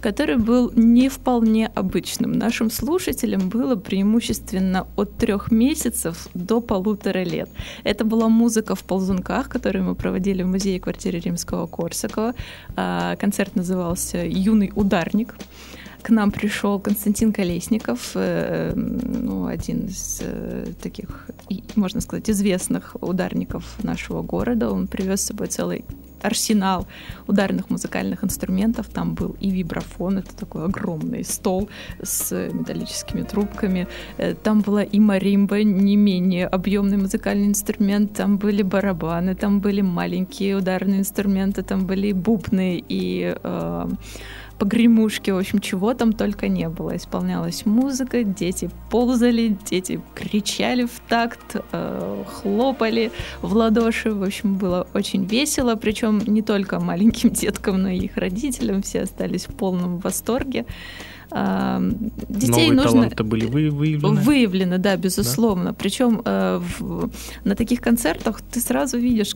который 0.02 0.38
был 0.38 0.72
не 0.76 1.10
вполне 1.10 1.68
обычным. 1.68 2.32
Нашим 2.32 2.72
слушателям 2.72 3.50
было 3.50 3.76
преимущественно 3.76 4.88
от 4.96 5.18
трех 5.18 5.52
месяцев 5.52 6.28
до 6.34 6.60
полутора 6.62 7.24
лет. 7.24 7.50
Это 7.84 8.04
была 8.04 8.28
музыка 8.30 8.76
в 8.76 8.84
ползунках, 8.84 9.50
которую 9.50 9.86
мы 9.86 9.96
проводили 9.96 10.44
в 10.44 10.48
музее 10.48 10.80
квартиры 10.80 11.20
римского 11.20 11.68
Корсакова. 11.68 12.34
А, 12.76 13.16
концерт 13.18 13.56
назывался 13.56 14.26
«Юный 14.26 14.72
ударник». 14.76 15.36
К 16.02 16.10
нам 16.10 16.32
пришел 16.32 16.80
Константин 16.80 17.32
Колесников, 17.32 18.12
э, 18.16 18.74
ну, 18.76 19.46
один 19.46 19.86
из 19.86 20.22
э, 20.24 20.74
таких, 20.82 21.30
можно 21.76 22.02
сказать, 22.02 22.30
известных 22.30 22.96
ударников 23.02 23.84
нашего 23.84 24.24
города. 24.24 24.72
Он 24.72 24.88
привез 24.88 25.22
с 25.22 25.26
собой 25.26 25.48
целый 25.48 25.86
арсенал 26.24 26.88
ударных 27.28 27.70
музыкальных 27.70 28.24
инструментов. 28.24 28.88
Там 28.88 29.14
был 29.14 29.36
и 29.40 29.50
вибрафон, 29.50 30.18
это 30.18 30.36
такой 30.36 30.66
огромный 30.66 31.24
стол 31.24 31.70
с 32.02 32.32
металлическими 32.52 33.24
трубками. 33.24 33.88
Э, 34.18 34.34
там 34.34 34.62
была 34.62 34.84
и 34.84 35.00
маримба, 35.00 35.64
не 35.64 35.98
менее 35.98 36.48
объемный 36.48 36.98
музыкальный 36.98 37.48
инструмент. 37.48 38.14
Там 38.14 38.38
были 38.38 38.64
барабаны, 38.64 39.36
там 39.36 39.60
были 39.60 39.82
маленькие 39.82 40.56
ударные 40.56 41.00
инструменты, 41.00 41.64
там 41.64 41.86
были 41.86 42.12
бубны 42.12 42.84
и 42.90 43.36
э, 43.44 43.88
погремушки, 44.62 45.32
в 45.32 45.40
общем, 45.40 45.58
чего 45.58 45.96
там 45.96 46.14
только 46.14 46.48
не 46.48 46.70
было. 46.70 46.96
Исполнялась 46.96 47.66
музыка, 47.66 48.24
дети 48.24 48.70
ползали, 48.92 49.58
дети 49.66 50.00
кричали 50.14 50.86
в 50.86 51.02
такт, 51.10 51.56
э, 51.72 52.24
хлопали 52.28 53.12
в 53.42 53.56
ладоши. 53.56 54.12
В 54.12 54.22
общем, 54.22 54.58
было 54.58 54.86
очень 54.94 55.26
весело, 55.26 55.76
причем 55.76 56.20
не 56.28 56.44
только 56.44 56.80
маленьким 56.80 57.30
деткам, 57.42 57.82
но 57.82 57.90
и 57.90 57.98
их 58.02 58.18
родителям. 58.18 58.84
Все 58.84 59.02
остались 59.02 59.48
в 59.48 59.56
полном 59.56 59.98
восторге. 59.98 60.68
Э, 61.32 61.80
детей 62.30 62.70
Новые 62.70 62.72
нужно... 62.74 62.92
таланты 62.92 63.24
были 63.24 63.46
выявлены? 63.48 64.22
Выявлены, 64.22 64.78
да, 64.78 64.96
безусловно. 64.96 65.72
Да? 65.72 65.74
Причем 65.74 66.22
э, 66.24 66.62
в, 66.78 67.10
на 67.46 67.56
таких 67.56 67.82
концертах 67.82 68.42
ты 68.42 68.60
сразу 68.60 69.00
видишь, 69.00 69.36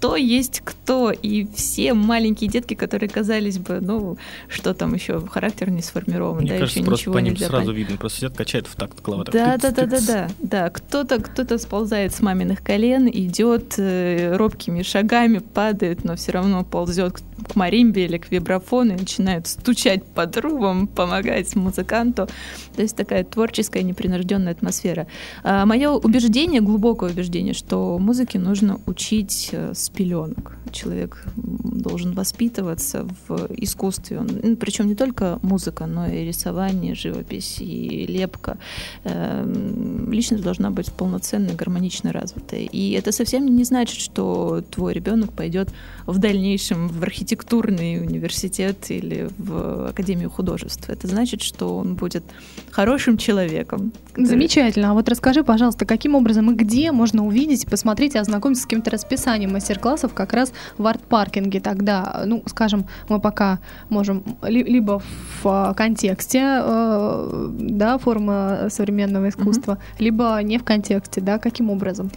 кто 0.00 0.16
есть 0.16 0.62
кто, 0.64 1.10
и 1.10 1.46
все 1.54 1.92
маленькие 1.92 2.48
детки, 2.48 2.72
которые 2.72 3.10
казались 3.10 3.58
бы, 3.58 3.80
ну, 3.82 4.16
что 4.48 4.72
там 4.72 4.94
еще, 4.94 5.20
характер 5.26 5.68
не 5.68 5.82
сформирован, 5.82 6.38
Мне 6.38 6.52
да, 6.52 6.58
кажется, 6.60 6.78
еще 6.78 6.86
просто 6.86 7.02
ничего 7.02 7.14
по 7.14 7.18
ним 7.18 7.36
сразу 7.36 7.66
понять. 7.66 7.76
видно, 7.76 7.96
просто 7.98 8.18
сидят, 8.18 8.34
качают 8.34 8.66
в 8.66 8.76
такт 8.76 8.98
клавы. 9.02 9.24
Да, 9.30 9.58
да, 9.58 9.70
да, 9.70 9.84
да, 9.84 10.00
да, 10.00 10.28
да. 10.38 10.70
Кто-то, 10.70 11.20
кто-то 11.20 11.58
сползает 11.58 12.14
с 12.14 12.20
маминых 12.20 12.62
колен, 12.62 13.08
идет 13.08 13.74
э, 13.76 14.36
робкими 14.36 14.82
шагами, 14.82 15.38
падает, 15.38 16.02
но 16.02 16.16
все 16.16 16.32
равно 16.32 16.64
ползет 16.64 17.22
маримбе 17.56 18.04
или 18.04 18.18
к 18.18 18.30
вибрафону 18.30 18.94
и 18.94 18.98
начинает 18.98 19.46
стучать 19.46 20.04
по 20.04 20.26
трубам, 20.26 20.86
помогать 20.86 21.54
музыканту. 21.56 22.28
То 22.76 22.82
есть 22.82 22.96
такая 22.96 23.24
творческая, 23.24 23.82
непринужденная 23.82 24.52
атмосфера. 24.52 25.06
А, 25.42 25.66
мое 25.66 25.90
убеждение, 25.90 26.60
глубокое 26.60 27.10
убеждение, 27.10 27.54
что 27.54 27.98
музыке 27.98 28.38
нужно 28.38 28.80
учить 28.86 29.50
э, 29.52 29.72
с 29.74 29.88
пеленок. 29.90 30.56
Человек 30.72 31.24
должен 31.36 32.12
воспитываться 32.12 33.06
в 33.26 33.48
искусстве. 33.56 34.20
Он, 34.20 34.56
причем 34.56 34.86
не 34.86 34.94
только 34.94 35.38
музыка, 35.42 35.86
но 35.86 36.06
и 36.06 36.24
рисование, 36.24 36.94
живопись 36.94 37.60
и 37.60 38.06
лепка. 38.06 38.58
Эм, 39.04 40.12
личность 40.12 40.44
должна 40.44 40.70
быть 40.70 40.92
полноценной, 40.92 41.54
гармонично 41.54 42.12
развитой. 42.12 42.64
И 42.64 42.92
это 42.92 43.12
совсем 43.12 43.46
не 43.46 43.64
значит, 43.64 44.00
что 44.00 44.62
твой 44.70 44.92
ребенок 44.92 45.32
пойдет 45.32 45.70
в 46.06 46.18
дальнейшем 46.18 46.88
в 46.88 47.00
архитектурный 47.40 47.98
университет 48.00 48.90
или 48.90 49.28
в 49.38 49.88
Академию 49.90 50.30
художеств. 50.30 50.88
Это 50.88 51.06
значит, 51.06 51.42
что 51.42 51.76
он 51.78 51.94
будет 51.94 52.22
хорошим 52.70 53.16
человеком. 53.16 53.92
который- 54.12 54.26
Замечательно. 54.26 54.90
А 54.90 54.94
вот 54.94 55.08
расскажи, 55.08 55.42
пожалуйста, 55.42 55.86
каким 55.86 56.14
образом 56.14 56.50
и 56.50 56.54
где 56.54 56.92
можно 56.92 57.26
увидеть, 57.26 57.66
посмотреть 57.66 58.14
и 58.14 58.18
ознакомиться 58.18 58.62
с 58.62 58.66
каким-то 58.66 58.90
расписанием 58.90 59.52
мастер-классов 59.52 60.12
как 60.14 60.32
раз 60.32 60.52
в 60.78 60.86
арт-паркинге. 60.86 61.60
Тогда, 61.60 62.22
ну, 62.26 62.42
скажем, 62.46 62.86
мы 63.08 63.20
пока 63.20 63.58
можем 63.88 64.22
ли- 64.42 64.62
либо 64.64 65.00
в 65.00 65.46
а, 65.46 65.74
контексте 65.74 66.40
э, 66.62 67.48
да, 67.58 67.98
формы 67.98 68.68
современного 68.70 69.28
искусства, 69.28 69.78
либо 69.98 70.38
не 70.42 70.58
в 70.58 70.64
контексте, 70.64 71.20
да, 71.20 71.38
каким 71.38 71.70
образом? 71.70 72.10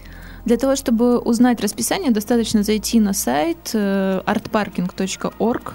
Для 0.45 0.57
того, 0.57 0.75
чтобы 0.75 1.19
узнать 1.19 1.61
расписание, 1.61 2.11
достаточно 2.11 2.63
зайти 2.63 2.99
на 2.99 3.13
сайт 3.13 3.71
э, 3.73 4.21
artparking.org. 4.25 5.73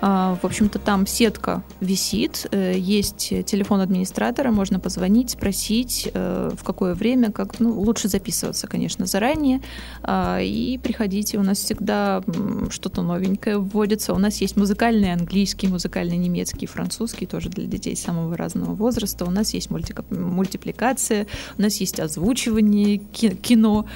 А, 0.00 0.38
В 0.42 0.44
общем-то, 0.44 0.78
там 0.78 1.06
сетка 1.06 1.62
висит, 1.80 2.46
э, 2.50 2.74
есть 2.76 3.28
телефон 3.46 3.80
администратора, 3.80 4.50
можно 4.50 4.78
позвонить, 4.78 5.30
спросить, 5.30 6.10
э, 6.12 6.50
в 6.56 6.62
какое 6.64 6.94
время, 6.94 7.32
как, 7.32 7.60
ну, 7.60 7.80
лучше 7.80 8.08
записываться, 8.08 8.66
конечно, 8.66 9.06
заранее, 9.06 9.62
а, 10.02 10.38
и 10.40 10.78
приходите, 10.78 11.38
у 11.38 11.42
нас 11.42 11.58
всегда 11.58 12.22
что-то 12.70 13.02
новенькое 13.02 13.58
вводится, 13.58 14.12
у 14.12 14.18
нас 14.18 14.40
есть 14.40 14.56
музыкальный 14.56 15.12
английский, 15.12 15.68
музыкальный 15.68 16.18
немецкий, 16.18 16.66
французский, 16.66 17.26
тоже 17.26 17.48
для 17.48 17.66
детей 17.66 17.96
самого 17.96 18.36
разного 18.36 18.74
возраста, 18.74 19.24
у 19.24 19.30
нас 19.30 19.54
есть 19.54 19.70
мультика- 19.70 20.04
мультипликация, 20.10 21.26
у 21.58 21.62
нас 21.62 21.76
есть 21.80 22.00
озвучивание 22.00 22.98
ки- 22.98 23.34
кино, 23.34 23.86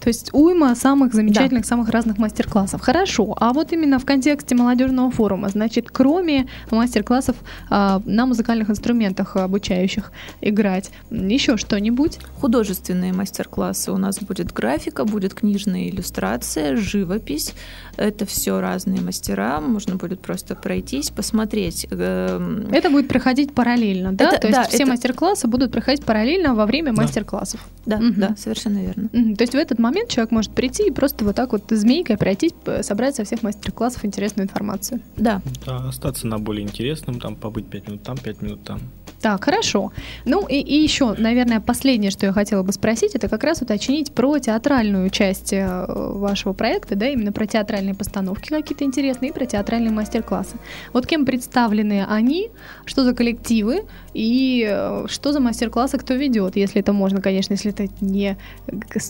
То 0.00 0.08
есть 0.08 0.30
уйма 0.32 0.74
самых 0.74 1.12
замечательных, 1.14 1.66
самых 1.66 1.90
разных 1.90 2.16
мастер-классов. 2.18 2.80
Хорошо. 2.80 3.36
А 3.38 3.52
вот 3.52 3.72
именно 3.72 3.98
в 3.98 4.04
контексте 4.06 4.54
молодежного 4.54 5.10
форума, 5.10 5.48
значит, 5.50 5.90
кроме 5.92 6.46
мастер-классов 6.70 7.36
а, 7.68 8.00
на 8.06 8.24
музыкальных 8.26 8.70
инструментах 8.70 9.36
обучающих 9.36 10.10
играть, 10.40 10.90
еще 11.10 11.56
что-нибудь? 11.56 12.18
художественные 12.40 13.12
мастер-классы. 13.12 13.92
У 13.92 13.98
нас 13.98 14.18
будет 14.20 14.52
графика, 14.52 15.04
будет 15.04 15.34
книжная 15.34 15.88
иллюстрация, 15.90 16.76
живопись. 16.76 17.52
Это 17.96 18.24
все 18.24 18.60
разные 18.60 19.00
мастера. 19.02 19.60
Можно 19.60 19.96
будет 19.96 20.20
просто 20.20 20.54
пройтись, 20.54 21.10
посмотреть. 21.10 21.86
Эм, 21.90 22.66
Это 22.72 22.88
будет 22.88 23.08
проходить 23.08 23.52
параллельно, 23.52 24.12
да? 24.12 24.28
Это- 24.30 24.38
То 24.40 24.46
есть 24.48 24.58
да, 24.58 24.64
все 24.68 24.76
это- 24.84 24.86
мастер-классы 24.86 25.46
будут 25.48 25.70
проходить 25.72 26.04
параллельно 26.06 26.54
во 26.54 26.64
время 26.64 26.94
Да. 26.94 27.02
мастер-классов. 27.02 27.60
Да, 27.84 27.98
Мгм. 27.98 28.14
да, 28.20 28.34
совершенно 28.38 28.78
верно. 28.78 29.08
То 29.10 29.42
есть 29.42 29.52
в 29.52 29.56
этот 29.56 29.78
момент 29.78 29.89
человек 30.08 30.30
может 30.30 30.52
прийти 30.52 30.88
и 30.88 30.90
просто 30.90 31.24
вот 31.24 31.36
так 31.36 31.52
вот 31.52 31.64
змейкой 31.68 32.16
пройтись, 32.16 32.52
собрать 32.82 33.16
со 33.16 33.24
всех 33.24 33.42
мастер-классов 33.42 34.04
интересную 34.04 34.46
информацию. 34.46 35.00
Да. 35.16 35.40
Да, 35.64 35.88
остаться 35.88 36.26
на 36.26 36.38
более 36.38 36.64
интересном, 36.66 37.20
там 37.20 37.36
побыть 37.36 37.66
5 37.66 37.88
минут 37.88 38.02
там, 38.02 38.16
5 38.16 38.42
минут 38.42 38.64
там. 38.64 38.80
Так, 39.20 39.44
хорошо. 39.44 39.92
Ну 40.24 40.46
и, 40.46 40.56
и 40.56 40.82
еще, 40.82 41.14
наверное, 41.18 41.60
последнее, 41.60 42.10
что 42.10 42.26
я 42.26 42.32
хотела 42.32 42.62
бы 42.62 42.72
спросить, 42.72 43.14
это 43.14 43.28
как 43.28 43.44
раз 43.44 43.60
уточнить 43.60 44.12
про 44.12 44.38
театральную 44.38 45.10
часть 45.10 45.52
э, 45.52 45.84
вашего 45.88 46.54
проекта, 46.54 46.96
да, 46.96 47.08
именно 47.08 47.30
про 47.30 47.46
театральные 47.46 47.94
постановки 47.94 48.48
какие-то 48.48 48.84
интересные 48.84 49.30
и 49.30 49.34
про 49.34 49.44
театральные 49.44 49.90
мастер-классы. 49.90 50.56
Вот 50.94 51.06
кем 51.06 51.26
представлены 51.26 52.06
они, 52.08 52.50
что 52.86 53.04
за 53.04 53.14
коллективы 53.14 53.82
и 54.14 54.66
э, 54.68 55.04
что 55.08 55.32
за 55.32 55.40
мастер-классы 55.40 55.98
кто 55.98 56.14
ведет, 56.14 56.56
если 56.56 56.80
это 56.80 56.94
можно, 56.94 57.20
конечно, 57.20 57.52
если 57.52 57.72
это 57.72 57.88
не 58.00 58.38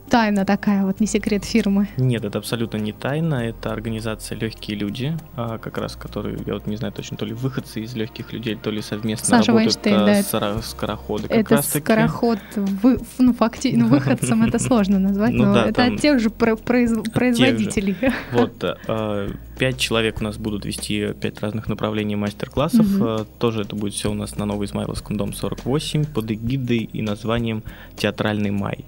тайна 0.08 0.44
такая, 0.44 0.84
вот 0.84 0.98
не 0.98 1.06
секрет 1.06 1.44
фирмы. 1.44 1.88
Нет, 1.96 2.24
это 2.24 2.38
абсолютно 2.38 2.78
не 2.78 2.92
тайна, 2.92 3.46
это 3.46 3.72
организация 3.72 4.36
«Легкие 4.36 4.76
люди», 4.76 5.16
а, 5.36 5.58
как 5.58 5.78
раз 5.78 5.94
которые, 5.94 6.38
я 6.46 6.54
вот 6.54 6.66
не 6.66 6.76
знаю 6.76 6.92
точно, 6.92 7.16
то 7.16 7.24
ли 7.24 7.32
выходцы 7.32 7.80
из 7.80 7.94
«Легких 7.94 8.32
людей», 8.32 8.56
то 8.56 8.70
ли 8.70 8.82
совместно 8.82 9.26
Саша 9.26 9.52
работают 9.52 9.76
Вайнштейн, 9.76 9.99
а, 10.02 10.06
да, 10.06 10.12
это- 10.18 10.28
скоро- 10.28 10.60
скороходы. 10.62 11.28
Как 11.28 11.52
это 11.52 11.62
скороход, 11.62 12.38
вы, 12.56 12.98
ну, 13.18 13.32
факти, 13.34 13.72
ну, 13.76 13.88
выходцем 13.88 14.42
это 14.42 14.58
сложно 14.58 14.98
назвать, 14.98 15.32
Ну 15.32 15.46
но 15.46 15.54
да, 15.54 15.64
это 15.64 15.72
там 15.74 15.94
от 15.94 16.00
тех 16.00 16.18
же 16.20 16.30
про- 16.30 16.56
произ- 16.56 17.10
производителей. 17.10 17.96
Вот, 18.32 18.62
э, 18.62 19.30
пять 19.58 19.78
человек 19.78 20.20
у 20.20 20.24
нас 20.24 20.36
будут 20.38 20.64
вести 20.64 21.12
пять 21.14 21.40
разных 21.40 21.68
направлений 21.68 22.16
мастер-классов. 22.16 22.86
Э, 23.00 23.24
Тоже 23.38 23.62
это 23.62 23.76
будет 23.76 23.94
все 23.94 24.10
у 24.10 24.14
нас 24.14 24.36
на 24.36 24.44
Новой 24.46 24.66
Измайловском 24.66 25.16
дом 25.16 25.32
48 25.32 26.04
под 26.04 26.30
эгидой 26.30 26.78
и 26.92 27.02
названием 27.02 27.62
«Театральный 27.96 28.50
май». 28.50 28.84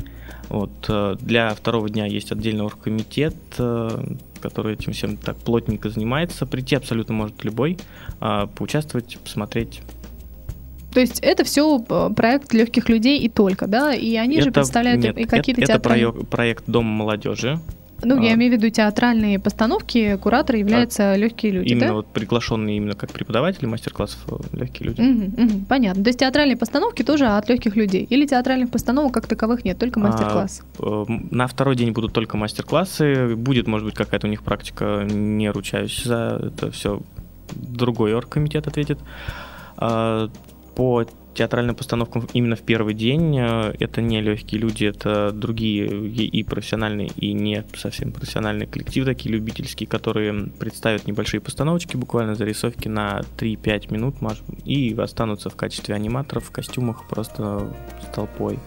Вот, 0.48 0.70
э, 0.88 1.16
для 1.20 1.50
второго 1.54 1.88
дня 1.88 2.06
есть 2.06 2.30
отдельный 2.32 2.64
оргкомитет, 2.64 3.34
который 4.40 4.74
этим 4.74 4.92
всем 4.92 5.16
так 5.16 5.36
плотненько 5.36 5.88
занимается. 5.88 6.46
Прийти 6.46 6.74
абсолютно 6.76 7.14
может 7.14 7.44
любой, 7.44 7.78
а, 8.20 8.46
поучаствовать, 8.46 9.16
посмотреть. 9.22 9.82
То 10.92 11.00
есть 11.00 11.20
это 11.20 11.44
все 11.44 11.78
проект 11.78 12.52
легких 12.52 12.88
людей 12.88 13.18
и 13.20 13.28
только, 13.28 13.66
да? 13.66 13.94
И 13.94 14.16
они 14.16 14.40
же 14.40 14.48
Это- 14.48 14.60
представляют 14.60 15.02
нет, 15.02 15.18
и 15.18 15.24
какие-то 15.24 15.62
это, 15.62 15.72
это 15.72 15.80
театральные... 15.80 16.12
проект, 16.12 16.30
проект 16.30 16.64
Дом 16.66 16.86
молодежи. 16.86 17.58
Ну, 18.04 18.20
я 18.20 18.32
а. 18.32 18.34
имею 18.34 18.52
в 18.52 18.56
виду 18.56 18.68
театральные 18.68 19.38
постановки, 19.38 20.16
кураторы 20.16 20.58
являются 20.58 21.14
легкие 21.14 21.52
люди, 21.52 21.68
именно 21.68 21.86
да? 21.86 21.92
вот 21.94 22.06
приглашенные 22.08 22.76
именно 22.76 22.94
как 22.94 23.12
преподаватели 23.12 23.66
мастер-классов 23.66 24.18
э, 24.28 24.56
легкие 24.56 24.88
люди. 24.88 25.00
Мгм, 25.00 25.34
мгм, 25.36 25.64
понятно. 25.66 26.02
То 26.02 26.08
есть 26.08 26.18
театральные 26.18 26.56
постановки 26.56 27.02
тоже 27.04 27.26
от 27.26 27.48
легких 27.48 27.76
людей. 27.76 28.04
Или 28.10 28.26
театральных 28.26 28.70
постановок 28.70 29.14
как 29.14 29.28
таковых 29.28 29.64
нет, 29.64 29.78
только 29.78 30.00
А, 30.00 30.02
мастер-класс. 30.02 30.62
Э, 30.80 31.04
На 31.30 31.46
второй 31.46 31.76
день 31.76 31.92
будут 31.92 32.12
только 32.12 32.36
мастер-классы. 32.36 33.36
Будет, 33.36 33.68
может 33.68 33.86
быть, 33.86 33.94
какая-то 33.94 34.26
у 34.26 34.30
них 34.30 34.42
практика, 34.42 35.06
не 35.08 35.48
ручаюсь 35.50 36.02
за 36.02 36.50
это 36.56 36.72
все. 36.72 37.00
Другой 37.54 38.14
оргкомитет 38.14 38.66
ответит. 38.66 38.98
А, 39.76 40.28
По 40.74 41.04
театральным 41.34 41.74
постановкам 41.74 42.28
именно 42.32 42.56
в 42.56 42.62
первый 42.62 42.94
день 42.94 43.38
э, 43.38 43.74
это 43.78 44.00
не 44.02 44.20
легкие 44.20 44.60
люди, 44.60 44.84
это 44.84 45.32
другие 45.32 45.86
и 45.86 46.42
профессиональные, 46.42 47.08
и 47.16 47.32
не 47.32 47.64
совсем 47.74 48.12
профессиональные 48.12 48.66
коллективы, 48.66 49.06
такие 49.06 49.32
любительские, 49.32 49.86
которые 49.86 50.48
представят 50.58 51.06
небольшие 51.06 51.40
постановочки, 51.40 51.96
буквально 51.96 52.34
зарисовки 52.34 52.88
на 52.88 53.22
3-5 53.38 53.92
минут, 53.92 54.16
и 54.64 54.94
останутся 54.98 55.50
в 55.50 55.56
качестве 55.56 55.94
аниматоров 55.94 56.44
в 56.44 56.50
костюмах 56.50 57.08
просто 57.08 57.72
с 58.02 58.14
толпой 58.14 58.58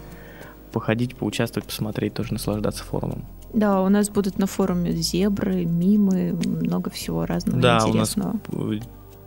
походить, 0.71 1.15
поучаствовать, 1.15 1.67
посмотреть, 1.67 2.15
тоже 2.15 2.33
наслаждаться 2.33 2.83
форумом. 2.83 3.25
Да, 3.53 3.81
у 3.81 3.87
нас 3.87 4.09
будут 4.09 4.37
на 4.37 4.47
форуме 4.47 4.91
зебры, 4.91 5.63
мимы, 5.63 6.37
много 6.43 6.89
всего 6.89 7.25
разного 7.25 7.61
Да, 7.61 7.85
у 7.85 7.93
нас 7.93 8.17
интересного. 8.17 8.39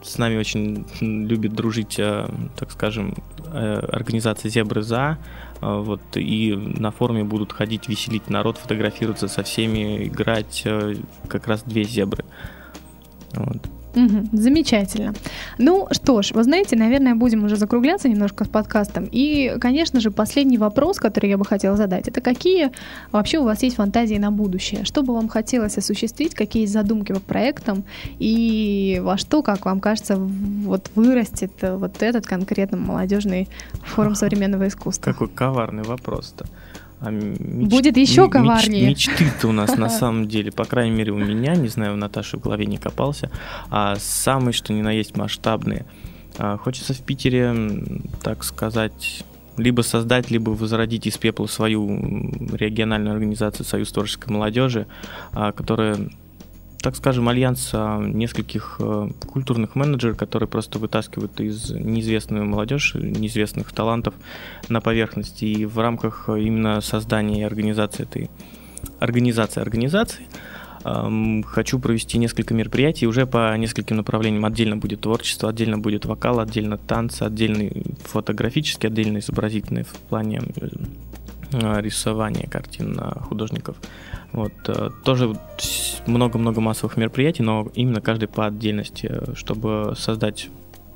С 0.03 0.19
нами 0.19 0.37
очень 0.39 0.87
любит 1.01 1.53
дружить, 1.55 1.99
э, 1.99 2.29
так 2.57 2.71
скажем, 2.71 3.15
э, 3.47 3.75
организация 3.93 4.51
Зебры 4.51 4.83
за. 4.83 5.19
э, 5.61 5.81
Вот, 5.81 6.01
и 6.17 6.55
на 6.55 6.91
форуме 6.91 7.25
будут 7.25 7.53
ходить, 7.53 7.89
веселить 7.89 8.31
народ, 8.31 8.59
фотографироваться 8.59 9.29
со 9.29 9.43
всеми, 9.43 10.07
играть 10.07 10.65
как 11.29 11.49
раз 11.49 11.63
две 11.63 11.85
зебры. 11.85 12.25
Вот. 13.35 13.78
Мгм, 13.95 14.29
замечательно. 14.33 15.15
Ну 15.59 15.89
что 15.91 16.23
ж, 16.23 16.33
вы 16.33 16.45
знаете, 16.45 16.77
наверное, 16.77 17.15
будем 17.15 17.45
уже 17.45 17.57
закругляться 17.57 18.09
немножко 18.09 18.45
с 18.45 18.49
подкастом. 18.49 19.09
И, 19.11 19.57
конечно 19.61 20.01
же, 20.01 20.11
последний 20.11 20.59
вопрос, 20.59 20.99
который 20.99 21.31
я 21.31 21.39
бы 21.39 21.45
хотела 21.45 21.77
задать, 21.77 22.09
это 22.09 22.21
какие 22.21 22.71
вообще 23.13 23.39
у 23.39 23.45
вас 23.45 23.63
есть 23.63 23.77
фантазии 23.77 24.17
на 24.17 24.31
будущее? 24.31 24.85
Что 24.85 25.03
бы 25.03 25.15
вам 25.15 25.29
хотелось 25.29 25.79
осуществить, 25.79 26.35
какие 26.35 26.63
есть 26.63 26.73
задумки 26.73 27.13
по 27.13 27.21
проектам 27.21 27.85
и 28.19 29.01
во 29.03 29.17
что, 29.17 29.43
как 29.43 29.65
вам 29.65 29.81
кажется, 29.81 30.17
вот 30.17 30.91
вырастет 30.95 31.53
вот 31.63 32.03
этот 32.03 32.27
конкретно 32.27 32.79
молодежный 32.79 33.49
форум 33.85 34.15
современного 34.15 34.69
искусства? 34.69 35.13
Какой 35.13 35.29
коварный 35.29 35.83
вопрос-то. 35.83 36.47
А 37.01 37.11
меч... 37.11 37.71
Будет 37.71 37.97
еще 37.97 38.29
коварнее. 38.29 38.89
Меч... 38.89 39.09
Мечты-то 39.09 39.49
у 39.49 39.53
нас 39.53 39.77
на 39.77 39.89
самом 39.89 40.29
деле, 40.29 40.51
по 40.51 40.65
крайней 40.65 40.97
мере, 40.97 41.13
у 41.13 41.19
меня, 41.19 41.55
не 41.55 41.69
знаю, 41.69 41.95
у 41.95 41.97
Наташи 41.97 42.37
в 42.37 42.41
голове 42.41 42.67
не 42.67 42.79
копался, 42.79 43.31
а 43.71 43.97
самые, 43.97 44.53
что 44.53 44.73
ни 44.73 44.83
на 44.83 44.91
есть, 44.93 45.17
масштабные. 45.17 45.87
А, 46.39 46.57
хочется 46.57 46.95
в 46.95 47.01
Питере, 47.01 47.55
так 48.23 48.45
сказать, 48.45 49.25
либо 49.57 49.83
создать, 49.83 50.31
либо 50.31 50.51
возродить 50.51 51.07
из 51.07 51.19
пепла 51.19 51.47
свою 51.47 51.89
региональную 52.53 53.13
организацию 53.13 53.67
Союз 53.67 53.91
творческой 53.93 54.33
молодежи, 54.33 54.87
а, 55.33 55.53
которая 55.53 55.99
так 56.81 56.95
скажем, 56.95 57.29
альянс 57.29 57.71
а, 57.73 58.01
нескольких 58.01 58.77
э, 58.79 59.09
культурных 59.27 59.75
менеджеров, 59.75 60.17
которые 60.17 60.49
просто 60.49 60.79
вытаскивают 60.79 61.41
из 61.41 61.71
неизвестную 61.71 62.47
молодежь, 62.47 62.95
неизвестных 62.95 63.73
талантов 63.73 64.15
на 64.69 64.81
поверхность. 64.81 65.43
И 65.43 65.67
в 65.67 65.79
рамках 65.79 66.29
именно 66.29 66.81
создания 66.81 67.41
и 67.41 67.45
организации 67.45 68.05
этой 68.05 68.31
организации 69.01 69.61
организации 69.61 70.27
хочу 70.85 71.81
провести 71.81 72.19
несколько 72.19 72.55
мероприятий 72.55 73.09
уже 73.09 73.27
по 73.27 73.55
нескольким 73.57 73.97
направлениям. 73.97 74.45
Отдельно 74.45 74.77
будет 74.77 75.01
творчество, 75.01 75.49
отдельно 75.49 75.77
будет 75.77 76.05
вокал, 76.05 76.39
отдельно 76.39 76.79
танцы, 76.79 77.25
отдельный 77.25 77.85
фотографический, 78.05 78.89
отдельно 78.89 79.19
изобразительный 79.19 79.83
в 79.83 79.93
плане 80.09 80.41
э, 81.51 81.81
рисования 81.81 82.49
картин 82.49 82.99
художников. 83.23 83.77
Вот, 84.33 84.53
э, 84.67 84.91
тоже 85.05 85.35
много-много 86.07 86.61
массовых 86.61 86.97
мероприятий, 86.97 87.43
но 87.43 87.69
именно 87.75 88.01
каждый 88.01 88.29
по 88.29 88.47
отдельности, 88.47 89.09
э, 89.11 89.35
чтобы 89.35 89.95
создать 89.97 90.49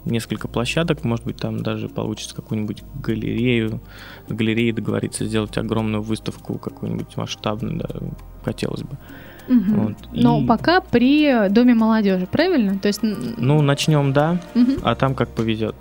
несколько 0.05 0.49
площадок, 0.49 1.05
может 1.05 1.25
быть, 1.25 1.37
там 1.37 1.63
даже 1.63 1.89
получится 1.89 2.35
какую-нибудь 2.35 2.83
галерею, 3.03 3.81
с 4.29 4.33
галереей 4.33 4.73
договориться 4.73 5.25
сделать 5.25 5.57
огромную 5.57 6.03
выставку 6.03 6.59
какую-нибудь 6.59 7.17
масштабную, 7.17 7.79
да, 7.79 7.89
хотелось 8.45 8.83
бы. 8.83 8.97
Угу. 9.49 9.75
Вот. 9.75 9.97
Но 10.13 10.41
И... 10.41 10.47
пока 10.47 10.81
при 10.81 11.49
Доме 11.49 11.75
молодежи, 11.75 12.27
правильно? 12.27 12.79
То 12.79 12.89
есть... 12.89 13.01
Ну, 13.03 13.63
начнем, 13.63 14.13
да, 14.13 14.41
угу. 14.55 14.73
а 14.83 14.95
там 14.95 15.15
как 15.15 15.29
повезет. 15.31 15.77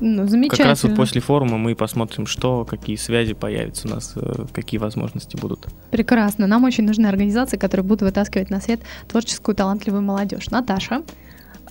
Ну, 0.00 0.26
замечательно. 0.26 0.64
Как 0.64 0.66
раз 0.66 0.82
вот 0.84 0.96
после 0.96 1.20
форума 1.20 1.58
мы 1.58 1.74
посмотрим, 1.74 2.26
что, 2.26 2.64
какие 2.64 2.96
связи 2.96 3.34
появятся 3.34 3.88
у 3.88 3.90
нас, 3.90 4.12
э, 4.16 4.46
какие 4.52 4.78
возможности 4.78 5.36
будут. 5.36 5.66
Прекрасно. 5.90 6.46
Нам 6.46 6.64
очень 6.64 6.84
нужны 6.84 7.06
организации, 7.06 7.56
которые 7.56 7.84
будут 7.84 8.02
вытаскивать 8.02 8.50
на 8.50 8.60
свет 8.60 8.80
творческую, 9.08 9.54
талантливую 9.54 10.02
молодежь. 10.02 10.50
Наташа. 10.50 11.02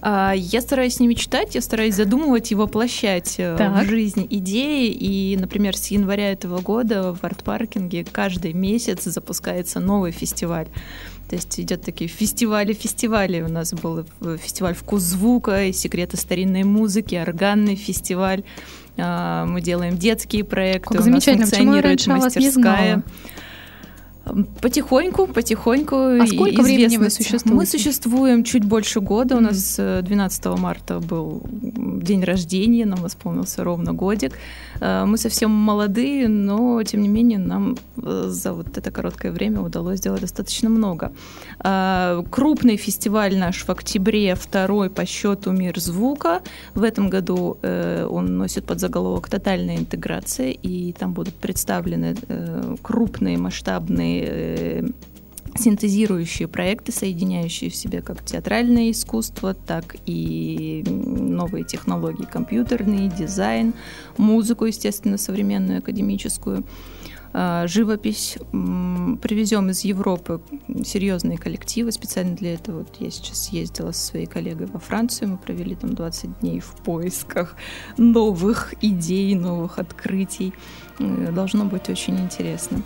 А, 0.03 0.33
я 0.35 0.61
стараюсь 0.61 0.99
не 0.99 1.07
мечтать, 1.07 1.53
я 1.53 1.61
стараюсь 1.61 1.95
задумывать 1.95 2.51
и 2.51 2.55
воплощать 2.55 3.35
э, 3.37 3.55
так. 3.57 3.83
в 3.83 3.87
жизнь 3.87 4.25
идеи. 4.29 4.89
И, 4.89 5.37
например, 5.37 5.77
с 5.77 5.87
января 5.87 6.31
этого 6.31 6.59
года 6.59 7.13
в 7.13 7.23
арт-паркинге 7.23 8.05
каждый 8.11 8.53
месяц 8.53 9.03
запускается 9.03 9.79
новый 9.79 10.11
фестиваль. 10.11 10.67
То 11.31 11.37
есть 11.37 11.57
идет 11.61 11.81
такие 11.81 12.09
фестивали-фестивали. 12.09 13.41
У 13.41 13.47
нас 13.47 13.71
был 13.73 14.03
фестиваль 14.37 14.75
«Вкус 14.75 15.01
звука», 15.03 15.71
«Секреты 15.71 16.17
старинной 16.17 16.65
музыки», 16.65 17.15
органный 17.15 17.77
фестиваль. 17.77 18.43
А, 18.97 19.45
мы 19.45 19.61
делаем 19.61 19.97
детские 19.97 20.43
проекты. 20.43 20.93
Как 20.93 21.07
у 21.07 21.09
нас 21.09 21.23
функционирует 21.23 22.05
мастерская. 22.05 23.03
Потихоньку, 24.61 25.25
потихоньку. 25.27 25.95
А 25.95 26.27
сколько 26.27 26.61
времени 26.61 26.97
вы 26.97 27.09
существуете? 27.09 27.55
Мы 27.55 27.65
существуем 27.65 28.43
чуть 28.43 28.63
больше 28.63 28.99
года. 28.99 29.35
У 29.35 29.39
нас 29.39 29.77
12 29.77 30.45
э, 30.45 30.55
марта 30.57 30.99
был 30.99 31.41
день 31.51 32.23
рождения, 32.23 32.85
нам 32.85 33.07
исполнился 33.07 33.63
ровно 33.63 33.93
годик. 33.93 34.33
Э, 34.79 35.05
мы 35.05 35.17
совсем 35.17 35.49
молодые, 35.49 36.27
но, 36.27 36.83
тем 36.83 37.01
не 37.01 37.09
менее, 37.09 37.39
нам 37.39 37.77
э, 37.97 38.25
за 38.27 38.53
вот 38.53 38.77
это 38.77 38.91
короткое 38.91 39.31
время 39.31 39.61
удалось 39.61 39.97
сделать 39.97 40.21
достаточно 40.21 40.69
много. 40.69 41.11
Крупный 42.29 42.77
фестиваль 42.77 43.37
наш 43.37 43.65
в 43.65 43.69
октябре, 43.69 44.35
второй 44.35 44.89
по 44.89 45.05
счету 45.05 45.51
«Мир 45.51 45.79
звука». 45.79 46.41
В 46.75 46.83
этом 46.83 47.09
году 47.09 47.57
он 47.61 48.37
носит 48.37 48.65
под 48.65 48.79
заголовок 48.79 49.29
«Тотальная 49.29 49.77
интеграция», 49.77 50.51
и 50.51 50.93
там 50.93 51.13
будут 51.13 51.35
представлены 51.35 52.15
крупные 52.81 53.37
масштабные 53.37 54.10
Э, 54.19 54.87
синтезирующие 55.55 56.47
проекты, 56.47 56.91
соединяющие 56.91 57.69
в 57.69 57.75
себе 57.75 58.01
как 58.01 58.23
театральное 58.23 58.91
искусство, 58.91 59.53
так 59.53 59.95
и 60.05 60.83
новые 60.87 61.65
технологии, 61.65 62.23
компьютерный 62.23 63.09
дизайн, 63.09 63.73
музыку, 64.17 64.65
естественно, 64.65 65.17
современную 65.17 65.79
академическую, 65.79 66.63
а, 67.33 67.65
живопись. 67.67 68.37
Привезем 68.51 69.69
из 69.69 69.81
Европы 69.81 70.41
серьезные 70.83 71.37
коллективы. 71.37 71.91
Специально 71.91 72.35
для 72.35 72.55
этого 72.55 72.79
вот 72.79 72.95
я 72.99 73.09
сейчас 73.09 73.49
ездила 73.49 73.91
со 73.91 74.05
своей 74.05 74.25
коллегой 74.25 74.67
во 74.67 74.79
Францию. 74.79 75.29
Мы 75.29 75.37
провели 75.37 75.75
там 75.75 75.93
20 75.95 76.39
дней 76.39 76.59
в 76.59 76.75
поисках 76.83 77.55
новых 77.97 78.73
идей, 78.81 79.33
новых 79.35 79.79
открытий. 79.79 80.53
Э, 80.99 81.31
должно 81.31 81.65
быть 81.65 81.89
очень 81.89 82.19
интересно. 82.19 82.81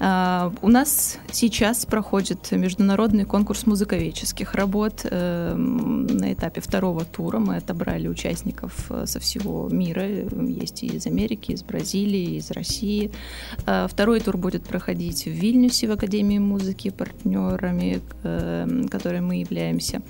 А, 0.00 0.52
у 0.60 0.68
нас 0.68 1.18
сейчас 1.30 1.86
проходит 1.86 2.50
международный 2.50 3.24
конкурс 3.24 3.66
музыковедческих 3.66 4.54
работ 4.54 5.00
э, 5.04 5.54
на 5.54 6.32
этапе 6.32 6.60
второго 6.60 7.04
тура. 7.04 7.38
Мы 7.38 7.56
отобрали 7.56 8.08
участников 8.08 8.90
э, 8.90 9.06
со 9.06 9.20
всего 9.20 9.68
мира. 9.68 10.06
Есть 10.06 10.82
и 10.82 10.86
из 10.86 11.06
Америки, 11.06 11.52
из 11.52 11.62
Бразилии, 11.62 12.36
из 12.36 12.50
России. 12.50 13.12
А, 13.66 13.86
второй 13.88 14.20
тур 14.20 14.36
будет 14.36 14.64
проходить 14.64 15.24
в 15.24 15.30
Вильнюсе 15.30 15.86
в 15.86 15.92
Академии 15.92 16.38
музыки, 16.38 16.90
партнерами, 16.90 18.00
э, 18.24 18.86
которой 18.90 19.20
мы 19.20 19.36
являемся. 19.36 20.02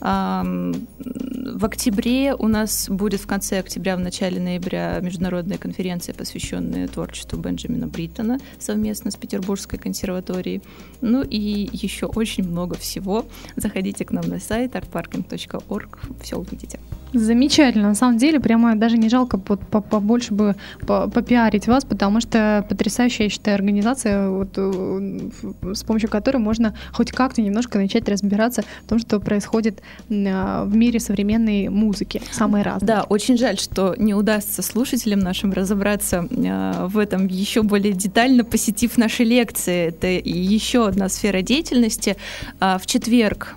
В 0.00 1.64
октябре 1.64 2.34
у 2.34 2.46
нас 2.46 2.88
будет 2.88 3.20
в 3.20 3.26
конце 3.26 3.58
октября, 3.58 3.96
в 3.96 4.00
начале 4.00 4.40
ноября 4.40 5.00
международная 5.00 5.58
конференция, 5.58 6.14
посвященная 6.14 6.88
творчеству 6.88 7.38
Бенджамина 7.38 7.86
Бриттона 7.88 8.38
совместно 8.58 9.10
с 9.10 9.16
Петербургской 9.16 9.78
консерваторией. 9.78 10.62
Ну 11.00 11.22
и 11.22 11.68
еще 11.72 12.06
очень 12.06 12.48
много 12.48 12.76
всего. 12.76 13.26
Заходите 13.56 14.04
к 14.04 14.12
нам 14.12 14.28
на 14.28 14.38
сайт 14.38 14.74
artparking.org, 14.74 15.98
все 16.22 16.36
увидите. 16.36 16.78
Замечательно. 17.14 17.88
На 17.88 17.94
самом 17.94 18.18
деле, 18.18 18.38
прямо 18.38 18.76
даже 18.76 18.98
не 18.98 19.08
жалко 19.08 19.38
побольше 19.38 20.34
бы 20.34 20.56
попиарить 20.86 21.66
вас, 21.66 21.84
потому 21.84 22.20
что 22.20 22.66
потрясающая, 22.68 23.26
я 23.26 23.30
считаю, 23.30 23.54
организация, 23.54 24.28
вот, 24.28 24.50
э, 24.56 25.30
с 25.74 25.84
помощью 25.84 26.10
которой 26.10 26.36
можно 26.36 26.74
хоть 26.92 27.12
как-то 27.12 27.40
немножко 27.40 27.78
начать 27.78 28.08
разбираться 28.08 28.62
в 28.84 28.88
том, 28.88 28.98
что 28.98 29.20
происходит 29.20 29.80
в 30.08 30.70
мире 30.72 31.00
современной 31.00 31.68
музыки, 31.68 32.22
самые 32.30 32.64
разные. 32.64 32.86
Да, 32.86 33.02
очень 33.02 33.36
жаль, 33.36 33.58
что 33.58 33.94
не 33.98 34.14
удастся 34.14 34.62
слушателям 34.62 35.20
нашим 35.20 35.52
разобраться 35.52 36.26
а, 36.30 36.86
в 36.86 36.98
этом 36.98 37.26
еще 37.26 37.62
более 37.62 37.92
детально, 37.92 38.44
посетив 38.44 38.96
наши 38.98 39.24
лекции. 39.24 39.88
Это 39.88 40.06
еще 40.08 40.86
одна 40.86 41.08
сфера 41.08 41.42
деятельности. 41.42 42.16
А, 42.60 42.78
в 42.78 42.86
четверг, 42.86 43.56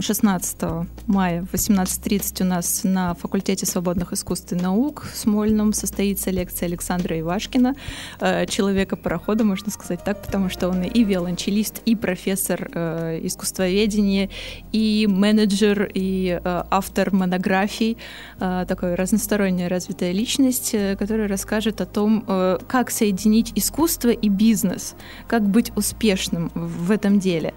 16 0.00 0.62
мая 1.06 1.46
в 1.50 1.54
18.30 1.54 2.42
у 2.42 2.46
нас 2.46 2.80
на 2.84 3.14
факультете 3.14 3.66
свободных 3.66 4.12
искусств 4.12 4.52
и 4.52 4.56
наук 4.56 5.06
в 5.12 5.16
Смольном 5.16 5.72
состоится 5.72 6.30
лекция 6.30 6.66
Александра 6.66 7.18
Ивашкина, 7.18 7.74
э, 8.20 8.46
человека-парохода, 8.46 9.44
можно 9.44 9.70
сказать 9.70 10.02
так, 10.04 10.22
потому 10.22 10.50
что 10.50 10.68
он 10.68 10.82
и 10.82 11.04
виолончелист, 11.04 11.82
и 11.84 11.94
профессор 11.94 12.68
э, 12.72 13.20
искусствоведения, 13.22 14.30
и 14.72 15.06
менеджер, 15.08 15.63
и 15.72 16.40
э, 16.42 16.62
автор 16.70 17.12
монографий, 17.12 17.96
такой 18.38 18.94
разносторонняя 18.94 19.68
развитая 19.68 20.12
личность, 20.12 20.74
которая 20.98 21.28
расскажет 21.28 21.80
о 21.80 21.86
том, 21.86 22.24
как 22.66 22.90
соединить 22.90 23.52
искусство 23.54 24.10
и 24.10 24.28
бизнес, 24.28 24.94
как 25.26 25.42
быть 25.42 25.72
успешным 25.76 26.50
в 26.54 26.90
этом 26.90 27.18
деле. 27.18 27.54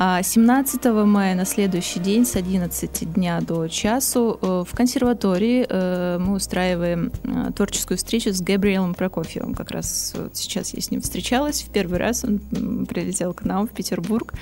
17 0.00 0.86
а 0.86 1.04
мая 1.04 1.34
на 1.34 1.44
следующий 1.44 2.00
день 2.00 2.24
с 2.24 2.34
11 2.34 3.12
дня 3.12 3.38
до 3.42 3.68
часу 3.68 4.38
э, 4.40 4.64
в 4.66 4.74
консерватории 4.74 5.66
э, 5.68 6.16
мы 6.18 6.36
устраиваем 6.36 7.12
э, 7.22 7.52
творческую 7.54 7.98
встречу 7.98 8.32
с 8.32 8.40
Габриэлом 8.40 8.94
Прокофьевым. 8.94 9.54
Как 9.54 9.70
раз 9.70 10.14
сейчас 10.32 10.72
я 10.72 10.80
с 10.80 10.90
ним 10.90 11.02
встречалась. 11.02 11.62
В 11.62 11.68
первый 11.68 11.98
раз 11.98 12.24
он 12.24 12.38
прилетел 12.86 13.34
к 13.34 13.42
нам 13.42 13.68
в 13.68 13.72
Петербург. 13.72 14.32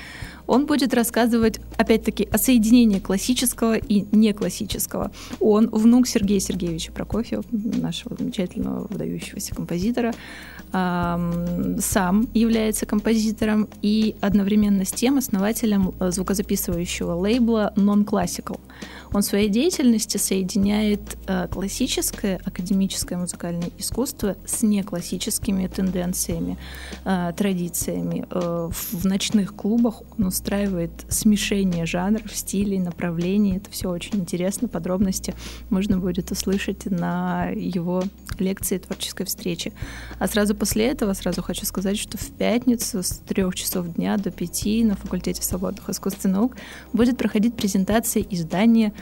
Он 0.49 0.67
будет 0.67 0.95
рассказывать, 0.95 1.61
опять-таки, 1.77 2.27
о 2.33 2.39
соединении 2.39 2.99
классического 2.99 3.77
и 3.77 4.05
неклассического. 4.11 5.13
Он 5.39 5.69
внук 5.69 6.09
Сергея 6.09 6.41
Сергеевича 6.41 6.91
Прокофьева, 6.91 7.45
нашего 7.53 8.17
замечательного 8.17 8.89
выдающегося 8.89 9.55
композитора, 9.55 10.15
сам 10.73 12.29
является 12.35 12.87
композитором 12.87 13.69
и 13.83 14.17
одновременно 14.21 14.85
с 14.85 14.93
тем 14.93 15.17
основателем 15.17 15.95
э, 15.99 16.11
звукозаписывающего 16.11 17.15
лейбла 17.15 17.73
Non-Classical. 17.77 18.61
Он 19.13 19.23
в 19.23 19.25
своей 19.25 19.49
деятельности 19.49 20.17
соединяет 20.17 21.01
э, 21.27 21.49
классическое 21.49 22.41
академическое 22.45 23.19
музыкальное 23.19 23.71
искусство 23.79 24.37
с 24.47 24.63
неклассическими 24.63 25.67
тенденциями, 25.67 26.59
э, 27.05 27.33
традициями. 27.37 28.27
В 28.31 29.05
ночных 29.05 29.55
клубах 29.55 30.03
он 30.19 30.27
устраивает 30.27 30.91
смешение 31.09 31.87
жанров, 31.87 32.35
стилей, 32.35 32.79
направлений. 32.79 33.57
Это 33.57 33.71
все 33.71 33.91
очень 33.91 34.17
интересно, 34.17 34.69
подробности 34.69 35.35
можно 35.71 35.99
будет 35.99 36.31
услышать 36.31 36.87
на 36.87 37.49
его 37.49 38.03
лекции 38.39 38.79
творческой 38.79 39.25
встречи. 39.25 39.73
А 40.19 40.29
сразу 40.29 40.55
после 40.55 40.87
этого 40.87 41.13
сразу 41.15 41.43
хочу 41.43 41.65
сказать, 41.65 41.99
что 41.99 42.19
в 42.19 42.31
пятницу 42.31 43.03
с 43.03 43.21
трех 43.27 43.55
часов 43.55 43.93
дня 43.95 44.17
до 44.17 44.31
пяти 44.31 44.85
на 44.85 44.97
факультете 44.97 45.43
свободных 45.43 45.89
искусств 45.89 46.25
и 46.25 46.29
наук 46.29 46.57
будет 46.93 47.17
проходить 47.19 47.55
презентация 47.57 48.23
издания 48.23 48.93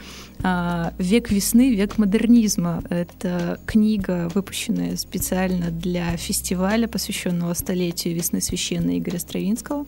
«Век 0.99 1.31
весны, 1.31 1.75
век 1.75 1.99
модернизма». 1.99 2.83
Это 2.91 3.59
книга, 3.67 4.31
выпущенная 4.35 4.97
специально 4.97 5.71
для 5.71 6.17
фестиваля, 6.17 6.87
посвященного 6.87 7.55
столетию 7.55 8.15
весны 8.15 8.41
священной 8.41 8.99
Игоря 8.99 9.19
Стравинского, 9.19 9.87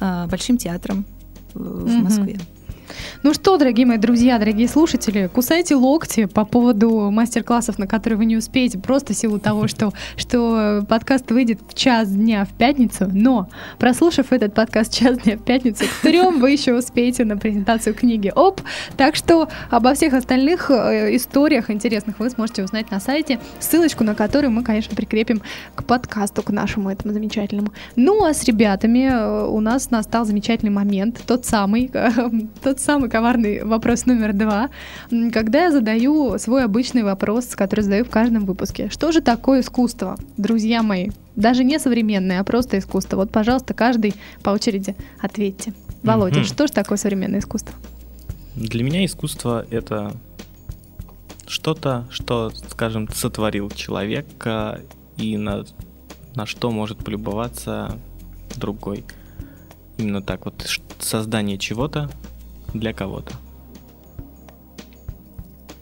а, 0.00 0.26
Большим 0.28 0.56
театром 0.56 1.04
в 1.54 1.88
Москве. 1.88 2.34
Mm-hmm. 2.34 2.55
Ну 3.22 3.34
что, 3.34 3.56
дорогие 3.56 3.86
мои 3.86 3.98
друзья, 3.98 4.38
дорогие 4.38 4.68
слушатели, 4.68 5.28
кусайте 5.32 5.74
локти 5.74 6.26
по 6.26 6.44
поводу 6.44 7.10
мастер-классов, 7.10 7.78
на 7.78 7.86
которые 7.86 8.18
вы 8.18 8.24
не 8.24 8.36
успеете, 8.36 8.78
просто 8.78 9.14
в 9.14 9.16
силу 9.16 9.38
того, 9.38 9.68
что, 9.68 9.92
что 10.16 10.84
подкаст 10.88 11.30
выйдет 11.30 11.60
в 11.68 11.74
час 11.74 12.10
дня 12.10 12.44
в 12.44 12.50
пятницу, 12.50 13.08
но 13.12 13.48
прослушав 13.78 14.32
этот 14.32 14.54
подкаст 14.54 14.92
час 14.94 15.18
дня 15.18 15.36
в 15.36 15.42
пятницу, 15.42 15.84
к 15.84 16.02
трем 16.02 16.40
вы 16.40 16.50
еще 16.50 16.74
успеете 16.74 17.24
на 17.24 17.36
презентацию 17.36 17.94
книги 17.94 18.32
ОП. 18.34 18.60
Так 18.96 19.16
что 19.16 19.48
обо 19.70 19.94
всех 19.94 20.14
остальных 20.14 20.70
э, 20.70 21.16
историях 21.16 21.70
интересных 21.70 22.18
вы 22.18 22.30
сможете 22.30 22.64
узнать 22.64 22.90
на 22.90 23.00
сайте, 23.00 23.40
ссылочку 23.58 24.04
на 24.04 24.14
которую 24.14 24.50
мы, 24.50 24.62
конечно, 24.62 24.94
прикрепим 24.94 25.42
к 25.74 25.84
подкасту, 25.84 26.42
к 26.42 26.50
нашему 26.50 26.90
этому 26.90 27.12
замечательному. 27.12 27.72
Ну 27.96 28.24
а 28.24 28.34
с 28.34 28.44
ребятами 28.44 29.08
э, 29.10 29.46
у 29.46 29.60
нас 29.60 29.90
настал 29.90 30.24
замечательный 30.24 30.70
момент, 30.70 31.20
тот 31.26 31.44
самый, 31.44 31.90
тот 32.62 32.75
самый 32.80 33.10
коварный 33.10 33.64
вопрос 33.64 34.06
номер 34.06 34.32
два. 34.32 34.70
Когда 35.32 35.64
я 35.64 35.70
задаю 35.70 36.38
свой 36.38 36.64
обычный 36.64 37.02
вопрос, 37.02 37.46
который 37.56 37.80
задаю 37.80 38.04
в 38.04 38.10
каждом 38.10 38.44
выпуске. 38.44 38.88
Что 38.90 39.12
же 39.12 39.20
такое 39.20 39.60
искусство, 39.60 40.16
друзья 40.36 40.82
мои? 40.82 41.10
Даже 41.34 41.64
не 41.64 41.78
современное, 41.78 42.40
а 42.40 42.44
просто 42.44 42.78
искусство. 42.78 43.16
Вот, 43.16 43.30
пожалуйста, 43.30 43.74
каждый 43.74 44.14
по 44.42 44.50
очереди 44.50 44.96
ответьте. 45.20 45.72
Володя, 46.02 46.40
mm-hmm. 46.40 46.44
что 46.44 46.66
же 46.66 46.72
такое 46.72 46.98
современное 46.98 47.40
искусство? 47.40 47.74
Для 48.54 48.82
меня 48.82 49.04
искусство— 49.04 49.66
это 49.70 50.12
что-то, 51.46 52.06
что, 52.10 52.50
скажем, 52.70 53.08
сотворил 53.12 53.70
человек 53.70 54.26
и 55.16 55.36
на, 55.36 55.64
на 56.34 56.46
что 56.46 56.70
может 56.70 56.98
полюбоваться 56.98 57.98
другой. 58.56 59.04
Именно 59.98 60.22
так 60.22 60.44
вот 60.44 60.66
создание 60.98 61.58
чего-то, 61.58 62.10
для 62.74 62.92
кого-то. 62.92 63.32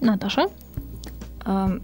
Наташа? 0.01 0.49
А, 1.45 1.79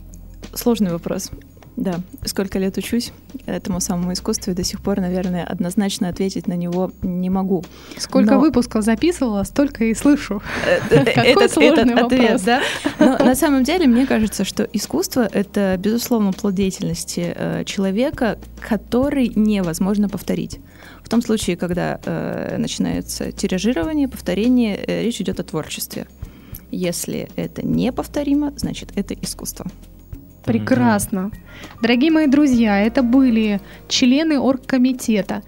сложный 0.55 0.93
вопрос. 0.93 1.31
Да, 1.77 2.01
сколько 2.27 2.59
лет 2.59 2.77
учусь 2.77 3.11
этому 3.47 3.81
самому 3.81 4.13
искусству, 4.13 4.53
и 4.53 4.55
до 4.55 4.65
сих 4.65 4.83
пор, 4.83 5.01
наверное, 5.01 5.45
однозначно 5.45 6.09
ответить 6.09 6.47
на 6.47 6.53
него 6.53 6.93
не 7.01 7.31
могу. 7.31 7.65
Сколько 7.97 8.35
Но... 8.35 8.41
выпусков 8.41 8.85
записывала, 8.85 9.45
столько 9.45 9.85
и 9.85 9.95
слышу. 9.95 10.43
Э, 10.67 10.81
э, 10.91 10.97
этот, 11.05 11.57
ответ, 11.57 12.43
да? 12.45 12.61
Но 12.99 13.17
на 13.19 13.35
самом 13.35 13.65
деле, 13.65 13.87
мне 13.87 14.07
кажется, 14.07 14.45
что 14.45 14.65
искусство— 14.65 15.27
это, 15.33 15.77
безусловно, 15.79 16.33
плод 16.33 16.55
деятельности 16.55 17.33
э, 17.35 17.65
человека, 17.65 18.39
который 18.61 19.33
невозможно 19.35 20.11
повторить. 20.11 20.61
В 21.11 21.13
том 21.13 21.23
случае, 21.23 21.57
когда 21.57 21.99
э, 22.05 22.57
начинается 22.57 23.33
тиражирование, 23.33 24.07
повторение, 24.07 24.77
э, 24.77 25.03
речь 25.03 25.21
идет 25.21 25.41
о 25.41 25.43
творчестве. 25.43 26.07
Если 26.71 27.29
это 27.35 27.67
неповторимо, 27.67 28.53
значит, 28.57 28.93
это 28.95 29.15
искусство. 29.15 29.67
Прекрасно. 30.45 31.33
Дорогие 31.83 32.13
мои 32.13 32.29
друзья, 32.29 32.79
это 32.79 33.03
были 33.03 33.61
члены 33.89 34.39
оргкомитета 34.39 35.43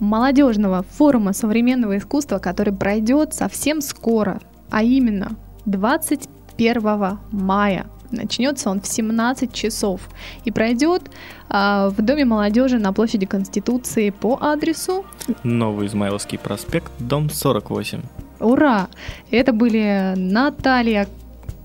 молодежного 0.00 0.82
форума 0.82 1.32
современного 1.32 1.96
искусства, 1.96 2.36
который 2.38 2.74
пройдет 2.74 3.32
совсем 3.32 3.80
скоро, 3.80 4.42
а 4.68 4.82
именно 4.82 5.38
21 5.64 7.18
мая. 7.32 7.86
Начнется 8.10 8.70
он 8.70 8.80
в 8.80 8.86
17 8.86 9.52
часов 9.52 10.00
и 10.44 10.50
пройдет 10.50 11.10
а, 11.48 11.90
в 11.90 12.02
Доме 12.02 12.24
молодежи 12.24 12.78
на 12.78 12.92
площади 12.92 13.26
Конституции 13.26 14.10
по 14.10 14.38
адресу 14.40 15.04
Новый 15.42 15.86
Измайловский 15.86 16.38
проспект, 16.38 16.90
дом 16.98 17.30
48. 17.30 18.02
Ура! 18.40 18.88
Это 19.30 19.52
были 19.52 20.14
Наталья 20.16 21.08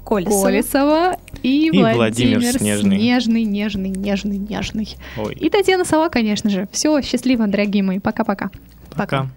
Колесова, 0.06 0.46
Колесова 0.46 1.18
и, 1.44 1.68
и 1.68 1.72
Владимир, 1.72 1.96
Владимир 2.40 2.42
Снежный. 2.60 2.98
Снежный, 2.98 3.44
нежный, 3.44 3.90
нежный, 3.90 4.38
нежный. 4.38 4.98
Ой. 5.18 5.34
И 5.36 5.50
Татьяна 5.50 5.86
Сова, 5.86 6.10
конечно 6.10 6.50
же. 6.50 6.68
Все, 6.72 7.02
счастливо, 7.02 7.48
дорогие 7.48 7.84
мои. 7.84 8.00
Пока-пока. 8.00 8.52
Пока. 8.96 9.30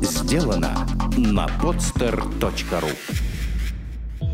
Сделано 0.00 0.86
на 1.16 1.46
podster.ru 1.60 3.27